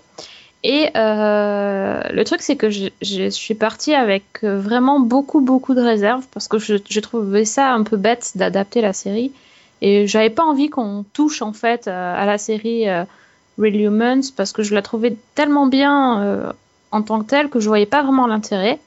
Et 0.63 0.89
le 0.93 2.23
truc, 2.23 2.41
c'est 2.41 2.57
que 2.57 2.69
je, 2.69 3.29
suis 3.29 3.55
partie 3.55 3.93
avec 3.93 4.43
vraiment 4.43 4.99
beaucoup, 4.99 5.39
beaucoup 5.39 5.73
de 5.73 5.81
réserves 5.81 6.25
parce 6.33 6.49
que 6.49 6.59
je, 6.59 6.75
je 6.89 6.99
trouvais 6.99 7.45
ça 7.45 7.71
un 7.71 7.83
peu 7.83 7.95
bête 7.95 8.33
d'adapter 8.35 8.81
la 8.81 8.91
série. 8.91 9.31
Et 9.81 10.07
j'avais 10.07 10.29
pas 10.29 10.43
envie 10.43 10.69
qu'on 10.69 11.05
touche 11.13 11.41
en 11.41 11.53
fait 11.53 11.87
à 11.87 12.25
la 12.25 12.37
série 12.37 12.85
Real 13.57 13.75
Humans 13.75 14.31
parce 14.35 14.51
que 14.51 14.63
je 14.63 14.73
la 14.73 14.81
trouvais 14.81 15.15
tellement 15.35 15.67
bien 15.67 16.21
euh, 16.21 16.51
en 16.91 17.01
tant 17.01 17.21
que 17.21 17.25
telle 17.25 17.49
que 17.49 17.59
je 17.59 17.67
voyais 17.67 17.85
pas 17.85 18.03
vraiment 18.03 18.27
l'intérêt. 18.27 18.79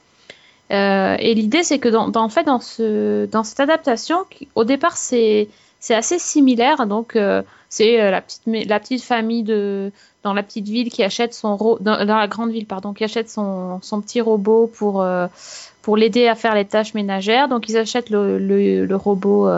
Euh, 0.71 1.15
et 1.19 1.35
l'idée, 1.35 1.63
c'est 1.63 1.79
que 1.79 1.89
dans, 1.89 2.11
en 2.15 2.29
fait, 2.29 2.43
dans, 2.43 2.59
ce, 2.59 3.25
dans 3.27 3.43
cette 3.43 3.59
adaptation, 3.59 4.17
qui- 4.29 4.47
au 4.55 4.63
départ, 4.63 4.97
c'est 4.97 5.47
assez 5.89 6.17
similaire. 6.17 6.87
Donc, 6.87 7.15
euh, 7.15 7.43
c'est 7.69 7.97
la 7.97 8.21
petite, 8.21 9.03
famille 9.03 9.43
de, 9.43 9.91
dans 10.23 10.33
la 10.33 10.43
petite 10.43 10.67
ville 10.67 10.89
qui 10.89 11.03
achète 11.03 11.33
son 11.33 11.77
dans, 11.81 11.97
la 11.97 12.27
grande 12.27 12.51
ville 12.51 12.65
pardon 12.65 12.93
qui 12.93 13.03
achète 13.03 13.29
son, 13.29 13.81
petit 14.01 14.21
robot 14.21 14.67
pour 14.67 15.97
l'aider 15.97 16.27
à 16.27 16.35
faire 16.35 16.55
les 16.55 16.63
tâches 16.63 16.93
ménagères 16.93 17.49
donc 17.49 17.67
ils 17.67 17.75
achètent 17.75 18.09
le, 18.09 18.87
robot 18.95 19.49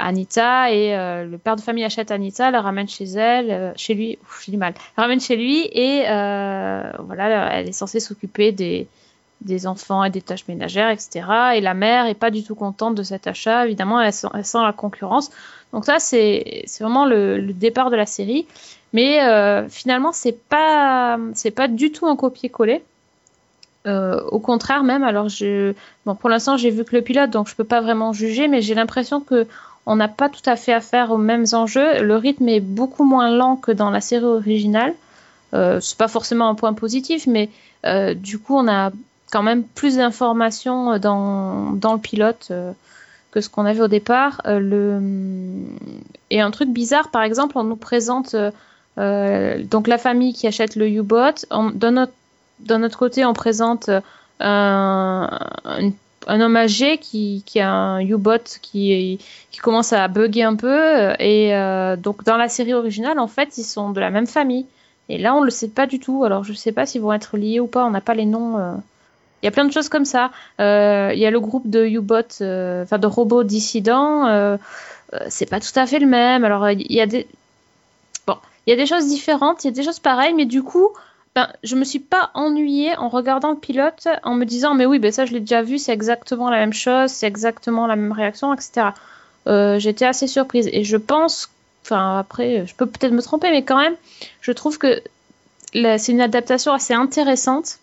Anita 0.00 0.72
et 0.72 0.96
euh, 0.96 1.24
le 1.24 1.38
père 1.38 1.56
de 1.56 1.60
famille 1.60 1.84
achète 1.84 2.10
Anita 2.10 2.50
la 2.50 2.60
ramène 2.60 2.88
chez 2.88 3.04
elle 3.04 3.50
euh, 3.50 3.72
chez 3.76 3.94
lui 3.94 4.18
ouf, 4.22 4.42
j'ai 4.44 4.52
du 4.52 4.58
mal 4.58 4.74
la 4.96 5.04
ramène 5.04 5.20
chez 5.20 5.36
lui 5.36 5.68
et 5.72 6.04
euh, 6.08 6.90
voilà 7.00 7.54
elle 7.54 7.68
est 7.68 7.72
censée 7.72 8.00
s'occuper 8.00 8.52
des 8.52 9.66
enfants 9.66 10.04
et 10.04 10.10
des 10.10 10.22
tâches 10.22 10.46
ménagères 10.48 10.90
etc 10.90 11.26
et 11.54 11.60
la 11.60 11.74
mère 11.74 12.06
est 12.06 12.14
pas 12.14 12.30
du 12.30 12.42
tout 12.42 12.54
contente 12.54 12.94
de 12.94 13.02
cet 13.02 13.26
achat 13.26 13.66
évidemment 13.66 14.00
elle 14.00 14.12
sent, 14.12 14.28
la 14.34 14.72
concurrence 14.72 15.30
donc 15.72 15.84
ça 15.84 15.98
c'est 15.98 16.64
vraiment 16.80 17.04
le, 17.04 17.52
départ 17.52 17.90
de 17.90 17.96
la 17.96 18.06
série 18.06 18.46
mais 18.92 19.20
finalement, 19.68 20.10
c'est 20.10 20.36
pas, 20.48 21.16
c'est 21.34 21.52
pas 21.52 21.68
du 21.68 21.92
tout 21.92 22.08
un 22.08 22.16
copier-coller. 22.16 22.82
Au 23.86 24.40
contraire, 24.40 24.82
même. 24.82 25.04
Alors, 25.04 25.28
bon, 26.04 26.14
pour 26.16 26.28
l'instant, 26.28 26.56
j'ai 26.56 26.70
vu 26.70 26.84
que 26.84 26.96
le 26.96 27.02
pilote, 27.02 27.30
donc 27.30 27.48
je 27.48 27.54
peux 27.54 27.62
pas 27.62 27.80
vraiment 27.80 28.12
juger, 28.12 28.48
mais 28.48 28.62
j'ai 28.62 28.74
l'impression 28.74 29.20
que 29.20 29.46
on 29.86 29.96
n'a 29.96 30.08
pas 30.08 30.28
tout 30.28 30.42
à 30.46 30.56
fait 30.56 30.72
affaire 30.72 31.10
aux 31.10 31.18
mêmes 31.18 31.46
enjeux. 31.52 32.02
Le 32.02 32.16
rythme 32.16 32.48
est 32.48 32.60
beaucoup 32.60 33.04
moins 33.04 33.30
lent 33.30 33.56
que 33.56 33.72
dans 33.72 33.90
la 33.90 34.00
série 34.00 34.24
originale. 34.24 34.94
Euh, 35.54 35.80
c'est 35.80 35.98
pas 35.98 36.08
forcément 36.08 36.48
un 36.48 36.54
point 36.54 36.74
positif, 36.74 37.26
mais 37.26 37.50
euh, 37.86 38.14
du 38.14 38.38
coup, 38.38 38.56
on 38.56 38.68
a 38.68 38.90
quand 39.32 39.42
même 39.42 39.64
plus 39.64 39.96
d'informations 39.96 40.98
dans, 40.98 41.72
dans 41.72 41.94
le 41.94 42.00
pilote. 42.00 42.48
euh, 42.50 42.72
que 43.30 43.40
ce 43.40 43.48
qu'on 43.48 43.64
avait 43.64 43.80
au 43.80 43.88
départ. 43.88 44.42
Euh, 44.46 44.58
le... 44.58 45.00
Et 46.30 46.40
un 46.40 46.50
truc 46.50 46.70
bizarre, 46.70 47.10
par 47.10 47.22
exemple, 47.22 47.56
on 47.58 47.64
nous 47.64 47.76
présente 47.76 48.34
euh, 48.34 48.50
euh, 48.98 49.62
donc 49.62 49.86
la 49.86 49.98
famille 49.98 50.34
qui 50.34 50.46
achète 50.46 50.76
le 50.76 50.88
U-Bot. 50.88 51.46
D'un 51.74 52.82
autre, 52.82 52.98
côté, 52.98 53.24
on 53.24 53.32
présente 53.32 53.88
euh, 53.88 55.26
un, 56.26 56.40
homme 56.40 56.56
âgé 56.56 56.98
qui, 56.98 57.42
qui 57.46 57.60
a 57.60 57.70
un 57.70 58.00
U-Bot 58.00 58.58
qui, 58.62 59.18
qui 59.50 59.58
commence 59.60 59.92
à 59.92 60.06
bugger 60.08 60.42
un 60.44 60.56
peu. 60.56 61.12
Et 61.18 61.54
euh, 61.54 61.96
donc 61.96 62.24
dans 62.24 62.36
la 62.36 62.48
série 62.48 62.74
originale, 62.74 63.18
en 63.18 63.28
fait, 63.28 63.58
ils 63.58 63.64
sont 63.64 63.90
de 63.90 64.00
la 64.00 64.10
même 64.10 64.26
famille. 64.26 64.66
Et 65.08 65.18
là, 65.18 65.34
on 65.34 65.42
le 65.42 65.50
sait 65.50 65.68
pas 65.68 65.86
du 65.86 65.98
tout. 65.98 66.24
Alors, 66.24 66.44
je 66.44 66.52
sais 66.52 66.72
pas 66.72 66.86
s'ils 66.86 67.00
vont 67.00 67.12
être 67.12 67.36
liés 67.36 67.60
ou 67.60 67.66
pas. 67.66 67.84
On 67.84 67.90
n'a 67.90 68.00
pas 68.00 68.14
les 68.14 68.26
noms. 68.26 68.58
euh. 68.58 68.74
Il 69.42 69.46
y 69.46 69.48
a 69.48 69.52
plein 69.52 69.64
de 69.64 69.72
choses 69.72 69.88
comme 69.88 70.04
ça. 70.04 70.30
Euh, 70.60 71.10
Il 71.14 71.18
y 71.18 71.26
a 71.26 71.30
le 71.30 71.40
groupe 71.40 71.68
de 71.68 71.84
U-Bot, 71.86 72.42
euh, 72.42 72.82
enfin 72.84 72.98
de 72.98 73.06
robots 73.06 73.42
dissidents. 73.42 74.26
euh, 74.26 74.56
c'est 75.28 75.46
pas 75.46 75.58
tout 75.60 75.76
à 75.76 75.86
fait 75.86 75.98
le 75.98 76.06
même. 76.06 76.44
Alors, 76.44 76.70
il 76.70 76.92
y 76.92 77.00
a 77.00 77.06
des 77.06 77.26
bon, 78.26 78.36
il 78.66 78.70
y 78.70 78.72
a 78.72 78.76
des 78.76 78.86
choses 78.86 79.06
différentes, 79.08 79.64
il 79.64 79.68
y 79.68 79.70
a 79.70 79.72
des 79.72 79.82
choses 79.82 79.98
pareilles, 79.98 80.34
mais 80.34 80.44
du 80.46 80.62
coup, 80.62 80.88
ben, 81.36 81.48
je 81.62 81.76
me 81.76 81.84
suis 81.84 82.00
pas 82.00 82.30
ennuyée 82.34 82.96
en 82.96 83.08
regardant 83.08 83.52
le 83.52 83.56
pilote, 83.56 84.08
en 84.24 84.34
me 84.34 84.44
disant 84.44 84.74
mais 84.74 84.84
oui, 84.86 84.98
ben 84.98 85.12
ça 85.12 85.26
je 85.26 85.32
l'ai 85.32 85.40
déjà 85.40 85.62
vu, 85.62 85.78
c'est 85.78 85.92
exactement 85.92 86.50
la 86.50 86.58
même 86.58 86.72
chose, 86.72 87.10
c'est 87.10 87.26
exactement 87.26 87.86
la 87.86 87.94
même 87.94 88.12
réaction, 88.12 88.52
etc. 88.52 88.88
Euh, 89.46 89.78
J'étais 89.78 90.06
assez 90.06 90.26
surprise 90.26 90.68
et 90.72 90.82
je 90.82 90.96
pense, 90.96 91.50
enfin 91.84 92.18
après, 92.18 92.66
je 92.66 92.74
peux 92.74 92.86
peut-être 92.86 93.12
me 93.12 93.22
tromper, 93.22 93.50
mais 93.50 93.62
quand 93.62 93.78
même, 93.78 93.94
je 94.40 94.50
trouve 94.50 94.78
que 94.78 95.02
c'est 95.72 96.12
une 96.12 96.20
adaptation 96.20 96.72
assez 96.72 96.94
intéressante. 96.94 97.78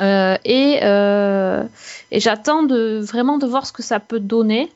Euh, 0.00 0.36
et 0.44 0.78
euh, 0.82 1.64
et 2.12 2.20
j'attends 2.20 2.62
de 2.62 2.98
vraiment 3.00 3.38
de 3.38 3.46
voir 3.46 3.66
ce 3.66 3.72
que 3.72 3.82
ça 3.82 4.00
peut 4.00 4.20
donner. 4.20 4.70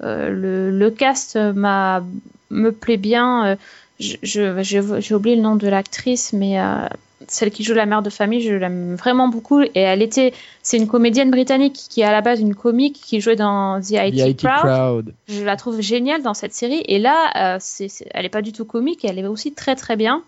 le, 0.00 0.70
le 0.70 0.90
cast 0.90 1.36
m'a 1.36 2.02
me 2.50 2.70
plaît 2.70 2.98
bien. 2.98 3.56
Euh, 4.02 4.16
je- 4.22 4.62
je- 4.62 4.62
je- 4.62 5.00
J'ai 5.00 5.14
oublié 5.14 5.36
le 5.36 5.42
nom 5.42 5.56
de 5.56 5.68
l'actrice, 5.68 6.32
mais 6.32 6.60
euh, 6.60 6.86
celle 7.28 7.50
qui 7.50 7.62
joue 7.64 7.74
la 7.74 7.86
mère 7.86 8.02
de 8.02 8.10
famille, 8.10 8.40
je 8.40 8.52
l'aime 8.54 8.94
vraiment 8.96 9.28
beaucoup. 9.28 9.62
Et 9.62 9.70
elle 9.80 10.02
était, 10.02 10.32
c'est 10.62 10.76
une 10.76 10.88
comédienne 10.88 11.30
britannique 11.30 11.74
qui 11.88 12.00
est 12.00 12.04
à 12.04 12.12
la 12.12 12.20
base 12.20 12.40
une 12.40 12.54
comique 12.54 13.00
qui 13.02 13.20
jouait 13.20 13.36
dans 13.36 13.80
The 13.80 13.90
IT, 13.92 14.14
The 14.16 14.28
IT 14.28 14.46
Crowd. 14.46 14.60
Crowd. 14.62 15.14
Je 15.28 15.42
la 15.44 15.56
trouve 15.56 15.80
géniale 15.80 16.22
dans 16.22 16.34
cette 16.34 16.52
série. 16.54 16.82
Et 16.86 16.98
là, 16.98 17.54
euh, 17.54 17.58
c'est, 17.60 17.88
c'est- 17.88 18.08
elle 18.12 18.24
est 18.26 18.28
pas 18.30 18.42
du 18.42 18.52
tout 18.52 18.64
comique, 18.64 19.04
elle 19.04 19.18
est 19.18 19.26
aussi 19.26 19.52
très 19.54 19.76
très 19.76 19.96
bien. 19.96 20.22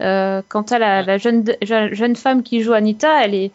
Euh, 0.00 0.42
quant 0.48 0.62
à 0.62 0.78
la, 0.78 1.02
la 1.02 1.18
jeune, 1.18 1.44
jeune, 1.62 1.94
jeune 1.94 2.16
femme 2.16 2.42
qui 2.42 2.62
joue 2.62 2.72
Anita, 2.72 3.24
elle 3.24 3.34
est, 3.34 3.50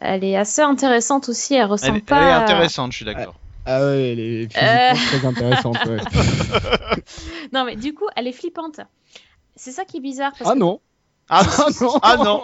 elle 0.00 0.22
est 0.22 0.36
assez 0.36 0.60
intéressante 0.62 1.28
aussi. 1.28 1.54
Elle 1.54 1.60
Elle, 1.62 1.66
ressemble 1.66 1.96
elle 1.96 2.02
pas. 2.02 2.22
est 2.28 2.30
à- 2.30 2.42
intéressante, 2.42 2.92
je 2.92 2.96
suis 2.98 3.04
d'accord. 3.06 3.34
Ah 3.66 3.80
ouais, 3.84 4.12
elle 4.12 4.20
est 4.20 4.48
physiquement 4.52 4.92
Euh. 4.92 4.94
très 4.94 5.26
intéressante. 5.26 5.76
ouais. 5.86 5.98
Non, 7.52 7.64
mais 7.64 7.76
du 7.76 7.94
coup, 7.94 8.06
elle 8.16 8.26
est 8.26 8.32
flippante. 8.32 8.80
C'est 9.56 9.72
ça 9.72 9.84
qui 9.84 9.98
est 9.98 10.00
bizarre. 10.00 10.32
Parce 10.38 10.50
Ah 10.50 10.54
que- 10.54 10.58
non 10.58 10.80
Ah, 11.28 11.42
Ah 11.58 11.70
non 11.80 11.98
Ah 12.02 12.16
non 12.16 12.42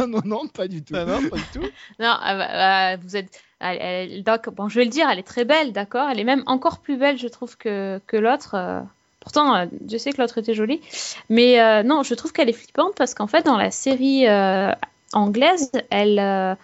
Ah 0.00 0.06
non, 0.06 0.20
non, 0.24 0.46
pas 0.48 0.68
du 0.68 0.82
tout. 0.82 0.94
Ah 0.96 1.04
non, 1.04 1.28
pas 1.28 1.36
du 1.36 1.44
tout. 1.52 1.60
Non, 1.98 2.14
ah 2.20 2.34
bah, 2.36 2.48
bah, 2.52 2.96
vous 3.02 3.16
êtes. 3.16 3.40
elle- 3.60 3.78
elle- 3.80 4.22
d'accord, 4.22 4.52
bon, 4.54 4.68
je 4.68 4.76
vais 4.78 4.84
le 4.84 4.90
dire, 4.90 5.08
elle 5.10 5.18
est 5.18 5.22
très 5.26 5.44
belle, 5.44 5.72
d'accord. 5.72 6.08
Elle 6.10 6.20
est 6.20 6.24
même 6.24 6.42
encore 6.46 6.78
plus 6.78 6.96
belle, 6.96 7.18
je 7.18 7.28
trouve, 7.28 7.56
que, 7.56 8.00
que 8.06 8.16
l'autre. 8.16 8.54
euh. 8.54 8.80
Pourtant, 9.20 9.54
euh, 9.56 9.66
je 9.90 9.98
sais 9.98 10.12
que 10.12 10.20
l'autre 10.22 10.38
était 10.38 10.54
jolie. 10.54 10.80
Mais 11.28 11.60
euh, 11.60 11.82
non, 11.82 12.02
je 12.04 12.14
trouve 12.14 12.32
qu'elle 12.32 12.48
est 12.48 12.52
flippante 12.52 12.94
parce 12.96 13.14
qu'en 13.14 13.26
fait, 13.26 13.44
dans 13.44 13.56
la 13.56 13.70
série 13.72 14.26
euh, 14.28 14.70
anglaise, 15.12 15.70
elle, 15.90 16.18
euh, 16.20 16.54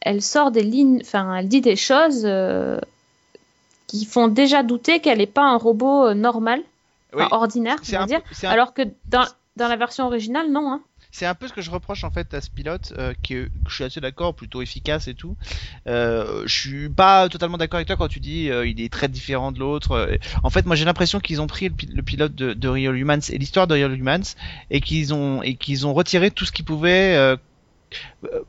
elle 0.00 0.22
sort 0.22 0.50
des 0.50 0.62
lignes. 0.62 1.00
Enfin, 1.02 1.34
elle 1.36 1.48
dit 1.48 1.60
des 1.60 1.76
choses 1.76 2.22
euh, 2.24 2.78
qui 3.86 4.04
font 4.04 4.28
déjà 4.28 4.62
douter 4.62 5.00
qu'elle 5.00 5.18
n'est 5.18 5.26
pas 5.26 5.44
un 5.50 5.56
robot 5.56 6.08
euh, 6.08 6.14
normal, 6.14 6.60
Oui. 7.14 7.22
enfin, 7.24 7.36
ordinaire, 7.36 7.76
va 7.88 8.02
un, 8.02 8.06
dire. 8.06 8.20
un- 8.44 8.48
Alors 8.48 8.74
que 8.74 8.82
dans, 9.08 9.24
dans 9.56 9.68
la 9.68 9.76
version 9.76 10.06
originale, 10.06 10.50
non. 10.50 10.70
Hein. 10.72 10.80
c'est 11.10 11.24
un 11.26 11.34
peu 11.34 11.48
ce 11.48 11.54
que 11.54 11.62
je 11.62 11.70
reproche 11.70 12.04
en 12.04 12.10
fait 12.10 12.32
à 12.34 12.40
ce 12.42 12.50
pilote, 12.50 12.92
euh, 12.98 13.14
que 13.26 13.48
je 13.66 13.74
suis 13.74 13.82
assez 13.84 14.00
d'accord, 14.00 14.34
plutôt 14.34 14.60
efficace 14.60 15.08
et 15.08 15.14
tout. 15.14 15.36
Euh, 15.86 16.42
je 16.44 16.54
suis 16.60 16.88
pas 16.90 17.28
totalement 17.30 17.56
d'accord 17.56 17.78
avec 17.78 17.86
toi 17.86 17.96
quand 17.96 18.08
tu 18.08 18.20
dis 18.20 18.50
euh, 18.50 18.66
il 18.66 18.78
est 18.80 18.92
très 18.92 19.08
différent 19.08 19.50
de 19.50 19.58
l'autre. 19.58 20.08
En 20.42 20.50
fait, 20.50 20.66
moi 20.66 20.76
j'ai 20.76 20.84
l'impression 20.84 21.18
qu'ils 21.18 21.40
ont 21.40 21.46
pris 21.46 21.68
le, 21.70 21.74
pi- 21.74 21.86
le 21.92 22.02
pilote 22.02 22.34
de, 22.34 22.52
de 22.52 22.68
Real 22.68 22.94
Humans 22.96 23.20
et 23.30 23.38
l'histoire 23.38 23.66
de 23.66 23.74
Real 23.74 23.98
Humans 23.98 24.34
et 24.70 24.80
qu'ils 24.82 25.14
ont 25.14 25.42
et 25.42 25.54
qu'ils 25.54 25.86
ont 25.86 25.94
retiré 25.94 26.30
tout 26.30 26.44
ce 26.44 26.52
qui 26.52 26.62
pouvait 26.62 27.16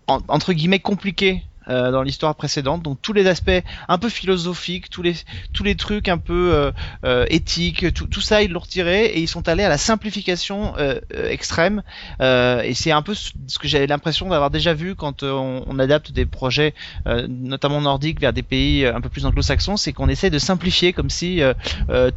entre 0.07 0.53
guillemets 0.53 0.79
compliqué 0.79 1.43
euh, 1.69 1.91
dans 1.91 2.01
l'histoire 2.01 2.35
précédente 2.35 2.81
donc 2.81 2.99
tous 3.01 3.13
les 3.13 3.27
aspects 3.27 3.63
un 3.87 3.97
peu 3.97 4.09
philosophiques 4.09 4.89
tous 4.89 5.01
les 5.01 5.15
tous 5.53 5.63
les 5.63 5.75
trucs 5.75 6.07
un 6.07 6.17
peu 6.17 6.51
euh, 6.53 6.71
euh, 7.05 7.25
éthiques 7.29 7.93
tout, 7.93 8.21
ça 8.21 8.41
ils 8.41 8.51
l'ont 8.51 8.59
retiré 8.59 9.05
et 9.05 9.19
ils 9.19 9.27
sont 9.27 9.47
allés 9.47 9.63
à 9.63 9.69
la 9.69 9.77
simplification 9.77 10.73
extrême 11.11 11.83
et 12.19 12.73
c'est 12.73 12.91
un 12.91 13.01
peu 13.01 13.13
ce 13.13 13.59
que 13.59 13.67
j'avais 13.67 13.87
l'impression 13.87 14.29
d'avoir 14.29 14.49
déjà 14.49 14.73
vu 14.73 14.95
quand 14.95 15.23
on, 15.23 15.79
adapte 15.79 16.11
des 16.11 16.25
projets 16.25 16.73
notamment 17.05 17.81
nordiques 17.81 18.19
vers 18.19 18.33
des 18.33 18.43
pays 18.43 18.85
un 18.85 18.99
peu 18.99 19.09
plus 19.09 19.25
anglo-saxons 19.25 19.77
c'est 19.77 19.93
qu'on 19.93 20.09
essaie 20.09 20.29
de 20.29 20.39
simplifier 20.39 20.91
comme 20.91 21.09
si 21.09 21.41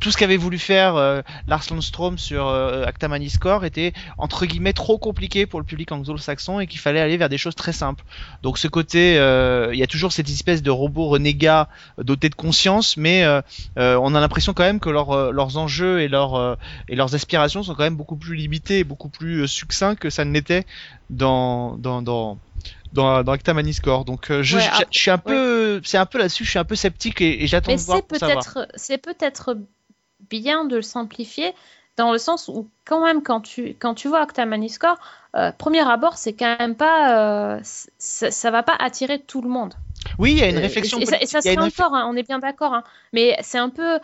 tout 0.01 0.11
ce 0.11 0.17
qu'avait 0.17 0.37
voulu 0.37 0.59
faire 0.59 0.95
Lars 1.47 1.65
Lundstrom 1.71 2.19
sur 2.19 2.49
Acta 2.49 3.09
Maniscore 3.09 3.65
était 3.65 3.93
entre 4.19 4.47
guillemets 4.47 4.73
trop 4.73 4.99
compliqué 4.99 5.47
pour 5.47 5.61
le 5.61 5.67
public 5.67 5.93
anglo-saxon 5.93 6.61
et 6.61 6.67
qu'il 6.67 6.81
fallait 6.81 7.01
aller 7.01 7.17
vers 7.17 7.29
des 7.29 7.39
choses 7.39 7.55
très 7.55 7.73
simples. 7.73 8.05
Donc 8.43 8.59
ce 8.59 8.69
côté, 8.69 9.17
il 9.73 9.79
y 9.79 9.83
a 9.83 9.87
toujours 9.87 10.13
cette 10.13 10.29
espèce 10.29 10.63
de 10.63 10.71
robot 10.71 11.09
renégat 11.09 11.69
euh, 11.99 12.03
doté 12.05 12.29
de 12.29 12.35
conscience, 12.35 12.97
mais 12.97 13.25
euh, 13.25 13.41
euh, 13.79 13.99
on 14.03 14.15
a 14.15 14.21
l'impression 14.21 14.53
quand 14.55 14.65
même 14.65 14.81
que 14.81 14.91
leurs 14.91 15.11
euh, 15.13 15.33
leurs 15.33 15.57
enjeux 15.57 16.01
et 16.01 16.09
leurs 16.09 16.35
euh, 16.35 16.55
et 16.89 16.97
leurs 16.97 17.15
aspirations 17.15 17.63
sont 17.63 17.75
quand 17.75 17.85
même 17.85 17.97
beaucoup 17.97 18.17
plus 18.17 18.35
limités 18.37 18.85
beaucoup 18.85 19.09
plus 19.09 19.43
euh, 19.43 19.47
succincts 19.47 19.97
que 19.97 20.11
ça 20.11 20.25
ne 20.25 20.33
l'était 20.33 20.65
dans 21.11 21.77
dans 21.77 22.03
dans 22.03 22.39
dans, 22.93 23.23
dans 23.25 23.33
Acta 23.33 23.55
Maniscore. 23.55 24.05
Donc 24.05 24.31
euh, 24.31 24.43
je, 24.43 24.57
Ouais, 24.57 24.63
je- 24.63 24.69
après- 24.69 24.87
je 24.91 24.99
suis 24.99 25.11
un 25.11 25.19
peu, 25.19 25.81
c'est 25.83 25.99
un 25.99 26.07
peu 26.07 26.19
là-dessus, 26.19 26.45
je 26.45 26.51
suis 26.51 26.59
un 26.59 26.65
peu 26.65 26.77
sceptique 26.77 27.21
et, 27.23 27.43
et 27.43 27.47
j'attends 27.47 27.73
de 27.75 27.81
voir 27.81 27.99
c'est 27.99 28.07
pour 28.07 28.19
savoir. 28.19 28.45
c'est 28.75 28.99
peut-être 28.99 29.57
bien 30.31 30.65
de 30.65 30.77
le 30.77 30.83
simplifier 30.83 31.53
dans 31.97 32.13
le 32.13 32.19
sens 32.19 32.49
où 32.49 32.69
quand 32.85 33.05
même 33.05 33.23
quand 33.23 33.41
tu 33.41 33.75
quand 33.79 33.95
tu 33.95 34.09
vois 34.09 34.21
Acta 34.23 34.45
Maniscore, 34.47 34.99
euh, 35.37 35.53
premier 35.53 35.89
abord 35.89 36.17
c'est 36.17 36.33
quand 36.33 36.57
même 36.59 36.75
pas, 36.75 37.57
euh, 37.57 37.61
ça, 37.99 38.31
ça 38.31 38.51
va 38.51 38.63
pas 38.63 38.77
attirer 38.79 39.19
tout 39.19 39.43
le 39.43 39.49
monde. 39.49 39.75
Oui, 40.19 40.33
il 40.33 40.39
y 40.39 40.43
a 40.43 40.49
une 40.49 40.59
réflexion. 40.59 40.99
Et, 40.99 41.07
ça, 41.07 41.17
et 41.21 41.27
ça 41.27 41.39
politique, 41.39 41.45
il 41.45 41.47
y 41.47 41.49
a 41.51 41.61
se 41.61 41.67
une 41.67 41.71
fait 41.71 41.83
encore, 41.83 41.95
hein, 41.95 42.07
on 42.11 42.17
est 42.17 42.27
bien 42.27 42.39
d'accord. 42.41 42.75
hein. 42.75 42.83
Mais 43.13 43.37
c'est 43.41 43.59
un 43.59 43.69
peu, 43.69 44.01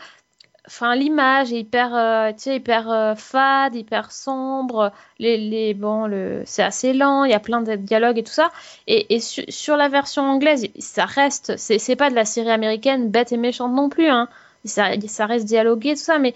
enfin 0.67 0.95
l'image 0.95 1.53
est 1.53 1.59
hyper, 1.59 1.95
euh, 1.95 2.31
tu 2.33 2.43
sais, 2.45 2.57
hyper 2.57 2.89
fade, 3.17 3.75
hyper 3.75 4.13
sombre. 4.13 4.93
Les, 5.19 5.37
les 5.37 5.75
bon, 5.75 6.07
le, 6.07 6.43
c'est 6.47 6.63
assez 6.63 6.93
lent. 6.93 7.25
Il 7.25 7.33
y 7.33 7.35
a 7.35 7.41
plein 7.41 7.63
de 7.63 7.75
dialogues 7.75 8.19
et 8.19 8.23
tout 8.23 8.33
ça. 8.33 8.51
Et, 8.87 9.13
et 9.15 9.19
su- 9.19 9.45
sur 9.49 9.77
la 9.77 9.89
version 9.89 10.23
anglaise, 10.23 10.69
ça 10.79 11.05
reste, 11.05 11.57
c'est, 11.57 11.97
pas 11.97 12.11
de 12.11 12.15
la 12.15 12.25
série 12.25 12.51
américaine 12.51 13.11
bête 13.11 13.33
et 13.33 13.37
méchante 13.37 13.73
non 13.73 13.89
plus. 13.89 14.09
Hein. 14.09 14.29
Ça, 14.65 14.91
ça 15.07 15.27
reste 15.27 15.47
dialogué 15.47 15.95
tout 15.95 16.01
ça, 16.01 16.19
mais 16.19 16.35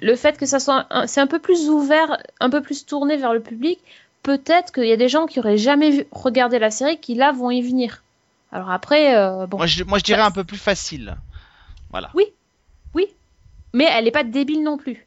le 0.00 0.16
fait 0.16 0.36
que 0.38 0.46
ça 0.46 0.58
soit, 0.60 0.86
c'est 1.06 1.20
un 1.20 1.26
peu 1.26 1.38
plus 1.38 1.68
ouvert, 1.68 2.18
un 2.40 2.50
peu 2.50 2.60
plus 2.62 2.86
tourné 2.86 3.16
vers 3.16 3.32
le 3.32 3.40
public. 3.40 3.78
Peut-être 4.22 4.72
qu'il 4.72 4.86
y 4.86 4.92
a 4.92 4.96
des 4.96 5.08
gens 5.08 5.26
qui 5.26 5.38
auraient 5.38 5.56
jamais 5.58 5.90
vu, 5.90 6.06
regardé 6.12 6.58
la 6.58 6.70
série 6.70 6.98
qui 6.98 7.14
là 7.14 7.32
vont 7.32 7.50
y 7.50 7.62
venir. 7.62 8.02
Alors 8.52 8.70
après, 8.70 9.16
euh, 9.16 9.46
bon. 9.46 9.56
Moi, 9.58 9.66
je, 9.66 9.84
moi, 9.84 9.98
je 9.98 10.04
dirais 10.04 10.22
un 10.22 10.30
peu 10.30 10.44
plus 10.44 10.58
facile. 10.58 11.16
Voilà. 11.90 12.10
Mais 13.72 13.86
elle 13.90 14.04
n'est 14.04 14.10
pas 14.10 14.24
débile 14.24 14.62
non 14.62 14.76
plus. 14.76 15.06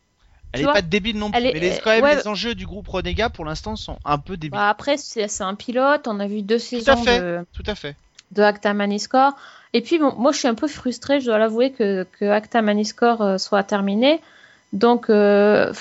Elle 0.52 0.60
Tu 0.60 0.62
est 0.62 0.64
vois, 0.64 0.74
pas 0.74 0.82
débile 0.82 1.18
non 1.18 1.32
plus, 1.32 1.38
elle 1.38 1.48
est- 1.48 1.54
mais 1.54 1.60
les, 1.60 1.78
quand 1.84 1.90
même 1.90 2.04
ouais. 2.04 2.16
les 2.16 2.28
enjeux 2.28 2.56
du 2.56 2.66
groupe 2.66 2.88
Renégat 2.88 3.30
pour 3.30 3.44
l'instant 3.44 3.76
sont 3.76 3.98
un 4.06 4.18
peu 4.20 4.38
débiles. 4.38 4.52
Bah, 4.52 4.70
après, 4.70 4.98
c'est 4.98 5.42
un 5.42 5.56
pilote. 5.56 6.08
On 6.08 6.20
a 6.20 6.28
vu 6.28 6.44
deux 6.44 6.56
à 6.56 6.60
saisons 6.60 7.04
fait. 7.04 7.20
de, 7.20 7.46
Tout 7.54 7.64
à 7.66 7.76
fait. 7.76 7.96
de 8.32 8.42
Acta 8.44 8.74
Maniscore. 8.74 9.34
Et 9.74 9.82
puis, 9.82 9.98
bon, 9.98 10.14
moi, 10.16 10.32
je 10.32 10.38
suis 10.38 10.48
un 10.48 10.54
peu 10.54 10.68
frustrée, 10.68 11.20
je 11.20 11.26
dois 11.26 11.40
l'avouer, 11.40 11.72
que, 11.72 12.06
que 12.20 12.26
Acta 12.26 12.62
Maniscore 12.62 13.22
euh, 13.22 13.38
soit 13.38 13.64
terminé. 13.64 14.22
Donc, 14.74 15.10
euh, 15.10 15.72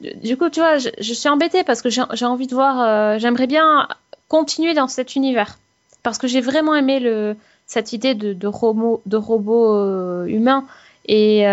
du- 0.00 0.36
coup, 0.36 0.50
tu 0.50 0.60
vois, 0.60 0.78
je, 0.78 1.12
suis 1.12 1.28
embêtée 1.28 1.64
parce 1.64 1.82
que 1.82 1.88
j'ai 1.90 2.24
envie 2.24 2.46
de 2.46 2.54
voir. 2.54 2.80
euh, 2.80 3.18
J'aimerais 3.18 3.46
bien 3.46 3.88
continuer 4.28 4.74
dans 4.74 4.88
cet 4.88 5.16
univers. 5.16 5.58
Parce 6.02 6.18
que 6.18 6.28
j'ai 6.28 6.40
vraiment 6.40 6.74
aimé 6.74 7.34
cette 7.66 7.92
idée 7.92 8.14
de, 8.14 8.46
robot, 8.46 9.02
euh, 9.06 10.26
humain. 10.26 10.64
Et 11.06 11.44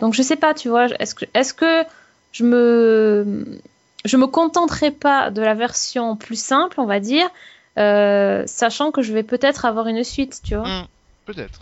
donc, 0.00 0.14
je 0.14 0.22
sais 0.22 0.36
pas, 0.36 0.54
tu 0.54 0.68
vois, 0.68 0.86
est-ce 0.98 1.54
que, 1.54 1.84
je 2.32 2.44
me, 2.44 4.26
contenterai 4.30 4.90
pas 4.90 5.30
de 5.30 5.40
la 5.40 5.54
version 5.54 6.16
plus 6.16 6.40
simple, 6.40 6.80
on 6.80 6.86
va 6.86 7.00
dire, 7.00 7.28
sachant 7.76 8.90
que 8.90 9.02
je 9.02 9.12
vais 9.12 9.22
peut-être 9.22 9.64
avoir 9.64 9.86
une 9.86 10.04
suite, 10.04 10.40
tu 10.44 10.54
vois. 10.56 10.68
Hmm, 10.68 10.86
Peut-être. 11.26 11.60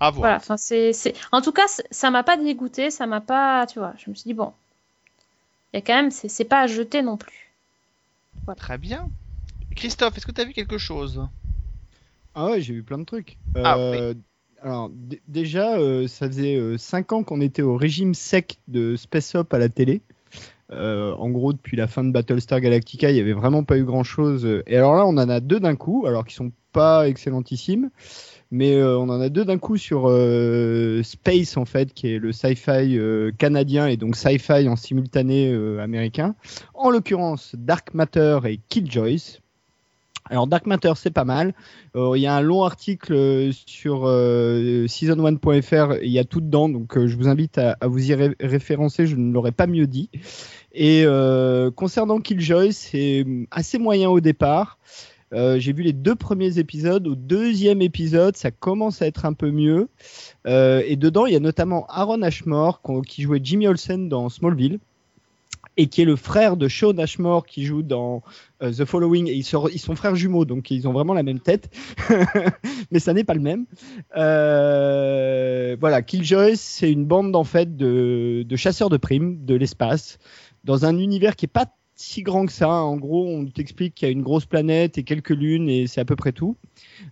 À 0.00 0.10
voir. 0.10 0.22
Voilà, 0.22 0.36
enfin 0.36 0.56
c'est, 0.56 0.92
c'est, 0.92 1.14
en 1.32 1.40
tout 1.42 1.52
cas, 1.52 1.66
ça 1.90 2.10
m'a 2.10 2.22
pas 2.22 2.36
dégoûté, 2.36 2.90
ça 2.90 3.06
m'a 3.06 3.20
pas, 3.20 3.66
tu 3.66 3.78
vois. 3.78 3.94
Je 3.98 4.10
me 4.10 4.14
suis 4.14 4.24
dit 4.28 4.34
bon, 4.34 4.52
il 5.72 5.76
y 5.76 5.78
a 5.78 5.82
quand 5.82 5.94
même, 5.94 6.10
c'est, 6.10 6.28
c'est 6.28 6.44
pas 6.44 6.60
à 6.60 6.66
jeter 6.66 7.02
non 7.02 7.16
plus. 7.16 7.50
Très 8.56 8.78
bien. 8.78 9.08
Christophe, 9.76 10.16
est-ce 10.16 10.26
que 10.26 10.32
tu 10.32 10.40
as 10.40 10.44
vu 10.44 10.52
quelque 10.52 10.78
chose? 10.78 11.26
Ah 12.34 12.46
ouais, 12.50 12.60
j'ai 12.60 12.74
vu 12.74 12.82
plein 12.82 12.98
de 12.98 13.04
trucs. 13.04 13.36
Ah, 13.54 13.76
Euh, 13.78 14.14
Alors, 14.62 14.90
d- 14.90 15.20
déjà, 15.28 15.78
euh, 15.78 16.08
ça 16.08 16.26
faisait 16.28 16.76
5 16.78 17.12
ans 17.12 17.22
qu'on 17.22 17.40
était 17.40 17.62
au 17.62 17.76
régime 17.76 18.14
sec 18.14 18.58
de 18.68 18.96
Space 18.96 19.34
Up 19.34 19.52
à 19.54 19.58
la 19.58 19.68
télé. 19.68 20.00
Euh, 20.72 21.14
en 21.14 21.30
gros, 21.30 21.52
depuis 21.52 21.76
la 21.76 21.86
fin 21.86 22.04
de 22.04 22.10
Battlestar 22.12 22.60
Galactica, 22.60 23.10
il 23.10 23.14
n'y 23.14 23.20
avait 23.20 23.32
vraiment 23.32 23.64
pas 23.64 23.78
eu 23.78 23.84
grand-chose. 23.84 24.46
Et 24.66 24.76
alors 24.76 24.94
là, 24.96 25.06
on 25.06 25.10
en 25.16 25.28
a 25.28 25.40
deux 25.40 25.60
d'un 25.60 25.76
coup, 25.76 26.06
alors 26.06 26.24
qu'ils 26.24 26.36
sont 26.36 26.52
pas 26.72 27.08
excellentissimes. 27.08 27.90
Mais 28.50 28.74
euh, 28.76 28.98
on 28.98 29.10
en 29.10 29.20
a 29.20 29.28
deux 29.28 29.44
d'un 29.44 29.58
coup 29.58 29.76
sur 29.76 30.04
euh, 30.08 31.02
Space, 31.02 31.56
en 31.58 31.66
fait, 31.66 31.92
qui 31.92 32.14
est 32.14 32.18
le 32.18 32.32
sci-fi 32.32 32.96
euh, 32.98 33.30
canadien 33.36 33.86
et 33.88 33.96
donc 33.98 34.16
sci-fi 34.16 34.66
en 34.68 34.76
simultané 34.76 35.52
euh, 35.52 35.80
américain. 35.82 36.34
En 36.74 36.88
l'occurrence, 36.90 37.54
Dark 37.58 37.92
Matter 37.92 38.38
et 38.46 38.58
Killjoys. 38.68 39.40
Alors 40.30 40.46
Dark 40.46 40.66
Matter 40.66 40.92
c'est 40.96 41.10
pas 41.10 41.24
mal. 41.24 41.54
Euh, 41.96 42.12
Il 42.16 42.20
y 42.20 42.26
a 42.26 42.34
un 42.34 42.42
long 42.42 42.62
article 42.62 43.14
euh, 43.14 43.50
sur 43.66 44.02
euh, 44.06 44.84
season1.fr, 44.86 46.02
il 46.02 46.10
y 46.10 46.18
a 46.18 46.24
tout 46.24 46.42
dedans, 46.42 46.68
donc 46.68 46.98
je 47.06 47.16
vous 47.16 47.28
invite 47.28 47.56
à, 47.56 47.78
à 47.80 47.86
vous 47.86 48.10
y 48.10 48.14
ré- 48.14 48.36
référencer, 48.38 49.06
je 49.06 49.16
ne 49.16 49.32
l'aurais 49.32 49.52
pas 49.52 49.66
mieux 49.66 49.86
dit. 49.86 50.10
Et 50.72 51.04
concernant 51.76 52.20
Killjoy, 52.20 52.72
c'est 52.72 53.24
assez 53.50 53.78
moyen 53.78 54.10
au 54.10 54.20
départ. 54.20 54.78
Euh, 55.32 55.58
J'ai 55.58 55.72
vu 55.72 55.82
les 55.82 55.92
deux 55.92 56.14
premiers 56.14 56.58
épisodes. 56.58 57.06
Au 57.06 57.14
deuxième 57.14 57.82
épisode, 57.82 58.36
ça 58.36 58.50
commence 58.50 59.02
à 59.02 59.06
être 59.06 59.24
un 59.24 59.32
peu 59.32 59.50
mieux. 59.50 59.88
Euh, 60.46 60.82
et 60.86 60.96
dedans, 60.96 61.26
il 61.26 61.32
y 61.32 61.36
a 61.36 61.40
notamment 61.40 61.86
Aaron 61.88 62.22
Ashmore 62.22 62.80
qui 63.06 63.22
jouait 63.22 63.40
Jimmy 63.42 63.66
Olsen 63.66 64.08
dans 64.08 64.28
Smallville. 64.28 64.78
et 65.76 65.86
qui 65.86 66.02
est 66.02 66.04
le 66.04 66.16
frère 66.16 66.56
de 66.56 66.66
Sean 66.66 66.98
Ashmore 66.98 67.46
qui 67.46 67.64
joue 67.64 67.82
dans 67.82 68.22
euh, 68.62 68.72
The 68.72 68.84
Following. 68.84 69.28
Et 69.28 69.34
ils, 69.34 69.44
sont, 69.44 69.68
frères 69.94 70.16
jumeaux, 70.16 70.44
donc 70.44 70.70
ils 70.70 70.88
ont 70.88 70.92
vraiment 70.92 71.14
la 71.14 71.22
même 71.22 71.38
tête, 71.38 71.70
mais 72.90 72.98
ça 72.98 73.12
n'est 73.12 73.24
pas 73.24 73.34
le 73.34 73.40
même. 73.40 73.66
Voilà, 75.80 76.02
Killjoy, 76.02 76.56
c'est 76.56 76.90
une 76.90 77.04
bande 77.04 77.36
en 77.36 77.44
fait 77.44 77.76
de, 77.76 78.44
de 78.44 78.56
chasseurs 78.56 78.88
de 78.88 78.96
primes 78.96 79.44
de 79.44 79.54
l'espace 79.54 80.18
dans 80.64 80.84
un 80.84 80.98
univers 80.98 81.36
qui 81.36 81.46
est 81.46 81.48
pas 81.48 81.66
si 82.00 82.22
grand 82.22 82.46
que 82.46 82.52
ça. 82.52 82.70
En 82.70 82.96
gros, 82.96 83.28
on 83.28 83.44
t'explique 83.46 83.94
qu'il 83.94 84.06
y 84.06 84.08
a 84.08 84.12
une 84.12 84.22
grosse 84.22 84.46
planète 84.46 84.96
et 84.98 85.02
quelques 85.02 85.30
lunes 85.30 85.68
et 85.68 85.86
c'est 85.86 86.00
à 86.00 86.04
peu 86.04 86.16
près 86.16 86.32
tout. 86.32 86.56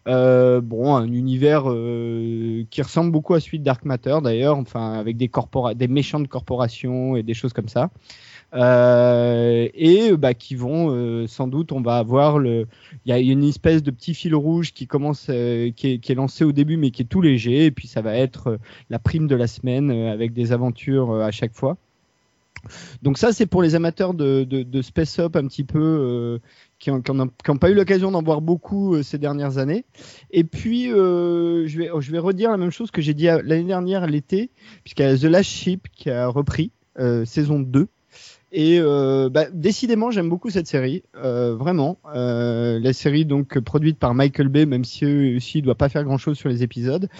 Euh, 0.06 0.60
bon, 0.60 0.94
un 0.94 1.12
univers 1.12 1.64
euh, 1.66 2.64
qui 2.70 2.80
ressemble 2.82 3.10
beaucoup 3.10 3.34
à 3.34 3.40
celui 3.40 3.58
de 3.58 3.64
Dark 3.64 3.84
Matter 3.84 4.18
d'ailleurs, 4.22 4.56
enfin 4.56 4.94
avec 4.94 5.16
des, 5.16 5.30
des 5.74 5.88
méchantes 5.88 6.28
corporations 6.28 7.16
et 7.16 7.22
des 7.22 7.34
choses 7.34 7.52
comme 7.52 7.68
ça. 7.68 7.90
Euh, 8.54 9.68
et 9.74 10.16
bah, 10.16 10.32
qui 10.32 10.54
vont 10.54 10.90
euh, 10.90 11.26
sans 11.26 11.48
doute, 11.48 11.72
on 11.72 11.80
va 11.80 11.98
avoir 11.98 12.38
le, 12.38 12.68
il 13.04 13.10
y 13.10 13.12
a 13.12 13.18
une 13.18 13.42
espèce 13.42 13.82
de 13.82 13.90
petit 13.90 14.14
fil 14.14 14.36
rouge 14.36 14.72
qui 14.72 14.86
commence, 14.86 15.26
euh, 15.30 15.72
qui 15.72 15.94
est, 15.94 15.98
qui, 15.98 16.12
est, 16.12 16.14
lancé 16.14 16.44
au 16.44 16.52
début 16.52 16.76
mais 16.76 16.92
qui 16.92 17.02
est 17.02 17.06
tout 17.06 17.20
léger, 17.20 17.66
et 17.66 17.70
puis 17.72 17.88
ça 17.88 18.02
va 18.02 18.14
être 18.16 18.50
euh, 18.50 18.58
la 18.88 19.00
prime 19.00 19.26
de 19.26 19.34
la 19.34 19.48
semaine 19.48 19.90
avec 19.90 20.32
des 20.32 20.52
aventures 20.52 21.12
à 21.12 21.32
chaque 21.32 21.54
fois. 21.54 21.76
Donc 23.02 23.18
ça, 23.18 23.32
c'est 23.32 23.46
pour 23.46 23.62
les 23.62 23.74
amateurs 23.74 24.14
de, 24.14 24.44
de, 24.44 24.62
de, 24.62 24.82
space 24.82 25.18
up 25.18 25.36
un 25.36 25.46
petit 25.46 25.64
peu 25.64 25.78
euh, 25.78 26.38
qui 26.78 26.90
n'ont 26.90 27.58
pas 27.58 27.70
eu 27.70 27.74
l'occasion 27.74 28.10
d'en 28.10 28.22
voir 28.22 28.40
beaucoup 28.40 28.94
euh, 28.94 29.02
ces 29.02 29.18
dernières 29.18 29.58
années. 29.58 29.84
Et 30.30 30.44
puis, 30.44 30.92
euh, 30.92 31.66
je, 31.66 31.78
vais, 31.78 31.90
je 31.98 32.12
vais 32.12 32.18
redire 32.18 32.50
la 32.50 32.56
même 32.56 32.70
chose 32.70 32.90
que 32.90 33.02
j'ai 33.02 33.14
dit 33.14 33.24
l'année 33.26 33.64
dernière 33.64 34.06
l'été, 34.06 34.50
puisqu'il 34.84 35.02
y 35.02 35.06
a 35.06 35.16
The 35.16 35.24
Last 35.24 35.50
Ship 35.50 35.88
qui 35.92 36.10
a 36.10 36.28
repris 36.28 36.72
saison 37.24 37.60
2. 37.60 37.88
Et 38.58 38.78
euh, 38.80 39.28
bah, 39.28 39.48
décidément, 39.52 40.10
j'aime 40.10 40.30
beaucoup 40.30 40.48
cette 40.48 40.66
série, 40.66 41.02
euh, 41.22 41.54
vraiment. 41.54 41.98
Euh, 42.14 42.80
la 42.80 42.94
série 42.94 43.26
donc 43.26 43.58
produite 43.60 43.98
par 43.98 44.14
Michael 44.14 44.48
Bay, 44.48 44.64
même 44.64 44.82
si 44.82 45.36
aussi 45.36 45.58
il 45.58 45.62
doit 45.62 45.74
pas 45.74 45.90
faire 45.90 46.04
grand 46.04 46.16
chose 46.16 46.38
sur 46.38 46.48
les 46.48 46.62
épisodes. 46.62 47.10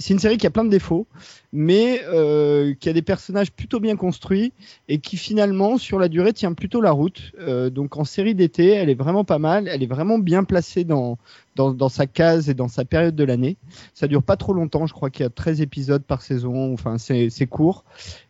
C'est 0.00 0.12
une 0.12 0.18
série 0.18 0.38
qui 0.38 0.46
a 0.48 0.50
plein 0.50 0.64
de 0.64 0.70
défauts, 0.70 1.06
mais 1.52 2.02
euh, 2.08 2.74
qui 2.80 2.88
a 2.88 2.92
des 2.92 3.02
personnages 3.02 3.52
plutôt 3.52 3.78
bien 3.78 3.94
construits 3.94 4.52
et 4.88 4.98
qui 4.98 5.16
finalement, 5.16 5.78
sur 5.78 6.00
la 6.00 6.08
durée, 6.08 6.32
tient 6.32 6.52
plutôt 6.52 6.80
la 6.80 6.90
route. 6.90 7.30
Euh, 7.38 7.70
donc 7.70 7.96
en 7.96 8.02
série 8.02 8.34
d'été, 8.34 8.70
elle 8.70 8.90
est 8.90 8.96
vraiment 8.96 9.22
pas 9.22 9.38
mal. 9.38 9.68
Elle 9.68 9.84
est 9.84 9.86
vraiment 9.86 10.18
bien 10.18 10.42
placée 10.42 10.82
dans 10.82 11.16
dans, 11.54 11.72
dans 11.72 11.88
sa 11.88 12.06
case 12.06 12.48
et 12.48 12.54
dans 12.54 12.68
sa 12.68 12.84
période 12.84 13.14
de 13.14 13.24
l'année. 13.24 13.56
Ça 13.94 14.08
dure 14.08 14.22
pas 14.22 14.36
trop 14.36 14.52
longtemps, 14.54 14.86
je 14.86 14.94
crois 14.94 15.10
qu'il 15.10 15.22
y 15.22 15.26
a 15.26 15.30
13 15.30 15.60
épisodes 15.60 16.02
par 16.02 16.22
saison, 16.22 16.72
enfin 16.72 16.96
c'est 16.98 17.46
court. 17.46 17.84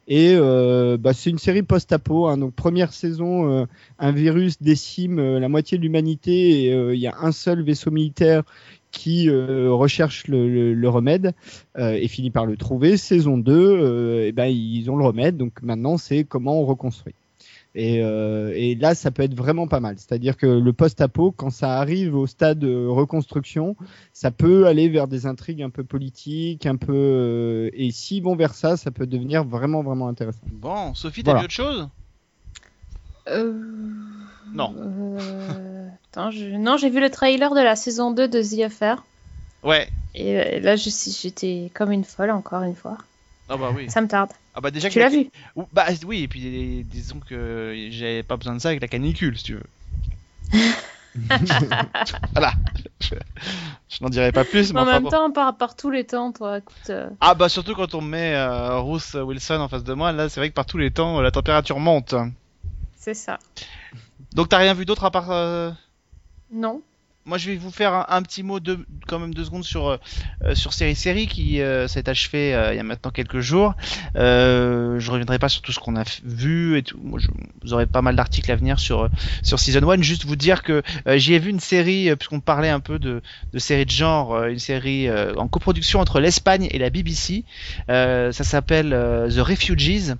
Et 0.08 0.34
euh, 0.34 0.96
bah, 0.96 1.12
c'est 1.12 1.30
une 1.30 1.38
série 1.38 1.62
post-apo. 1.62 2.26
Hein. 2.26 2.38
Donc 2.38 2.54
première 2.54 2.92
saison, 2.92 3.50
euh, 3.50 3.66
un 3.98 4.12
virus 4.12 4.60
décime 4.60 5.18
euh, 5.18 5.38
la 5.38 5.48
moitié 5.48 5.78
de 5.78 5.82
l'humanité 5.82 6.64
et 6.64 6.74
euh, 6.74 6.94
il 6.94 7.00
y 7.00 7.06
a 7.06 7.14
un 7.20 7.32
seul 7.32 7.62
vaisseau 7.62 7.90
militaire 7.90 8.42
qui 8.90 9.28
euh, 9.30 9.70
recherche 9.72 10.26
le 10.28 10.88
remède 10.88 11.34
et 11.78 12.08
finit 12.08 12.30
par 12.30 12.44
le 12.44 12.58
trouver. 12.58 12.98
Saison 12.98 13.38
2, 13.38 14.24
et 14.26 14.32
ben 14.32 14.46
ils 14.46 14.90
ont 14.90 14.96
le 14.96 15.04
remède. 15.04 15.38
Donc 15.38 15.62
maintenant 15.62 15.96
c'est 15.96 16.24
comment 16.24 16.60
on 16.60 16.66
reconstruit. 16.66 17.14
Et, 17.74 18.02
euh, 18.02 18.52
et, 18.54 18.74
là, 18.74 18.94
ça 18.94 19.10
peut 19.10 19.22
être 19.22 19.34
vraiment 19.34 19.66
pas 19.66 19.80
mal. 19.80 19.96
C'est-à-dire 19.98 20.36
que 20.36 20.46
le 20.46 20.72
post-apo, 20.72 21.32
quand 21.32 21.50
ça 21.50 21.78
arrive 21.78 22.14
au 22.14 22.26
stade 22.26 22.58
de 22.58 22.86
reconstruction, 22.86 23.76
ça 24.12 24.30
peut 24.30 24.66
aller 24.66 24.88
vers 24.88 25.08
des 25.08 25.26
intrigues 25.26 25.62
un 25.62 25.70
peu 25.70 25.82
politiques, 25.82 26.66
un 26.66 26.76
peu. 26.76 26.92
Euh, 26.94 27.70
et 27.72 27.90
s'ils 27.90 28.22
vont 28.22 28.36
vers 28.36 28.54
ça, 28.54 28.76
ça 28.76 28.90
peut 28.90 29.06
devenir 29.06 29.44
vraiment, 29.44 29.82
vraiment 29.82 30.08
intéressant. 30.08 30.40
Bon, 30.46 30.94
Sophie, 30.94 31.22
t'as 31.22 31.32
voilà. 31.32 31.40
vu 31.40 31.44
autre 31.46 31.54
chose? 31.54 31.88
Euh... 33.28 33.52
Non. 34.52 34.74
Euh... 34.76 35.88
Attends, 36.10 36.30
je... 36.30 36.44
Non, 36.44 36.76
j'ai 36.76 36.90
vu 36.90 37.00
le 37.00 37.08
trailer 37.08 37.54
de 37.54 37.60
la 37.60 37.76
saison 37.76 38.10
2 38.10 38.28
de 38.28 38.42
The 38.42 38.66
Affair. 38.66 39.02
Ouais. 39.62 39.88
Et 40.14 40.60
là, 40.60 40.76
j'étais 40.76 41.70
comme 41.72 41.90
une 41.90 42.04
folle, 42.04 42.30
encore 42.30 42.64
une 42.64 42.74
fois. 42.74 42.98
Ah 43.48 43.56
bah 43.56 43.72
oui. 43.74 43.88
Ça 43.90 44.02
me 44.02 44.08
tarde. 44.08 44.30
Ah 44.54 44.60
bah 44.60 44.70
déjà 44.70 44.90
tu 44.90 44.98
l'as 44.98 45.08
vu 45.08 45.30
Bah 45.72 45.86
oui, 46.06 46.22
et 46.24 46.28
puis 46.28 46.84
disons 46.84 47.20
que 47.20 47.88
j'avais 47.90 48.22
pas 48.22 48.36
besoin 48.36 48.54
de 48.54 48.60
ça 48.60 48.68
avec 48.68 48.82
la 48.82 48.88
canicule, 48.88 49.38
si 49.38 49.44
tu 49.44 49.54
veux. 49.54 49.62
voilà. 52.32 52.52
Je, 53.00 53.14
je 53.88 54.02
n'en 54.02 54.10
dirai 54.10 54.32
pas 54.32 54.44
plus. 54.44 54.72
Mais 54.72 54.80
en 54.80 54.84
même 54.84 55.04
bon. 55.04 55.10
temps, 55.10 55.30
par, 55.30 55.56
par 55.56 55.76
tous 55.76 55.90
les 55.90 56.04
temps, 56.04 56.32
toi, 56.32 56.58
écoute. 56.58 56.90
Euh... 56.90 57.08
Ah 57.20 57.34
bah 57.34 57.48
surtout 57.48 57.74
quand 57.74 57.94
on 57.94 58.00
met 58.00 58.34
euh, 58.34 58.78
Ruth 58.80 59.14
Wilson 59.14 59.60
en 59.60 59.68
face 59.68 59.84
de 59.84 59.94
moi, 59.94 60.12
là 60.12 60.28
c'est 60.28 60.40
vrai 60.40 60.50
que 60.50 60.54
par 60.54 60.66
tous 60.66 60.78
les 60.78 60.90
temps, 60.90 61.20
la 61.20 61.30
température 61.30 61.78
monte. 61.78 62.14
C'est 62.96 63.14
ça. 63.14 63.38
Donc 64.34 64.48
t'as 64.48 64.58
rien 64.58 64.74
vu 64.74 64.84
d'autre 64.84 65.04
à 65.04 65.10
part... 65.10 65.30
Euh... 65.30 65.70
Non 66.50 66.82
moi 67.24 67.38
je 67.38 67.50
vais 67.50 67.56
vous 67.56 67.70
faire 67.70 68.10
un, 68.10 68.22
petit 68.22 68.42
mot 68.42 68.58
de 68.58 68.78
quand 69.06 69.18
même 69.18 69.32
deux 69.32 69.44
secondes 69.44 69.64
sur 69.64 69.88
euh, 69.88 69.96
sur 70.54 70.72
série 70.72 70.96
série 70.96 71.26
qui 71.26 71.60
euh, 71.60 71.86
s'est 71.86 72.08
achevé 72.08 72.54
euh, 72.54 72.72
il 72.72 72.76
y 72.76 72.80
a 72.80 72.82
maintenant 72.82 73.10
quelques 73.10 73.40
jours. 73.40 73.74
Euh, 74.16 74.98
je 74.98 75.10
reviendrai 75.10 75.38
pas 75.38 75.48
sur 75.48 75.62
tout 75.62 75.72
ce 75.72 75.78
qu'on 75.78 75.96
a 75.96 76.04
vu 76.24 76.76
et 76.76 76.82
tout. 76.82 76.98
Vous 77.62 77.72
aurez 77.72 77.86
pas 77.86 78.02
mal 78.02 78.16
d'articles 78.16 78.50
à 78.50 78.56
venir 78.56 78.78
sur 78.78 79.08
sur 79.42 79.58
season 79.60 79.88
1 79.88 80.02
Juste 80.02 80.24
vous 80.24 80.36
dire 80.36 80.62
que 80.62 80.82
euh, 81.06 81.16
j'y 81.18 81.34
ai 81.34 81.38
vu 81.38 81.50
une 81.50 81.60
série 81.60 82.14
puisqu'on 82.16 82.40
parlait 82.40 82.70
un 82.70 82.80
peu 82.80 82.98
de 82.98 83.22
de 83.52 83.58
série 83.58 83.86
de 83.86 83.90
genre, 83.90 84.44
une 84.44 84.58
série 84.58 85.08
en 85.36 85.46
coproduction 85.46 86.00
entre 86.00 86.20
l'Espagne 86.20 86.68
et 86.70 86.78
la 86.78 86.90
BBC. 86.90 87.44
ça 87.88 88.32
s'appelle 88.32 88.90
The 88.90 89.38
Refugees. 89.38 90.16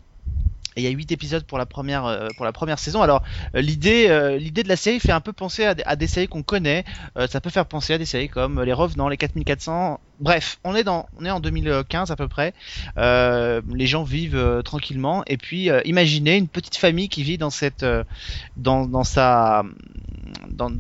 Et 0.76 0.82
il 0.82 0.84
y 0.84 0.86
a 0.86 0.90
8 0.90 1.12
épisodes 1.12 1.44
pour 1.44 1.58
la 1.58 1.66
première 1.66 2.06
euh, 2.06 2.28
pour 2.36 2.44
la 2.44 2.52
première 2.52 2.78
saison. 2.78 3.02
Alors 3.02 3.22
euh, 3.54 3.60
l'idée 3.60 4.06
euh, 4.08 4.36
l'idée 4.36 4.62
de 4.62 4.68
la 4.68 4.76
série 4.76 5.00
fait 5.00 5.12
un 5.12 5.20
peu 5.20 5.32
penser 5.32 5.64
à, 5.64 5.96
des 5.96 6.06
séries 6.06 6.28
qu'on 6.28 6.42
connaît. 6.42 6.84
ça 7.28 7.40
peut 7.40 7.50
faire 7.50 7.66
penser 7.66 7.94
à 7.94 7.98
des 7.98 8.06
séries 8.06 8.28
comme 8.28 8.62
Les 8.62 8.72
Revenants, 8.72 9.08
Les 9.08 9.16
4400. 9.16 10.00
Bref, 10.22 10.58
on 10.64 10.74
est 10.74 10.88
en 10.88 11.40
2015 11.40 12.10
à 12.10 12.16
peu 12.16 12.28
près. 12.28 12.54
les 12.96 13.86
gens 13.86 14.04
vivent 14.04 14.62
tranquillement 14.64 15.22
et 15.26 15.36
puis 15.36 15.68
imaginez 15.84 16.36
une 16.36 16.48
petite 16.48 16.76
famille 16.76 17.08
qui 17.08 17.22
vit 17.22 17.38
dans 17.38 17.50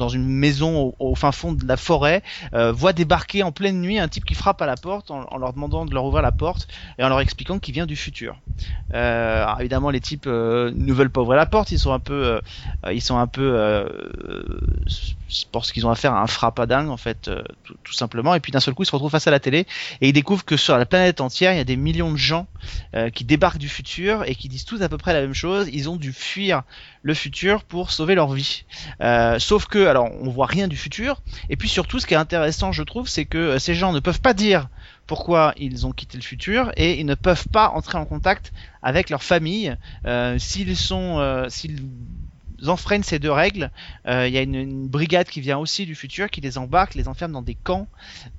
une 0.08 0.28
maison 0.28 0.94
au, 0.98 1.14
fin 1.14 1.32
fond 1.32 1.52
de 1.52 1.66
la 1.66 1.76
forêt, 1.76 2.22
euh, 2.54 2.72
voit 2.72 2.92
débarquer 2.92 3.42
en 3.42 3.52
pleine 3.52 3.80
nuit 3.80 3.98
un 3.98 4.08
type 4.08 4.24
qui 4.24 4.34
frappe 4.34 4.62
à 4.62 4.66
la 4.66 4.76
porte 4.76 5.10
en, 5.10 5.38
leur 5.38 5.52
demandant 5.52 5.84
de 5.84 5.94
leur 5.94 6.04
ouvrir 6.04 6.22
la 6.22 6.32
porte 6.32 6.68
et 6.98 7.04
en 7.04 7.08
leur 7.08 7.20
expliquant 7.20 7.58
qu'il 7.58 7.74
vient 7.74 7.86
du 7.86 7.96
futur. 7.96 8.36
Euh, 8.94 9.42
alors 9.42 9.60
évidemment, 9.60 9.90
les 9.90 10.00
types 10.00 10.26
euh, 10.26 10.72
ne 10.74 10.92
veulent 10.92 11.10
pas 11.10 11.20
ouvrir 11.20 11.36
la 11.36 11.46
porte, 11.46 11.70
ils 11.72 11.78
sont 11.78 11.92
un 11.92 11.98
peu, 11.98 12.12
euh, 12.12 12.40
euh, 12.84 13.82
parce 15.50 15.72
qu'ils 15.72 15.86
ont 15.86 15.90
affaire 15.90 16.14
à 16.14 16.22
un 16.22 16.26
frappadingue 16.26 16.88
en 16.88 16.96
fait, 16.96 17.30
tout, 17.64 17.74
tout, 17.84 17.92
simplement. 17.92 18.34
Et 18.34 18.40
puis 18.40 18.52
d'un 18.52 18.60
seul 18.60 18.74
coup, 18.74 18.82
ils 18.82 18.86
se 18.86 18.92
retrouvent 18.92 19.10
face 19.10 19.26
à 19.26 19.30
la 19.30 19.40
télé 19.40 19.66
et 20.00 20.08
ils 20.08 20.12
découvrent 20.12 20.44
que 20.44 20.56
sur 20.56 20.76
la 20.76 20.86
planète 20.86 21.20
entière, 21.20 21.52
il 21.52 21.56
y 21.56 21.60
a 21.60 21.64
des 21.64 21.76
millions 21.76 22.10
de 22.10 22.16
gens 22.16 22.46
qui 23.14 23.24
débarquent 23.24 23.58
du 23.58 23.68
futur 23.68 24.24
et 24.26 24.34
qui 24.34 24.48
disent 24.48 24.64
tous 24.64 24.82
à 24.82 24.88
peu 24.88 24.98
près 24.98 25.12
la 25.12 25.20
même 25.20 25.34
chose. 25.34 25.68
Ils 25.72 25.88
ont 25.88 25.96
dû 25.96 26.12
fuir 26.12 26.62
le 27.02 27.14
futur 27.14 27.64
pour 27.64 27.90
sauver 27.90 28.14
leur 28.14 28.32
vie. 28.32 28.64
Euh, 29.00 29.38
sauf 29.38 29.66
que, 29.66 29.86
alors, 29.86 30.10
on 30.20 30.30
voit 30.30 30.46
rien 30.46 30.68
du 30.68 30.76
futur. 30.76 31.20
Et 31.50 31.56
puis 31.56 31.68
surtout, 31.68 31.98
ce 31.98 32.06
qui 32.06 32.14
est 32.14 32.18
intéressant, 32.18 32.72
je 32.72 32.82
trouve, 32.82 33.08
c'est 33.08 33.24
que 33.24 33.58
ces 33.58 33.74
gens 33.74 33.92
ne 33.92 34.00
peuvent 34.00 34.20
pas 34.20 34.34
dire 34.34 34.68
pourquoi 35.06 35.52
ils 35.56 35.86
ont 35.86 35.92
quitté 35.92 36.16
le 36.16 36.22
futur 36.22 36.72
et 36.76 37.00
ils 37.00 37.06
ne 37.06 37.14
peuvent 37.14 37.48
pas 37.48 37.70
entrer 37.70 37.98
en 37.98 38.06
contact 38.06 38.52
avec 38.82 39.10
leur 39.10 39.22
famille 39.22 39.76
euh, 40.06 40.38
s'ils 40.38 40.76
sont, 40.76 41.18
euh, 41.18 41.48
s'ils 41.48 41.82
enfreignent 42.68 43.02
ces 43.02 43.18
deux 43.18 43.30
règles. 43.30 43.70
Euh, 44.06 44.26
il 44.28 44.34
y 44.34 44.38
a 44.38 44.42
une, 44.42 44.88
brigade 44.88 45.28
qui 45.28 45.40
vient 45.40 45.58
aussi 45.58 45.86
du 45.86 45.94
futur, 45.94 46.30
qui 46.30 46.40
les 46.40 46.58
embarque, 46.58 46.94
les 46.94 47.08
enferme 47.08 47.32
dans 47.32 47.42
des 47.42 47.54
camps. 47.54 47.88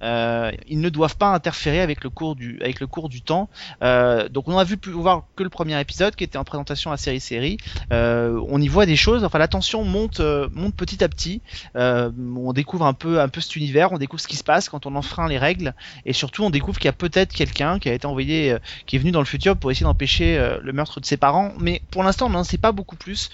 Euh, 0.02 0.52
ils 0.68 0.80
ne 0.80 0.90
doivent 0.90 1.18
pas 1.18 1.34
interférer 1.34 1.82
avec 1.82 2.04
le 2.04 2.10
cours 2.10 2.36
du, 2.36 2.60
avec 2.62 2.80
le 2.80 2.88
cours 2.88 3.10
du 3.10 3.22
temps. 3.22 3.50
Euh, 3.82 4.30
donc 4.30 4.48
on 4.48 4.58
a 4.58 4.64
vu 4.64 4.78
voir 4.88 5.24
que 5.36 5.44
le 5.44 5.50
premier 5.50 5.80
épisode 5.80 6.16
qui 6.16 6.24
était 6.24 6.38
en 6.38 6.44
présentation 6.44 6.92
à 6.92 6.98
série 6.98 7.20
série. 7.20 7.58
On 7.92 8.62
y 8.62 8.68
voit 8.68 8.86
des 8.86 8.96
choses. 8.96 9.24
Enfin 9.24 9.40
la 9.40 9.48
tension 9.48 9.84
monte, 9.84 10.22
monte 10.54 10.76
petit 10.76 11.04
à 11.04 11.10
petit. 11.10 11.42
On 11.76 12.54
découvre 12.54 12.86
un 12.86 12.94
peu, 12.94 13.20
un 13.20 13.30
peu 13.30 13.42
cet 13.42 13.56
univers. 13.56 13.92
On 13.92 13.98
découvre 13.98 14.22
ce 14.22 14.28
qui 14.28 14.38
se 14.38 14.44
passe 14.44 14.70
quand 14.70 14.86
on 14.86 14.96
enfreint 14.96 15.28
les 15.28 15.38
règles. 15.38 15.74
Et 16.06 16.14
surtout 16.14 16.44
on 16.44 16.50
découvre 16.50 16.78
qu'il 16.78 16.86
y 16.86 16.90
a 16.90 16.94
peut-être 16.94 17.34
quelqu'un 17.34 17.80
qui 17.80 17.90
a 17.90 17.94
été 17.94 18.06
envoyé, 18.06 18.56
qui 18.86 18.96
est 18.96 19.00
venu 19.00 19.12
dans 19.12 19.20
le 19.20 19.26
futur 19.26 19.58
pour 19.58 19.72
essayer 19.72 19.86
d'empêcher 19.86 20.58
le 20.62 20.74
meurtre 20.74 21.00
de 21.00 21.06
ses 21.06 21.18
parents. 21.18 21.54
Mais 21.60 21.82
pour 21.92 22.04
l'instant 22.04 22.28
on 22.28 22.32
n'en 22.32 22.44
sait 22.44 22.58
pas 22.58 22.72
beaucoup 22.72 22.96
plus. 22.96 23.30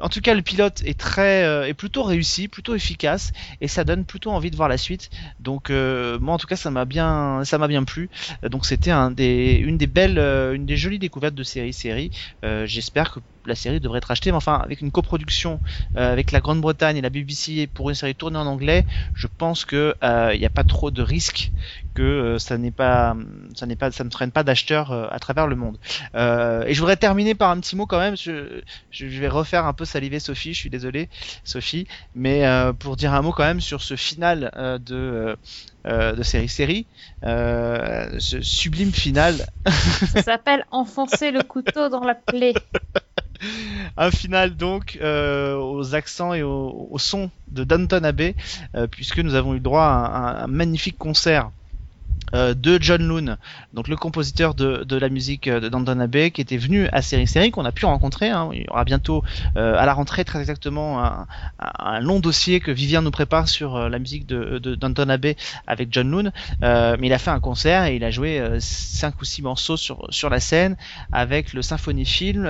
En 0.00 0.08
tout 0.08 0.20
cas 0.20 0.33
le 0.34 0.42
pilote 0.42 0.82
est 0.84 0.98
très 0.98 1.44
euh, 1.44 1.66
est 1.66 1.74
plutôt 1.74 2.02
réussi, 2.02 2.48
plutôt 2.48 2.74
efficace 2.74 3.32
et 3.60 3.68
ça 3.68 3.84
donne 3.84 4.04
plutôt 4.04 4.30
envie 4.30 4.50
de 4.50 4.56
voir 4.56 4.68
la 4.68 4.78
suite. 4.78 5.10
Donc 5.40 5.70
euh, 5.70 6.18
moi 6.20 6.34
en 6.34 6.38
tout 6.38 6.46
cas 6.46 6.56
ça 6.56 6.70
m'a 6.70 6.84
bien 6.84 7.44
ça 7.44 7.58
m'a 7.58 7.68
bien 7.68 7.84
plu. 7.84 8.10
Donc 8.42 8.66
c'était 8.66 8.90
un 8.90 9.10
des 9.10 9.54
une 9.54 9.78
des 9.78 9.86
belles 9.86 10.18
euh, 10.18 10.54
une 10.54 10.66
des 10.66 10.76
jolies 10.76 10.98
découvertes 10.98 11.34
de 11.34 11.44
série 11.44 11.72
série. 11.72 12.10
J'espère 12.66 13.12
que 13.12 13.20
la 13.46 13.54
série 13.54 13.80
devrait 13.80 13.98
être 13.98 14.10
achetée. 14.10 14.30
Mais 14.30 14.36
enfin, 14.36 14.60
avec 14.62 14.80
une 14.80 14.90
coproduction 14.90 15.60
euh, 15.96 16.12
avec 16.12 16.32
la 16.32 16.40
Grande-Bretagne 16.40 16.96
et 16.96 17.00
la 17.00 17.10
BBC 17.10 17.68
pour 17.72 17.88
une 17.90 17.94
série 17.94 18.14
tournée 18.14 18.38
en 18.38 18.46
anglais, 18.46 18.84
je 19.14 19.26
pense 19.26 19.64
que 19.64 19.94
il 20.32 20.38
n'y 20.38 20.46
a 20.46 20.50
pas 20.50 20.64
trop 20.64 20.90
de 20.90 21.02
risques 21.02 21.52
que 21.94 22.02
euh, 22.02 22.38
ça 22.38 22.58
n'est 22.58 22.70
pas, 22.70 23.16
ça 23.54 23.66
n'est 23.66 23.76
pas, 23.76 23.90
ça 23.90 24.04
ne 24.04 24.10
traîne 24.10 24.32
pas 24.32 24.42
d'acheteurs 24.42 24.92
euh, 24.92 25.06
à 25.10 25.18
travers 25.18 25.46
le 25.46 25.56
monde. 25.56 25.78
Euh, 26.14 26.64
et 26.66 26.74
je 26.74 26.80
voudrais 26.80 26.96
terminer 26.96 27.34
par 27.34 27.50
un 27.50 27.60
petit 27.60 27.76
mot 27.76 27.86
quand 27.86 28.00
même. 28.00 28.16
Je, 28.16 28.60
je 28.90 29.06
vais 29.06 29.28
refaire 29.28 29.64
un 29.64 29.72
peu 29.72 29.84
saliver 29.84 30.18
Sophie. 30.18 30.52
Je 30.52 30.58
suis 30.58 30.70
désolé, 30.70 31.08
Sophie, 31.44 31.86
mais 32.14 32.44
pour 32.78 32.96
dire 32.96 33.14
un 33.14 33.22
mot 33.22 33.32
quand 33.32 33.44
même 33.44 33.60
sur 33.60 33.82
ce 33.82 33.96
final 33.96 34.50
de 34.84 35.36
de 35.84 36.22
série 36.22 36.48
série, 36.48 36.86
ce 37.22 38.38
sublime 38.42 38.92
final. 38.92 39.46
Ça 40.12 40.22
s'appelle 40.22 40.66
enfoncer 40.70 41.30
le 41.30 41.42
couteau 41.42 41.88
dans 41.88 42.04
la 42.04 42.14
plaie. 42.14 42.54
un 43.96 44.10
final 44.10 44.56
donc 44.56 44.98
aux 45.02 45.94
accents 45.94 46.34
et 46.34 46.42
au, 46.42 46.88
au, 46.90 46.98
son 46.98 47.30
de 47.48 47.64
Danton 47.64 48.04
Abbey, 48.04 48.34
puisque 48.90 49.18
nous 49.18 49.34
avons 49.34 49.54
eu 49.54 49.60
droit 49.60 49.82
à 49.84 50.44
un 50.44 50.46
magnifique 50.46 50.98
concert. 50.98 51.46
euh, 51.46 51.63
de 52.32 52.78
John 52.80 53.06
Loon, 53.06 53.36
donc 53.72 53.88
le 53.88 53.96
compositeur 53.96 54.54
de, 54.54 54.84
de 54.84 54.96
la 54.96 55.08
musique 55.08 55.48
euh, 55.48 55.60
de 55.60 55.68
Danton 55.68 55.98
Abbey, 56.00 56.30
qui 56.30 56.40
était 56.40 56.56
venu 56.56 56.88
à 56.92 57.02
Série 57.02 57.26
Série, 57.26 57.50
qu'on 57.50 57.64
a 57.64 57.72
pu 57.72 57.86
rencontrer. 57.86 58.30
Hein. 58.30 58.50
Il 58.52 58.62
y 58.62 58.66
aura 58.68 58.84
bientôt 58.84 59.22
euh, 59.56 59.76
à 59.76 59.86
la 59.86 59.94
rentrée 59.94 60.24
très 60.24 60.40
exactement 60.40 61.04
un, 61.04 61.26
un, 61.58 62.00
long 62.00 62.20
dossier 62.20 62.60
que 62.60 62.70
Vivien 62.70 63.02
nous 63.02 63.10
prépare 63.10 63.48
sur 63.48 63.88
la 63.88 63.98
musique 63.98 64.26
de, 64.26 64.58
de 64.58 64.74
Danton 64.74 65.08
Abbey 65.08 65.36
avec 65.66 65.88
John 65.90 66.10
Loon. 66.10 66.30
mais 66.60 67.06
il 67.06 67.12
a 67.12 67.18
fait 67.18 67.30
un 67.30 67.40
concert 67.40 67.84
et 67.84 67.96
il 67.96 68.04
a 68.04 68.10
joué 68.10 68.42
cinq 68.58 69.20
ou 69.20 69.24
six 69.24 69.42
morceaux 69.42 69.76
sur, 69.76 70.06
sur 70.10 70.30
la 70.30 70.40
scène 70.40 70.76
avec 71.12 71.52
le 71.52 71.62
Symphonie 71.62 72.04
Film, 72.04 72.48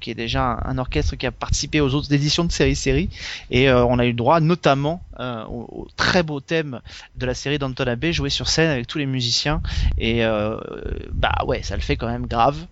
qui 0.00 0.10
est 0.10 0.14
déjà 0.14 0.60
un, 0.64 0.78
orchestre 0.78 1.16
qui 1.16 1.26
a 1.26 1.32
participé 1.32 1.80
aux 1.80 1.94
autres 1.94 2.12
éditions 2.12 2.44
de 2.44 2.52
Série 2.52 2.76
Série. 2.76 3.10
Et 3.50 3.70
on 3.70 3.98
a 3.98 4.06
eu 4.06 4.12
droit 4.12 4.40
notamment 4.40 5.02
au, 5.18 5.82
au, 5.82 5.88
très 5.96 6.22
beau 6.22 6.40
thème 6.40 6.80
de 7.16 7.26
la 7.26 7.34
série 7.34 7.58
Danton 7.58 7.86
Abbey 7.86 8.12
joué 8.12 8.30
sur 8.30 8.48
scène 8.48 8.70
avec 8.70 8.86
tous 8.86 8.98
les 8.98 9.06
musiciens 9.06 9.62
et 9.98 10.24
euh, 10.24 10.58
bah 11.12 11.34
ouais, 11.46 11.62
ça 11.62 11.76
le 11.76 11.82
fait 11.82 11.96
quand 11.96 12.08
même 12.08 12.26
grave. 12.26 12.66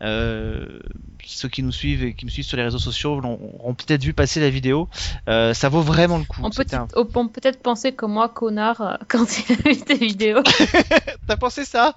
Euh, 0.00 0.78
ceux 1.24 1.48
qui 1.48 1.62
nous 1.62 1.72
suivent 1.72 2.04
et 2.04 2.14
qui 2.14 2.24
me 2.24 2.30
suivent 2.30 2.44
sur 2.44 2.56
les 2.56 2.62
réseaux 2.62 2.78
sociaux 2.78 3.20
auront 3.20 3.74
peut-être 3.74 4.02
vu 4.02 4.12
passer 4.12 4.40
la 4.40 4.48
vidéo. 4.48 4.88
Euh, 5.28 5.54
ça 5.54 5.68
vaut 5.68 5.80
vraiment 5.80 6.18
le 6.18 6.24
coup. 6.24 6.40
On 6.44 6.50
peut, 6.50 6.64
peut-être 6.64 7.60
penser 7.60 7.92
comme 7.92 8.12
moi, 8.12 8.28
connard, 8.28 8.98
quand 9.08 9.26
il 9.38 9.52
a 9.52 9.56
vu 9.56 9.76
tes 9.76 9.96
vidéos. 9.96 10.42
T'as 11.26 11.36
pensé 11.36 11.64
ça? 11.64 11.96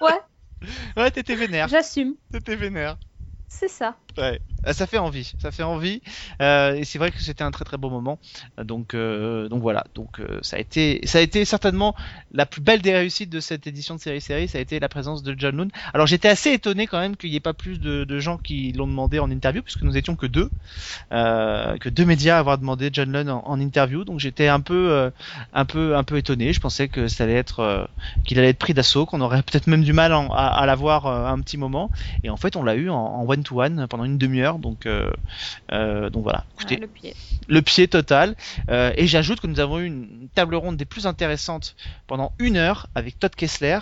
Ouais. 0.00 0.20
Ouais, 0.96 1.10
t'étais 1.10 1.34
vénère. 1.34 1.68
J'assume. 1.68 2.14
T'étais 2.30 2.56
vénère. 2.56 2.98
C'est 3.48 3.68
ça. 3.68 3.96
Ouais. 4.18 4.40
Euh, 4.66 4.72
ça 4.72 4.86
fait 4.86 4.98
envie, 4.98 5.32
ça 5.38 5.50
fait 5.50 5.62
envie. 5.62 6.02
Euh, 6.42 6.74
et 6.74 6.84
c'est 6.84 6.98
vrai 6.98 7.10
que 7.10 7.20
c'était 7.20 7.44
un 7.44 7.50
très 7.50 7.64
très 7.64 7.76
beau 7.76 7.90
moment. 7.90 8.18
Donc 8.62 8.94
euh, 8.94 9.48
donc 9.48 9.62
voilà. 9.62 9.84
Donc 9.94 10.20
ça 10.42 10.56
a 10.56 10.58
été 10.58 11.00
ça 11.04 11.18
a 11.18 11.20
été 11.20 11.44
certainement 11.44 11.94
la 12.32 12.46
plus 12.46 12.60
belle 12.60 12.82
des 12.82 12.94
réussites 12.94 13.30
de 13.30 13.40
cette 13.40 13.66
édition 13.66 13.94
de 13.94 14.00
série 14.00 14.20
série. 14.20 14.48
Ça 14.48 14.58
a 14.58 14.60
été 14.60 14.80
la 14.80 14.88
présence 14.88 15.22
de 15.22 15.34
John 15.36 15.56
Loon. 15.56 15.68
Alors 15.94 16.06
j'étais 16.06 16.28
assez 16.28 16.52
étonné 16.52 16.86
quand 16.86 16.98
même 16.98 17.16
qu'il 17.16 17.30
n'y 17.30 17.36
ait 17.36 17.40
pas 17.40 17.54
plus 17.54 17.80
de, 17.80 18.20
gens 18.20 18.36
qui 18.36 18.72
l'ont 18.72 18.86
demandé 18.86 19.18
en 19.18 19.30
interview 19.30 19.62
puisque 19.62 19.82
nous 19.82 19.96
étions 19.96 20.14
que 20.14 20.26
deux, 20.26 20.50
que 21.10 21.88
deux 21.88 22.04
médias 22.04 22.36
à 22.36 22.38
avoir 22.40 22.58
demandé 22.58 22.90
John 22.92 23.12
Loon 23.12 23.28
en, 23.28 23.60
interview. 23.60 24.04
Donc 24.04 24.20
j'étais 24.20 24.48
un 24.48 24.60
peu 24.60 25.10
un 25.52 25.64
peu 25.64 25.96
un 25.96 26.04
peu 26.04 26.18
étonné. 26.18 26.52
Je 26.52 26.60
pensais 26.60 26.88
que 26.88 27.08
ça 27.08 27.24
allait 27.24 27.34
être 27.34 27.88
qu'il 28.24 28.38
allait 28.38 28.50
être 28.50 28.58
pris 28.58 28.74
d'assaut, 28.74 29.06
qu'on 29.06 29.20
aurait 29.20 29.42
peut-être 29.42 29.66
même 29.66 29.82
du 29.82 29.92
mal 29.92 30.12
à, 30.12 30.18
à 30.18 30.66
l'avoir 30.66 31.06
un 31.06 31.40
petit 31.40 31.56
moment. 31.56 31.90
Et 32.24 32.30
en 32.30 32.36
fait 32.36 32.56
on 32.56 32.62
l'a 32.62 32.74
eu 32.74 32.90
en 32.90 33.24
one 33.26 33.42
to 33.42 33.62
one 33.62 33.86
pendant 33.88 33.99
une 34.04 34.18
demi-heure 34.18 34.58
donc, 34.58 34.86
euh, 34.86 35.10
euh, 35.72 36.10
donc 36.10 36.22
voilà. 36.22 36.44
Écoutez, 36.54 36.76
le, 36.76 36.86
pied. 36.86 37.14
le 37.48 37.62
pied 37.62 37.88
total. 37.88 38.36
Euh, 38.68 38.92
et 38.96 39.06
j'ajoute 39.06 39.40
que 39.40 39.46
nous 39.46 39.60
avons 39.60 39.78
eu 39.80 39.86
une 39.86 40.28
table 40.34 40.54
ronde 40.54 40.76
des 40.76 40.84
plus 40.84 41.06
intéressantes 41.06 41.76
pendant 42.06 42.32
une 42.38 42.56
heure 42.56 42.88
avec 42.94 43.18
Todd 43.18 43.34
Kessler. 43.34 43.78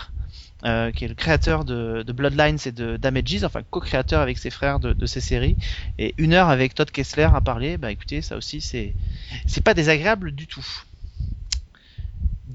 Euh, 0.64 0.90
qui 0.90 1.04
est 1.04 1.08
le 1.08 1.14
créateur 1.14 1.64
de, 1.64 2.02
de, 2.04 2.12
Bloodlines 2.12 2.58
et 2.66 2.72
de 2.72 2.96
Damages, 2.96 3.44
enfin 3.44 3.60
co-créateur 3.70 4.20
avec 4.20 4.38
ses 4.38 4.50
frères 4.50 4.80
de, 4.80 4.92
de, 4.92 5.06
ces 5.06 5.20
séries, 5.20 5.54
et 6.00 6.16
une 6.18 6.32
heure 6.32 6.48
avec 6.48 6.74
Todd 6.74 6.90
Kessler 6.90 7.28
à 7.32 7.40
parler, 7.40 7.76
bah 7.76 7.92
écoutez, 7.92 8.22
ça 8.22 8.36
aussi 8.36 8.60
c'est 8.60 8.92
c'est 9.46 9.62
pas 9.62 9.72
désagréable 9.72 10.32
du 10.32 10.48
tout. 10.48 10.66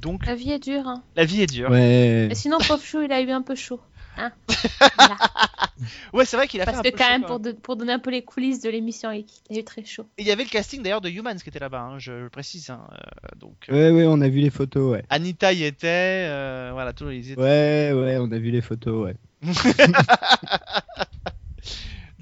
Donc 0.03 0.26
la 0.26 0.36
vie 0.36 0.51
est 0.51 0.59
dure. 0.59 0.86
Hein. 0.86 1.01
La 1.16 1.24
vie 1.24 1.41
est 1.41 1.47
dure. 1.47 1.70
Ouais. 1.70 2.28
Et 2.30 2.36
sinon, 2.36 2.57
pauvre 2.57 2.84
chou, 2.84 3.01
il 3.01 3.11
a 3.14 3.22
eu 3.22 3.32
un 3.32 3.41
peu 3.41 3.55
chaud. 3.55 3.80
Hein 4.18 4.34
ouais, 6.13 6.26
c'est 6.26 6.38
vrai 6.38 6.47
qu'il 6.47 6.61
a 6.61 6.65
Parce 6.65 6.78
fait 6.78 6.88
un 6.88 6.91
que 6.91 6.95
peu 6.95 6.97
quand 6.97 7.05
chaud, 7.05 7.11
même, 7.11 7.26
pour, 7.26 7.39
de- 7.39 7.51
pour 7.51 7.76
donner 7.76 7.93
un 7.93 7.99
peu 7.99 8.11
les 8.11 8.24
coulisses 8.24 8.61
de 8.61 8.69
l'émission, 8.69 9.11
il 9.11 9.26
il 9.49 9.57
a 9.57 9.59
eu 9.59 9.63
très 9.63 9.84
chaud. 9.86 10.05
Et 10.17 10.21
il 10.21 10.28
y 10.28 10.32
avait 10.32 10.43
le 10.43 10.49
casting 10.49 10.82
d'ailleurs 10.84 11.01
de 11.01 11.09
Humans 11.09 11.36
qui 11.41 11.49
était 11.49 11.59
là-bas, 11.59 11.82
hein, 11.82 11.99
je 11.99 12.11
le 12.13 12.30
précise. 12.30 12.69
hein, 12.69 12.82
euh, 12.93 13.39
donc 13.39 13.55
euh, 13.69 13.74
Ouais, 13.91 13.91
ouais, 14.03 14.05
on 14.07 14.21
a 14.21 14.28
vu 14.30 14.39
les 14.39 14.49
photos, 14.49 14.91
ouais. 14.93 15.03
Anita 15.09 15.51
y 15.53 15.63
était, 15.63 16.28
euh, 16.30 16.69
voilà, 16.74 16.93
tous 16.93 17.07
les 17.07 17.32
étaient. 17.32 17.41
Ouais, 17.41 17.91
ouais, 17.93 18.17
on 18.19 18.32
a 18.32 18.38
vu 18.38 18.51
les 18.51 18.61
photos, 18.61 19.05
ouais. 19.05 19.15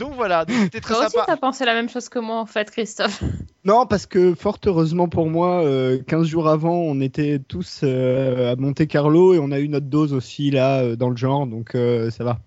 Donc 0.01 0.15
voilà, 0.15 0.45
c'était 0.47 0.81
très 0.81 0.95
Toi 0.95 1.03
aussi, 1.05 1.11
sympa. 1.13 1.25
t'as 1.27 1.37
pensé 1.37 1.63
la 1.63 1.73
même 1.73 1.87
chose 1.89 2.09
que 2.09 2.19
moi, 2.19 2.37
en 2.39 2.45
fait, 2.45 2.69
Christophe. 2.71 3.23
Non, 3.63 3.85
parce 3.85 4.07
que 4.07 4.33
fort 4.33 4.57
heureusement 4.65 5.07
pour 5.07 5.29
moi, 5.29 5.63
euh, 5.63 6.01
15 6.07 6.25
jours 6.25 6.49
avant, 6.49 6.77
on 6.77 6.99
était 6.99 7.37
tous 7.37 7.81
euh, 7.83 8.53
à 8.53 8.55
Monte 8.55 8.87
Carlo 8.87 9.35
et 9.35 9.39
on 9.39 9.51
a 9.51 9.59
eu 9.59 9.69
notre 9.69 9.85
dose 9.85 10.13
aussi 10.13 10.49
là 10.49 10.79
euh, 10.81 10.95
dans 10.95 11.11
le 11.11 11.15
genre, 11.15 11.45
donc 11.45 11.75
euh, 11.75 12.09
ça 12.09 12.23
va. 12.23 12.39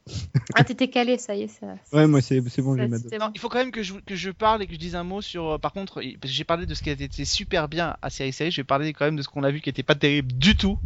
Ah, 0.57 0.64
t'étais 0.64 0.88
calé, 0.88 1.16
ça 1.16 1.36
y 1.36 1.42
est. 1.42 1.46
Ça, 1.46 1.68
Ouais, 1.92 2.09
moi 2.09 2.20
c'est 2.20 2.42
c'est 2.48 2.62
bon, 2.62 2.76
j'ai 2.76 2.88
ma 2.88 2.98
dose. 2.98 3.09
bon. 3.16 3.30
Il 3.32 3.38
faut 3.40 3.48
quand 3.48 3.59
même 3.61 3.70
que 3.70 3.84
je, 3.84 3.94
que 4.05 4.16
je 4.16 4.32
parle 4.32 4.64
et 4.64 4.66
que 4.66 4.72
je 4.72 4.78
dise 4.80 4.96
un 4.96 5.05
mot 5.05 5.20
sur. 5.20 5.61
par 5.61 5.72
contre, 5.72 6.02
j'ai 6.24 6.42
parlé 6.42 6.66
de 6.66 6.74
ce 6.74 6.82
qui 6.82 6.90
a 6.90 6.94
été 6.94 7.24
super 7.24 7.68
bien 7.68 7.94
à 8.02 8.11
série 8.11 8.32
série, 8.32 8.50
je 8.50 8.57
vais 8.62 8.64
parler 8.64 8.92
quand 8.92 9.05
même 9.05 9.14
de 9.14 9.22
ce 9.22 9.28
qu'on 9.28 9.44
a 9.44 9.52
vu 9.52 9.61
qui 9.61 9.70
était 9.70 9.84
pas 9.84 9.94
terrible 9.94 10.32
du 10.32 10.57
tout. 10.57 10.80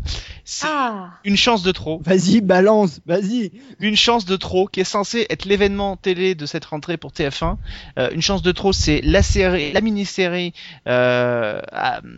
C'est 0.45 0.67
Ah, 0.69 1.13
une 1.25 1.39
chance 1.39 1.63
de 1.63 1.73
trop. 1.73 2.03
Vas-y, 2.05 2.43
balance, 2.43 3.01
vas-y. 3.07 3.53
Une 3.81 3.97
chance 3.97 4.27
de 4.27 4.37
trop 4.37 4.67
qui 4.67 4.81
est 4.81 4.85
censé 4.85 5.27
être 5.31 5.47
l'événement 5.47 5.97
télé 5.97 6.35
de 6.35 6.45
cette 6.45 6.58
rentrée 6.65 6.97
pour 6.97 7.13
TF1. 7.13 7.57
Euh, 7.99 8.11
une 8.13 8.23
chance 8.23 8.43
de 8.43 8.53
trop, 8.53 8.73
c'est 8.73 9.01
la 9.03 9.23
série, 9.23 9.73
la 9.73 9.81
mini-série 9.81 10.53
euh, 10.87 11.61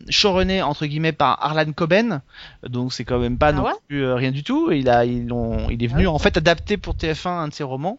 showrunnée 0.09 0.63
entre 0.63 0.87
guillemets 0.87 1.13
par 1.13 1.45
Harlan 1.45 1.73
Coben. 1.73 2.23
Donc 2.67 2.93
c'est 2.93 3.05
quand 3.05 3.19
même 3.19 3.39
pas 3.39 3.49
Ah 3.49 3.53
non 3.53 3.65
ouais? 3.65 3.73
plus 3.89 4.05
euh, 4.05 4.15
rien 4.15 4.31
du 4.31 4.43
tout. 4.43 4.71
Il 4.73 4.89
a, 4.89 5.05
ils 5.05 5.27
l'ont, 5.27 5.69
il 5.71 5.83
est 5.83 5.87
venu 5.87 6.07
en 6.07 6.19
fait 6.19 6.37
adapter 6.37 6.77
pour 6.77 6.95
TF1 6.95 7.29
un 7.29 7.49
de 7.49 7.55
ses 7.55 7.65
romans, 7.65 7.99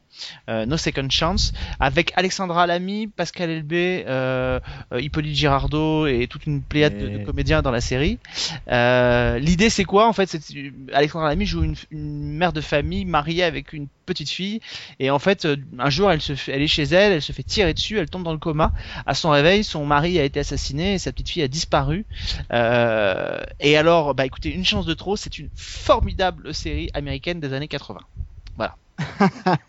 euh, 0.49 0.65
No 0.65 0.77
Second 0.77 1.09
Chance, 1.09 1.53
avec 1.79 2.11
Alexandra 2.15 2.67
Lamy, 2.67 3.07
Pascal 3.07 3.49
Elbé, 3.49 4.05
Hippolyte 4.97 5.35
Girardot 5.35 6.07
et 6.07 6.27
toute 6.27 6.45
une 6.45 6.61
pléiade 6.61 6.97
de, 6.97 7.23
comédiens 7.25 7.61
dans 7.61 7.71
la 7.71 7.81
série. 7.81 8.19
Euh, 8.69 9.39
L'idée 9.39 9.69
c'est 9.69 9.83
quoi 9.83 10.07
en 10.07 10.13
fait? 10.13 10.27
C'est 10.27 10.41
Alexandra 10.93 11.29
Lamy 11.29 11.45
joue 11.45 11.63
une, 11.63 11.75
une 11.91 12.33
mère 12.37 12.53
de 12.53 12.61
famille 12.61 13.05
mariée 13.05 13.43
avec 13.43 13.73
une 13.73 13.87
petite 14.05 14.29
fille 14.29 14.59
et 14.99 15.09
en 15.09 15.19
fait 15.19 15.47
un 15.77 15.89
jour 15.89 16.11
elle 16.11 16.21
se 16.21 16.30
fait, 16.36 16.51
elle 16.51 16.61
est 16.61 16.67
chez 16.67 16.84
elle, 16.84 17.13
elle 17.13 17.21
se 17.21 17.32
fait 17.32 17.43
tirer 17.43 17.73
dessus, 17.73 17.97
elle 17.97 18.09
tombe 18.09 18.23
dans 18.23 18.34
le 18.34 18.38
coma. 18.38 18.71
À 19.05 19.13
son 19.13 19.29
réveil, 19.29 19.63
son 19.63 19.86
mari 19.86 20.19
a 20.19 20.23
été 20.23 20.39
assassiné 20.39 20.95
et 20.95 20.97
sa 20.97 21.11
petite 21.11 21.29
fille 21.29 21.43
a 21.43 21.47
disparu. 21.47 22.05
Euh, 22.51 23.41
et 23.59 23.77
alors, 23.77 24.15
bah 24.15 24.25
écoutez, 24.25 24.53
une 24.53 24.65
chance 24.65 24.86
de 24.86 24.93
trop, 24.93 25.15
c'est 25.15 25.38
une 25.38 25.49
formidable 25.55 26.53
série 26.53 26.89
américaine 26.93 27.39
des 27.39 27.53
années 27.53 27.67
80 27.67 27.99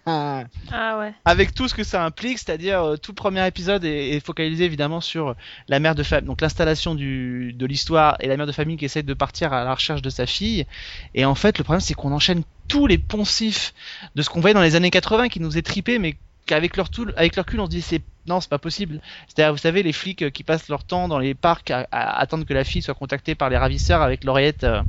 Ah, 0.07 0.45
ah 0.73 0.99
ouais. 0.99 1.15
avec 1.25 1.55
tout 1.55 1.69
ce 1.69 1.75
que 1.75 1.85
ça 1.85 2.05
implique, 2.05 2.39
c'est-à-dire 2.39 2.83
euh, 2.83 2.97
tout 2.97 3.13
le 3.13 3.17
premier 3.17 3.47
épisode 3.47 3.85
est, 3.85 4.11
est 4.11 4.21
focalisé 4.21 4.65
évidemment 4.65 5.01
sur 5.01 5.35
la 5.69 5.79
mère 5.79 5.95
de 5.95 6.03
famille, 6.03 6.27
donc 6.27 6.41
l'installation 6.41 6.95
de 6.95 7.67
l'histoire 7.67 8.17
et 8.21 8.27
la 8.27 8.37
mère 8.37 8.47
de 8.47 8.53
famille 8.53 8.77
qui 8.77 8.85
essaie 8.85 9.03
de 9.03 9.15
partir 9.15 9.53
à 9.53 9.65
la 9.65 9.75
recherche 9.75 10.03
de 10.03 10.11
sa 10.11 10.27
fille. 10.27 10.67
Et 11.15 11.25
en 11.25 11.35
fait, 11.35 11.59
le 11.59 11.65
problème 11.65 11.81
c'est 11.81 11.95
qu'on 11.95 12.13
enchaîne 12.13 12.43
tous 12.69 12.87
les 12.87 12.99
poncifs 12.99 13.75
de 14.15 14.23
ce 14.23 14.31
qu'on 14.31 14.41
voyait 14.41 14.55
dans 14.55 14.63
les 14.63 14.77
années 14.77 14.91
80 14.91 15.29
qui 15.29 15.41
nous 15.41 15.57
est 15.59 15.63
tripé, 15.63 15.99
mais 15.99 16.17
qu'avec 16.47 16.77
leur, 16.77 16.91
tout, 16.91 17.07
avec 17.17 17.37
leur 17.37 17.47
cul 17.47 17.59
on 17.59 17.67
se 17.67 17.71
dit 17.71 17.83
c'est 17.83 18.03
non 18.27 18.41
c'est 18.41 18.51
pas 18.51 18.59
possible. 18.59 19.01
C'est-à-dire 19.27 19.53
vous 19.53 19.59
savez 19.59 19.83
les 19.83 19.93
flics 19.93 20.23
euh, 20.23 20.31
qui 20.31 20.45
passent 20.45 20.69
leur 20.69 20.85
temps 20.85 21.09
dans 21.09 21.19
les 21.19 21.35
parcs 21.35 21.71
à, 21.71 21.87
attendre 21.91 22.45
que 22.45 22.55
la 22.55 22.65
fille 22.65 22.83
soit 22.83 22.95
contactée 22.95 23.35
par 23.35 23.51
les 23.51 23.57
ravisseurs 23.57 24.01
avec 24.01 24.25
l'oreillette 24.25 24.65
euh, 24.65 24.83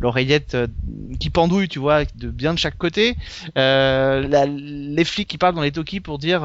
l'oreillette 0.00 0.54
euh, 0.54 0.66
qui 1.20 1.30
pendouille 1.30 1.68
tu 1.68 1.78
vois 1.78 2.04
de 2.04 2.28
bien 2.30 2.52
de 2.52 2.58
chaque 2.58 2.76
côté. 2.76 3.16
Euh, 3.56 4.46
les 4.46 5.04
flics 5.04 5.28
qui 5.28 5.38
parlent 5.38 5.54
dans 5.54 5.62
les 5.62 5.72
talkies 5.72 6.00
pour 6.00 6.18
dire 6.18 6.42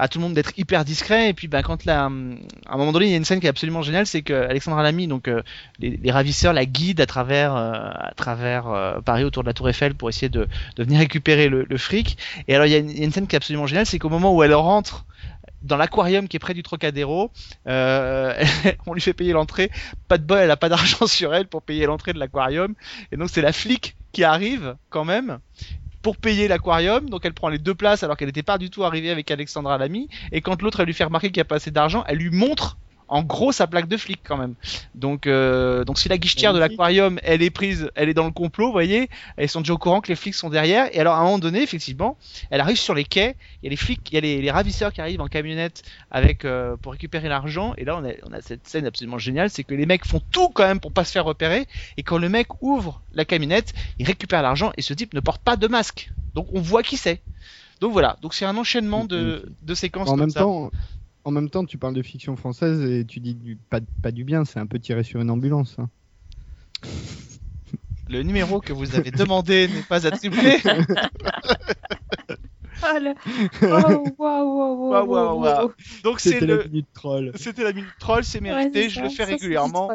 à 0.00 0.08
tout 0.08 0.18
le 0.18 0.24
monde 0.24 0.34
d'être 0.34 0.52
hyper 0.56 0.84
discret 0.84 1.28
et 1.28 1.34
puis 1.34 1.46
ben 1.46 1.62
quand 1.62 1.84
la, 1.84 2.04
à 2.04 2.06
un 2.06 2.76
moment 2.76 2.90
donné 2.90 3.06
il 3.06 3.10
y 3.10 3.14
a 3.14 3.18
une 3.18 3.24
scène 3.24 3.38
qui 3.38 3.46
est 3.46 3.50
absolument 3.50 3.82
géniale 3.82 4.06
c'est 4.06 4.22
que 4.22 4.32
Alexandra 4.32 4.82
Lamy 4.82 5.06
donc 5.06 5.28
euh, 5.28 5.42
les, 5.78 5.98
les 6.02 6.10
ravisseurs 6.10 6.54
la 6.54 6.64
guident 6.64 7.00
à 7.00 7.06
travers 7.06 7.54
euh, 7.54 7.90
à 7.94 8.12
travers 8.16 8.68
euh, 8.68 9.00
Paris 9.02 9.24
autour 9.24 9.42
de 9.42 9.48
la 9.48 9.52
Tour 9.52 9.68
Eiffel 9.68 9.94
pour 9.94 10.08
essayer 10.08 10.30
de, 10.30 10.48
de 10.76 10.84
venir 10.84 11.00
récupérer 11.00 11.48
le, 11.48 11.66
le 11.68 11.76
fric 11.76 12.16
et 12.48 12.54
alors 12.54 12.66
il 12.66 12.72
y, 12.72 12.74
a 12.74 12.78
une, 12.78 12.90
y 12.90 13.02
a 13.02 13.04
une 13.04 13.12
scène 13.12 13.26
qui 13.26 13.36
est 13.36 13.38
absolument 13.38 13.66
géniale 13.66 13.84
c'est 13.84 13.98
qu'au 13.98 14.08
moment 14.08 14.34
où 14.34 14.42
elle 14.42 14.54
rentre 14.54 15.04
dans 15.62 15.76
l'aquarium 15.76 16.26
qui 16.28 16.36
est 16.36 16.40
près 16.40 16.54
du 16.54 16.62
Trocadéro, 16.62 17.30
euh, 17.66 18.42
on 18.86 18.94
lui 18.94 19.00
fait 19.00 19.12
payer 19.12 19.32
l'entrée. 19.32 19.70
Pas 20.08 20.16
de 20.16 20.24
bol, 20.24 20.38
elle 20.38 20.50
a 20.50 20.56
pas 20.56 20.68
d'argent 20.68 21.06
sur 21.06 21.34
elle 21.34 21.46
pour 21.48 21.62
payer 21.62 21.86
l'entrée 21.86 22.12
de 22.12 22.18
l'aquarium. 22.18 22.74
Et 23.12 23.16
donc 23.16 23.28
c'est 23.30 23.42
la 23.42 23.52
flic 23.52 23.96
qui 24.12 24.24
arrive 24.24 24.76
quand 24.88 25.04
même 25.04 25.38
pour 26.02 26.16
payer 26.16 26.48
l'aquarium. 26.48 27.08
Donc 27.08 27.24
elle 27.24 27.34
prend 27.34 27.48
les 27.48 27.58
deux 27.58 27.74
places 27.74 28.02
alors 28.02 28.16
qu'elle 28.16 28.28
n'était 28.28 28.42
pas 28.42 28.58
du 28.58 28.70
tout 28.70 28.84
arrivée 28.84 29.10
avec 29.10 29.30
Alexandra 29.30 29.78
Lamy. 29.78 30.08
Et 30.32 30.40
quand 30.40 30.62
l'autre 30.62 30.80
elle 30.80 30.86
lui 30.86 30.94
fait 30.94 31.04
remarquer 31.04 31.28
qu'il 31.28 31.38
n'y 31.38 31.42
a 31.42 31.46
pas 31.46 31.56
assez 31.56 31.70
d'argent, 31.70 32.04
elle 32.06 32.18
lui 32.18 32.30
montre 32.30 32.78
en 33.10 33.22
gros 33.22 33.52
sa 33.52 33.66
plaque 33.66 33.88
de 33.88 33.96
flic 33.96 34.20
quand 34.24 34.36
même. 34.38 34.54
Donc, 34.94 35.26
euh, 35.26 35.84
donc 35.84 35.98
si 35.98 36.08
la 36.08 36.16
guichetière 36.16 36.54
de 36.54 36.58
l'aquarium 36.58 37.18
elle 37.22 37.42
est 37.42 37.50
prise, 37.50 37.90
elle 37.94 38.08
est 38.08 38.14
dans 38.14 38.24
le 38.24 38.30
complot, 38.30 38.66
vous 38.66 38.72
voyez, 38.72 39.10
elles 39.36 39.48
sont 39.48 39.60
déjà 39.60 39.74
au 39.74 39.78
courant 39.78 40.00
que 40.00 40.08
les 40.08 40.16
flics 40.16 40.34
sont 40.34 40.48
derrière. 40.48 40.88
Et 40.94 41.00
alors 41.00 41.14
à 41.14 41.18
un 41.18 41.24
moment 41.24 41.38
donné, 41.38 41.60
effectivement, 41.62 42.16
elle 42.50 42.60
arrive 42.60 42.78
sur 42.78 42.94
les 42.94 43.04
quais, 43.04 43.36
il 43.62 43.66
y 43.66 43.68
a 43.68 43.70
les 43.70 43.76
flics, 43.76 44.00
il 44.10 44.14
y 44.14 44.18
a 44.18 44.20
les, 44.20 44.40
les 44.40 44.50
ravisseurs 44.50 44.92
qui 44.92 45.00
arrivent 45.00 45.20
en 45.20 45.28
camionnette 45.28 45.82
avec 46.10 46.44
euh, 46.44 46.76
pour 46.76 46.92
récupérer 46.92 47.28
l'argent. 47.28 47.74
Et 47.76 47.84
là 47.84 47.96
on 47.96 48.04
a, 48.08 48.12
on 48.28 48.32
a 48.32 48.40
cette 48.40 48.66
scène 48.66 48.86
absolument 48.86 49.18
géniale, 49.18 49.50
c'est 49.50 49.64
que 49.64 49.74
les 49.74 49.86
mecs 49.86 50.06
font 50.06 50.22
tout 50.30 50.48
quand 50.48 50.66
même 50.66 50.80
pour 50.80 50.92
pas 50.92 51.04
se 51.04 51.12
faire 51.12 51.24
repérer. 51.24 51.66
Et 51.96 52.02
quand 52.02 52.18
le 52.18 52.28
mec 52.28 52.48
ouvre 52.62 53.02
la 53.12 53.24
camionnette, 53.24 53.74
il 53.98 54.06
récupère 54.06 54.40
l'argent 54.42 54.72
et 54.76 54.82
ce 54.82 54.94
type 54.94 55.14
ne 55.14 55.20
porte 55.20 55.42
pas 55.42 55.56
de 55.56 55.66
masque. 55.66 56.10
Donc 56.34 56.46
on 56.52 56.60
voit 56.60 56.82
qui 56.82 56.96
c'est. 56.96 57.20
Donc 57.80 57.92
voilà, 57.92 58.18
donc 58.20 58.34
c'est 58.34 58.44
un 58.44 58.56
enchaînement 58.56 59.04
de, 59.04 59.50
de 59.62 59.74
séquences 59.74 60.08
En 60.08 60.12
comme 60.12 60.20
même 60.20 60.30
ça. 60.30 60.40
temps, 60.40 60.70
en 61.24 61.30
même 61.30 61.50
temps, 61.50 61.64
tu 61.64 61.78
parles 61.78 61.94
de 61.94 62.02
fiction 62.02 62.36
française 62.36 62.80
et 62.90 63.04
tu 63.04 63.20
dis 63.20 63.34
du, 63.34 63.56
pas, 63.56 63.80
pas 64.02 64.10
du 64.12 64.24
bien, 64.24 64.44
c'est 64.44 64.58
un 64.60 64.66
peu 64.66 64.78
tiré 64.78 65.02
sur 65.02 65.20
une 65.20 65.30
ambulance. 65.30 65.78
hein. 65.78 65.88
Le 68.08 68.22
numéro 68.22 68.60
que 68.60 68.72
vous 68.72 68.94
avez 68.96 69.10
demandé 69.10 69.68
n'est 69.72 69.82
pas 69.82 70.06
attribué. 70.06 70.56
Oh, 72.82 72.98
le- 73.00 73.14
oh, 73.62 74.14
waouh, 74.18 74.58
waouh, 74.58 74.90
Waouh, 74.90 75.06
waouh, 75.06 75.06
waouh, 75.06 75.40
waouh. 75.42 75.72
Donc 76.02 76.20
c'est 76.20 76.30
C'était 76.30 76.46
la 76.46 76.56
le, 76.56 76.64
minute 76.64 76.88
troll. 76.94 77.32
c'était 77.36 77.62
la 77.64 77.72
minute 77.72 77.94
troll, 77.98 78.24
c'est 78.24 78.40
mérité, 78.40 78.88
je 78.88 78.94
ça, 78.96 79.02
le 79.02 79.08
fais 79.10 79.24
ça, 79.24 79.26
régulièrement. 79.26 79.90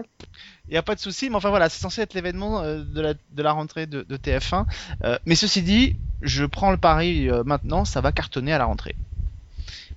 Il 0.67 0.71
n'y 0.71 0.77
a 0.77 0.83
pas 0.83 0.95
de 0.95 0.99
souci, 0.99 1.29
mais 1.29 1.35
enfin 1.35 1.49
voilà, 1.49 1.69
c'est 1.69 1.79
censé 1.81 2.01
être 2.01 2.13
l'événement 2.13 2.61
euh, 2.61 2.83
de, 2.83 3.01
la, 3.01 3.13
de 3.13 3.43
la 3.43 3.51
rentrée 3.51 3.85
de, 3.87 4.03
de 4.03 4.17
TF1. 4.17 4.65
Euh, 5.03 5.17
mais 5.25 5.35
ceci 5.35 5.61
dit, 5.61 5.95
je 6.21 6.45
prends 6.45 6.71
le 6.71 6.77
pari 6.77 7.29
euh, 7.29 7.43
maintenant, 7.43 7.85
ça 7.85 8.01
va 8.01 8.11
cartonner 8.11 8.53
à 8.53 8.57
la 8.57 8.65
rentrée. 8.65 8.95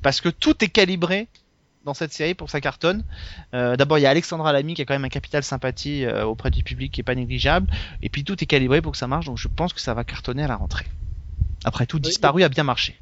Parce 0.02 0.20
que 0.20 0.28
tout 0.28 0.62
est 0.64 0.68
calibré 0.68 1.28
dans 1.84 1.94
cette 1.94 2.12
série 2.12 2.34
pour 2.34 2.46
que 2.46 2.50
ça 2.50 2.60
cartonne. 2.60 3.04
Euh, 3.54 3.76
D'abord, 3.76 3.98
il 3.98 4.02
y 4.02 4.06
a 4.06 4.10
Alexandra 4.10 4.52
Lamy 4.52 4.74
qui 4.74 4.82
a 4.82 4.84
quand 4.84 4.94
même 4.94 5.04
un 5.04 5.08
capital 5.08 5.42
sympathie 5.42 6.04
euh, 6.04 6.24
auprès 6.24 6.50
du 6.50 6.62
public 6.62 6.92
qui 6.92 7.00
est 7.00 7.04
pas 7.04 7.14
négligeable. 7.14 7.66
Et 8.02 8.08
puis 8.08 8.24
tout 8.24 8.42
est 8.42 8.46
calibré 8.46 8.82
pour 8.82 8.92
que 8.92 8.98
ça 8.98 9.06
marche, 9.06 9.26
donc 9.26 9.38
je 9.38 9.48
pense 9.48 9.72
que 9.72 9.80
ça 9.80 9.94
va 9.94 10.04
cartonner 10.04 10.42
à 10.44 10.48
la 10.48 10.56
rentrée. 10.56 10.86
Après 11.64 11.86
tout, 11.86 11.98
disparu 11.98 12.42
a 12.42 12.48
bien 12.48 12.64
marché. 12.64 12.98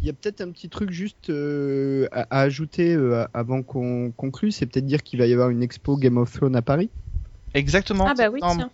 Il 0.00 0.06
y 0.06 0.10
a 0.10 0.12
peut-être 0.12 0.40
un 0.42 0.50
petit 0.52 0.68
truc 0.68 0.90
juste 0.90 1.28
euh, 1.30 2.06
à, 2.12 2.26
à 2.30 2.40
ajouter 2.42 2.94
euh, 2.94 3.26
avant 3.34 3.62
qu'on 3.62 4.12
conclue, 4.16 4.52
c'est 4.52 4.66
peut-être 4.66 4.86
dire 4.86 5.02
qu'il 5.02 5.18
va 5.18 5.26
y 5.26 5.32
avoir 5.32 5.50
une 5.50 5.62
expo 5.62 5.96
Game 5.96 6.18
of 6.18 6.32
Thrones 6.32 6.54
à 6.56 6.62
Paris. 6.62 6.88
Exactement. 7.54 8.06
Ah 8.08 8.14
bah 8.16 8.28
oui, 8.30 8.40
tiens. 8.42 8.70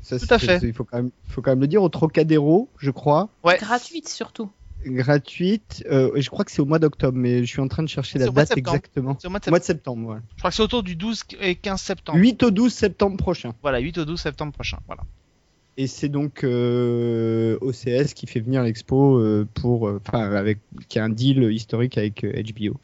Ça, 0.00 0.18
Tout 0.18 0.26
à 0.30 0.38
c'est- 0.38 0.58
fait. 0.60 0.66
Il 0.68 0.72
faut 0.74 0.84
quand, 0.84 0.96
même, 0.98 1.10
faut 1.28 1.42
quand 1.42 1.50
même 1.50 1.60
le 1.60 1.66
dire, 1.66 1.82
au 1.82 1.88
Trocadéro, 1.88 2.70
je 2.78 2.90
crois, 2.90 3.28
Ouais. 3.42 3.58
Gratuite 3.58 4.08
surtout. 4.08 4.50
Gratuite. 4.86 5.84
euh, 5.90 6.10
je 6.16 6.28
crois 6.30 6.44
que 6.44 6.50
c'est 6.50 6.60
au 6.60 6.64
mois 6.64 6.78
d'octobre, 6.78 7.16
mais 7.18 7.40
je 7.44 7.50
suis 7.50 7.60
en 7.60 7.68
train 7.68 7.82
de 7.82 7.88
chercher 7.88 8.18
la 8.18 8.28
date 8.28 8.56
exactement. 8.56 9.16
C'est 9.20 9.26
au 9.28 9.30
mois 9.30 9.40
de 9.40 9.50
Mois 9.50 9.58
septembre. 9.58 9.58
de 9.60 9.64
septembre, 9.64 10.02
voilà. 10.04 10.22
Je 10.34 10.38
crois 10.40 10.50
que 10.50 10.56
c'est 10.56 10.62
autour 10.62 10.82
du 10.82 10.96
12 10.96 11.22
et 11.40 11.54
15 11.54 11.80
septembre. 11.80 12.18
8 12.18 12.42
au 12.42 12.50
12 12.50 12.72
septembre 12.72 13.16
prochain. 13.16 13.54
Voilà, 13.62 13.78
8 13.78 13.98
au 13.98 14.04
12 14.04 14.20
septembre 14.20 14.52
prochain. 14.52 14.78
Voilà. 14.86 15.02
Et 15.76 15.88
c'est 15.88 16.08
donc 16.08 16.44
euh, 16.44 17.58
OCS 17.60 18.14
qui 18.14 18.26
fait 18.28 18.38
venir 18.38 18.62
l'expo 18.62 19.18
euh, 19.18 19.44
pour, 19.54 19.90
enfin, 20.06 20.20
avec, 20.30 20.58
qui 20.88 21.00
a 21.00 21.04
un 21.04 21.08
deal 21.08 21.52
historique 21.52 21.98
avec 21.98 22.24
HBO. 22.24 22.76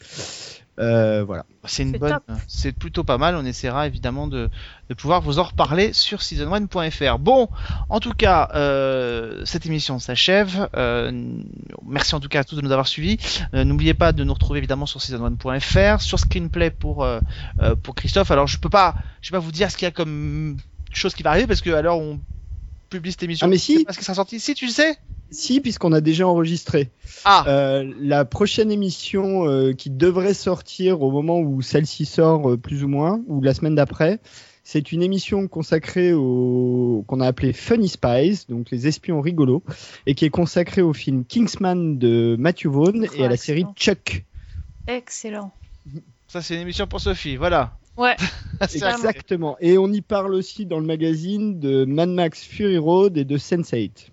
Euh, 0.79 1.25
voilà. 1.25 1.45
C'est 1.65 1.83
une 1.83 1.93
bonne, 1.93 2.13
top. 2.13 2.23
c'est 2.47 2.73
plutôt 2.73 3.05
pas 3.05 3.19
mal. 3.19 3.37
On 3.37 3.45
essaiera 3.45 3.87
évidemment 3.87 4.27
de, 4.27 4.49
de 4.89 4.95
pouvoir 4.95 5.21
vous 5.21 5.39
en 5.39 5.43
reparler 5.43 5.93
sur 5.93 6.21
season1.fr. 6.21 7.19
Bon, 7.19 7.49
en 7.91 8.01
tout 8.01 8.13
cas, 8.15 8.49
euh, 8.55 9.45
cette 9.45 9.67
émission 9.67 9.99
s'achève. 9.99 10.69
Euh, 10.77 11.11
merci 11.87 12.15
en 12.15 12.21
tout 12.21 12.29
cas 12.29 12.41
à 12.41 12.45
tous 12.45 12.57
de 12.57 12.63
nous 12.63 12.73
avoir 12.73 12.89
suivis. 12.89 13.19
Euh, 13.53 13.65
N'oubliez 13.65 13.95
pas 13.95 14.13
de 14.13 14.25
nous 14.25 14.33
retrouver 14.33 14.59
évidemment 14.59 14.87
sur 14.87 15.01
season1.fr, 15.01 16.01
sur 16.01 16.19
Screenplay 16.19 16.71
pour 16.71 17.05
euh, 17.05 17.21
euh, 17.61 17.75
pour 17.75 17.95
Christophe. 17.95 18.31
Alors 18.31 18.47
je 18.47 18.59
peux 18.59 18.71
pas, 18.71 18.95
je 19.21 19.31
vais 19.31 19.37
pas 19.37 19.45
vous 19.45 19.53
dire 19.53 19.71
ce 19.71 19.77
qu'il 19.77 19.85
y 19.87 19.89
a 19.89 19.93
comme 19.93 20.57
chose 20.93 21.15
qui 21.15 21.23
va 21.23 21.31
arriver 21.31 21.47
parce 21.47 21.61
que 21.61 21.71
où 21.71 21.89
on 21.89 22.21
publie 22.91 23.13
cette 23.13 23.23
émission, 23.23 23.47
Ah, 23.47 23.49
mais 23.51 23.57
si. 23.59 23.85
pas 23.85 23.93
ce 23.93 23.99
qui 23.99 24.05
sera 24.05 24.15
sorti. 24.15 24.39
Si 24.41 24.55
tu 24.55 24.67
le 24.67 24.73
sais. 24.73 24.97
Si, 25.31 25.61
puisqu'on 25.61 25.93
a 25.93 26.01
déjà 26.01 26.27
enregistré. 26.27 26.91
Ah, 27.25 27.45
Euh, 27.47 27.91
la 28.01 28.25
prochaine 28.25 28.71
émission 28.73 29.47
euh, 29.49 29.73
qui 29.73 29.89
devrait 29.89 30.35
sortir 30.35 31.01
au 31.03 31.11
moment 31.13 31.39
où 31.39 31.63
celle-ci 31.63 32.05
sort, 32.05 32.51
euh, 32.51 32.57
plus 32.57 32.83
ou 32.85 32.89
moins, 32.89 33.23
ou 33.29 33.41
la 33.41 33.55
semaine 33.55 33.77
d'après, 33.77 34.19
c'est 34.65 34.91
une 34.93 35.03
émission 35.03 35.47
consacrée 35.49 36.13
au 36.13 37.05
qu'on 37.07 37.21
a 37.21 37.27
appelé 37.27 37.53
Funny 37.53 37.89
Spies, 37.89 38.45
donc 38.49 38.71
les 38.71 38.87
espions 38.89 39.21
rigolos, 39.21 39.63
et 40.07 40.15
qui 40.15 40.25
est 40.25 40.31
consacrée 40.31 40.83
au 40.83 40.93
film 40.93 41.25
Kingsman 41.25 41.99
de 41.99 42.37
Matthew 42.39 42.67
Vaughn 42.67 43.07
et 43.17 43.25
à 43.25 43.29
la 43.29 43.37
série. 43.37 43.65
Chuck. 43.77 44.25
Excellent. 44.89 45.53
ça 46.29 46.43
c'est 46.43 46.55
une 46.57 46.61
émission 46.63 46.87
pour 46.89 47.01
Sophie. 47.01 47.37
Voilà. 47.37 47.77
Ouais. 47.97 48.17
Exactement. 48.61 49.57
Et 49.61 49.79
on 49.79 49.89
y 49.93 50.01
parle 50.01 50.35
aussi 50.35 50.67
dans 50.67 50.79
le 50.79 50.87
magazine 50.87 51.59
de 51.61 51.85
Mad 51.85 52.09
Max 52.11 52.43
Fury 52.45 52.79
Road 52.79 53.17
et 53.17 53.25
de 53.25 53.39
Sense8. 53.39 54.09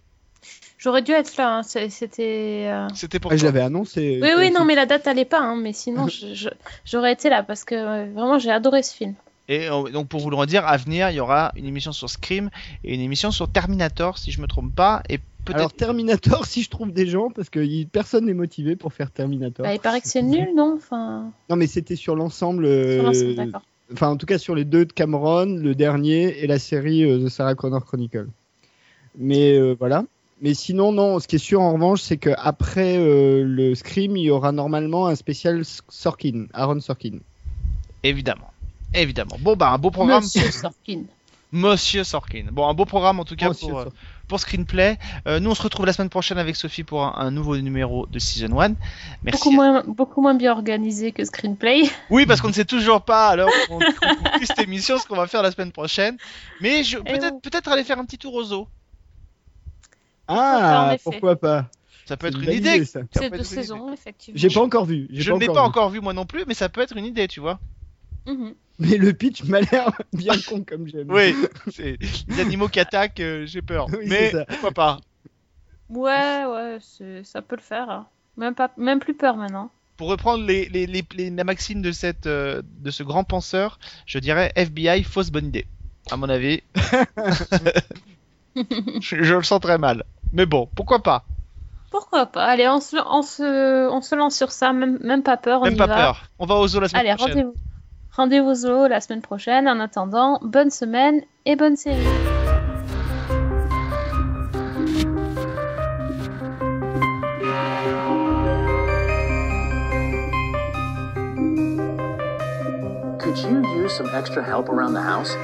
J'aurais 0.77 1.01
dû 1.01 1.11
être 1.11 1.35
là. 1.37 1.57
hein, 1.57 1.63
C'était. 1.63 2.67
euh, 2.69 2.87
C'était 2.93 3.19
pour 3.19 3.31
Ah, 3.31 3.35
l'avais 3.35 3.61
annoncé. 3.61 4.19
Oui, 4.21 4.29
oui, 4.37 4.51
non, 4.51 4.63
mais 4.63 4.75
la 4.75 4.85
date 4.85 5.07
allait 5.07 5.25
pas. 5.25 5.39
hein, 5.41 5.55
mais 5.55 5.73
sinon, 5.73 6.07
j'aurais 6.85 7.13
été 7.13 7.29
là 7.29 7.43
parce 7.43 7.63
que 7.63 7.75
euh, 7.75 8.05
vraiment, 8.13 8.37
j'ai 8.39 8.51
adoré 8.51 8.83
ce 8.83 8.95
film. 8.95 9.15
Et 9.49 9.69
euh, 9.69 9.89
donc 9.89 10.07
pour 10.09 10.19
vous 10.19 10.29
le 10.29 10.35
redire, 10.35 10.67
à 10.67 10.77
venir, 10.77 11.09
il 11.09 11.15
y 11.15 11.19
aura 11.19 11.51
une 11.55 11.65
émission 11.65 11.93
sur 11.93 12.09
Scream 12.09 12.49
et 12.83 12.93
une 12.93 13.01
émission 13.01 13.31
sur 13.31 13.49
Terminator, 13.49 14.17
si 14.17 14.31
je 14.31 14.39
me 14.41 14.47
trompe 14.47 14.73
pas, 14.75 15.01
et. 15.09 15.19
Alors 15.53 15.73
Terminator, 15.73 16.45
si 16.45 16.61
je 16.63 16.69
trouve 16.69 16.91
des 16.91 17.07
gens, 17.07 17.29
parce 17.29 17.49
que 17.49 17.59
y- 17.59 17.85
personne 17.85 18.25
n'est 18.25 18.33
motivé 18.33 18.75
pour 18.75 18.93
faire 18.93 19.11
Terminator. 19.11 19.65
Bah, 19.65 19.73
il 19.73 19.79
paraît 19.79 20.01
que 20.01 20.07
c'est 20.07 20.21
nul, 20.23 20.49
non? 20.55 20.75
Enfin, 20.77 21.31
Non, 21.49 21.55
mais 21.55 21.67
c'était 21.67 21.95
sur 21.95 22.15
l'ensemble. 22.15 22.63
sur 22.65 22.71
euh, 22.73 23.01
l'ensemble, 23.03 23.35
d'accord. 23.35 23.61
Enfin, 23.93 24.09
en 24.09 24.17
tout 24.17 24.25
cas, 24.25 24.37
sur 24.37 24.53
les 24.55 24.65
deux 24.65 24.85
de 24.85 24.91
Cameron, 24.93 25.45
le 25.45 25.73
dernier 25.73 26.39
et 26.43 26.47
la 26.47 26.59
série 26.59 27.03
euh, 27.05 27.25
The 27.25 27.29
Sarah 27.29 27.55
Connor 27.55 27.85
Chronicle. 27.85 28.27
Mais 29.17 29.57
euh, 29.57 29.75
voilà. 29.79 30.03
Mais 30.41 30.53
sinon, 30.53 30.91
non. 30.91 31.19
Ce 31.19 31.27
qui 31.27 31.37
est 31.37 31.39
sûr 31.39 31.61
en 31.61 31.73
revanche, 31.73 32.01
c'est 32.01 32.17
qu'après 32.17 32.97
euh, 32.97 33.43
le 33.43 33.73
Scream, 33.75 34.17
il 34.17 34.23
y 34.23 34.29
aura 34.29 34.51
normalement 34.51 35.07
un 35.07 35.15
spécial 35.15 35.63
Sorkin, 35.89 36.45
Aaron 36.53 36.79
Sorkin. 36.81 37.19
Évidemment. 38.03 38.51
Évidemment. 38.93 39.37
Bon 39.39 39.55
bah 39.55 39.71
un 39.71 39.77
beau 39.77 39.89
programme. 39.91 40.21
Monsieur 40.23 40.51
Sorkin. 40.51 41.01
Monsieur 41.51 42.03
Sorkin. 42.03 42.45
Bon 42.51 42.67
un 42.67 42.73
beau 42.73 42.85
programme 42.85 43.19
en 43.19 43.25
tout 43.25 43.35
cas 43.35 43.49
Monsieur 43.49 43.67
pour, 43.69 43.79
euh, 43.79 43.83
Sorkin. 43.85 43.97
Pour 44.27 44.39
Screenplay. 44.39 44.97
Euh, 45.27 45.39
nous 45.39 45.49
on 45.51 45.55
se 45.55 45.61
retrouve 45.61 45.85
la 45.85 45.93
semaine 45.93 46.09
prochaine 46.09 46.37
avec 46.37 46.55
Sophie 46.55 46.83
pour 46.83 47.03
un, 47.03 47.13
un 47.17 47.31
nouveau 47.31 47.57
numéro 47.57 48.05
de 48.07 48.19
Season 48.19 48.59
1. 48.59 48.73
Merci. 49.23 49.39
Beaucoup 49.43 49.51
moins, 49.51 49.83
beaucoup 49.87 50.21
moins 50.21 50.33
bien 50.35 50.51
organisé 50.51 51.11
que 51.11 51.23
Screenplay. 51.23 51.83
Oui 52.09 52.25
parce 52.25 52.41
qu'on 52.41 52.49
ne 52.49 52.53
sait 52.53 52.65
toujours 52.65 53.01
pas 53.03 53.29
alors 53.29 53.49
on, 53.69 53.79
on 53.79 54.45
cette 54.45 54.59
émission 54.59 54.97
ce 54.97 55.07
qu'on 55.07 55.15
va 55.15 55.27
faire 55.27 55.41
la 55.41 55.51
semaine 55.51 55.71
prochaine. 55.71 56.17
Mais 56.61 56.83
peut-être 57.43 57.69
aller 57.71 57.83
faire 57.83 57.99
un 57.99 58.05
petit 58.05 58.17
tour 58.17 58.33
aux 58.35 58.51
en 60.29 60.35
Ah, 60.35 60.91
effet. 60.95 61.03
pourquoi 61.03 61.35
pas 61.37 61.69
Ça 62.05 62.17
peut 62.17 62.27
C'est 62.31 62.37
être 62.37 62.43
une 62.43 62.51
idée. 62.57 62.85
Ça 62.85 62.99
C'est 63.13 63.27
idée. 63.27 63.43
saisons, 63.43 63.93
effectivement. 63.93 64.37
J'ai 64.37 64.49
pas 64.49 64.61
encore 64.61 64.85
vu. 64.85 65.07
Je 65.11 65.31
ne 65.31 65.39
l'ai 65.39 65.47
pas 65.47 65.53
vu. 65.53 65.59
encore 65.59 65.89
vu 65.89 66.01
moi 66.01 66.13
non 66.13 66.25
plus, 66.25 66.43
mais 66.47 66.53
ça 66.53 66.69
peut 66.69 66.81
être 66.81 66.97
une 66.97 67.05
idée, 67.05 67.27
tu 67.27 67.39
vois. 67.39 67.59
Mhm. 68.27 68.55
Mais 68.79 68.97
le 68.97 69.13
pitch 69.13 69.43
m'a 69.43 69.61
l'air 69.61 69.91
bien 70.13 70.37
con 70.39 70.63
comme 70.63 70.87
j'aime. 70.87 71.09
Oui, 71.09 71.33
c'est 71.71 71.97
les 72.27 72.39
animaux 72.39 72.67
qui 72.67 72.79
attaquent, 72.79 73.19
euh, 73.19 73.45
j'ai 73.45 73.61
peur. 73.61 73.87
Oui, 73.97 74.05
mais 74.07 74.31
pourquoi 74.47 74.71
pas? 74.71 74.99
Ouais, 75.89 76.43
ouais, 76.45 76.77
ça 77.23 77.41
peut 77.41 77.55
le 77.55 77.61
faire. 77.61 77.89
hein. 77.89 78.07
Même, 78.35 78.53
pas, 78.53 78.69
même 78.77 78.99
plus 78.99 79.15
peur 79.15 79.35
maintenant. 79.35 79.71
Pour 79.95 80.09
reprendre 80.09 80.45
les, 80.45 80.65
les, 80.69 80.85
les, 80.85 81.03
les- 81.15 81.29
la 81.31 81.43
maxime 81.43 81.81
de, 81.81 81.91
cette, 81.91 82.27
euh, 82.27 82.61
de 82.81 82.91
ce 82.91 83.01
grand 83.01 83.23
penseur, 83.23 83.79
je 84.05 84.19
dirais 84.19 84.51
FBI, 84.55 85.03
fausse 85.03 85.31
bonne 85.31 85.47
idée. 85.47 85.65
À 86.11 86.17
mon 86.17 86.29
avis. 86.29 86.61
je, 88.55 89.23
je 89.23 89.33
le 89.35 89.43
sens 89.43 89.59
très 89.59 89.77
mal. 89.77 90.03
Mais 90.33 90.45
bon, 90.45 90.69
pourquoi 90.75 91.01
pas? 91.01 91.25
Pourquoi 91.89 92.25
pas? 92.27 92.45
Allez, 92.45 92.67
on 92.67 92.79
se, 92.79 92.97
on 92.97 93.21
se, 93.21 93.89
on 93.89 94.01
se 94.01 94.13
lance 94.15 94.35
sur 94.35 94.51
ça, 94.51 94.73
même, 94.73 94.99
même 95.01 95.23
pas 95.23 95.37
peur, 95.37 95.61
on 95.61 95.65
Même 95.65 95.73
y 95.73 95.77
pas 95.77 95.87
va. 95.87 95.95
peur. 95.95 96.25
On 96.37 96.45
va 96.45 96.55
au 96.55 96.67
zoo 96.67 96.79
la 96.79 96.87
semaine 96.89 97.01
Allez, 97.01 97.13
prochaine. 97.13 97.33
rendez-vous. 97.33 97.55
Rendez-vous 98.17 98.87
la 98.87 98.99
semaine 98.99 99.21
prochaine. 99.21 99.67
En 99.67 99.79
attendant, 99.79 100.39
bonne 100.41 100.71
semaine 100.71 101.21
et 101.45 101.55
bonne 101.55 101.75
série. 101.75 102.03
Could 113.19 113.37
you 113.37 113.61
use 113.83 113.95
some 113.95 114.09
extra 114.15 114.43
help 114.43 114.67
around 114.69 114.93
the 114.93 115.01
house? 115.01 115.35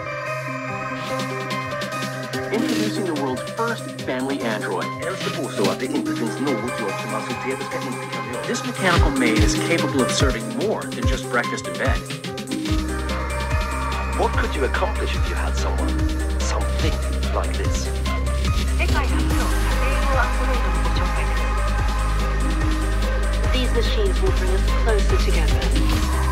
Introducing 2.52 3.06
the 3.06 3.14
world's 3.22 3.44
first 3.52 4.02
family 4.02 4.42
android. 4.42 4.86
This 8.48 8.66
mechanical 8.66 9.12
maid 9.12 9.38
is 9.38 9.54
capable 9.68 10.02
of 10.02 10.10
serving 10.10 10.58
more 10.58 10.82
than 10.82 11.08
just 11.08 11.30
breakfast 11.30 11.68
in 11.68 11.74
bed. 11.78 12.23
What 14.18 14.32
could 14.38 14.54
you 14.54 14.66
accomplish 14.66 15.16
if 15.16 15.28
you 15.28 15.34
had 15.34 15.56
someone, 15.56 15.90
something 16.40 16.94
like 17.34 17.52
this? 17.58 17.86
These 23.52 23.72
machines 23.74 24.22
will 24.22 24.32
bring 24.34 24.52
us 24.52 24.70
closer 24.84 25.18
together. 25.26 26.23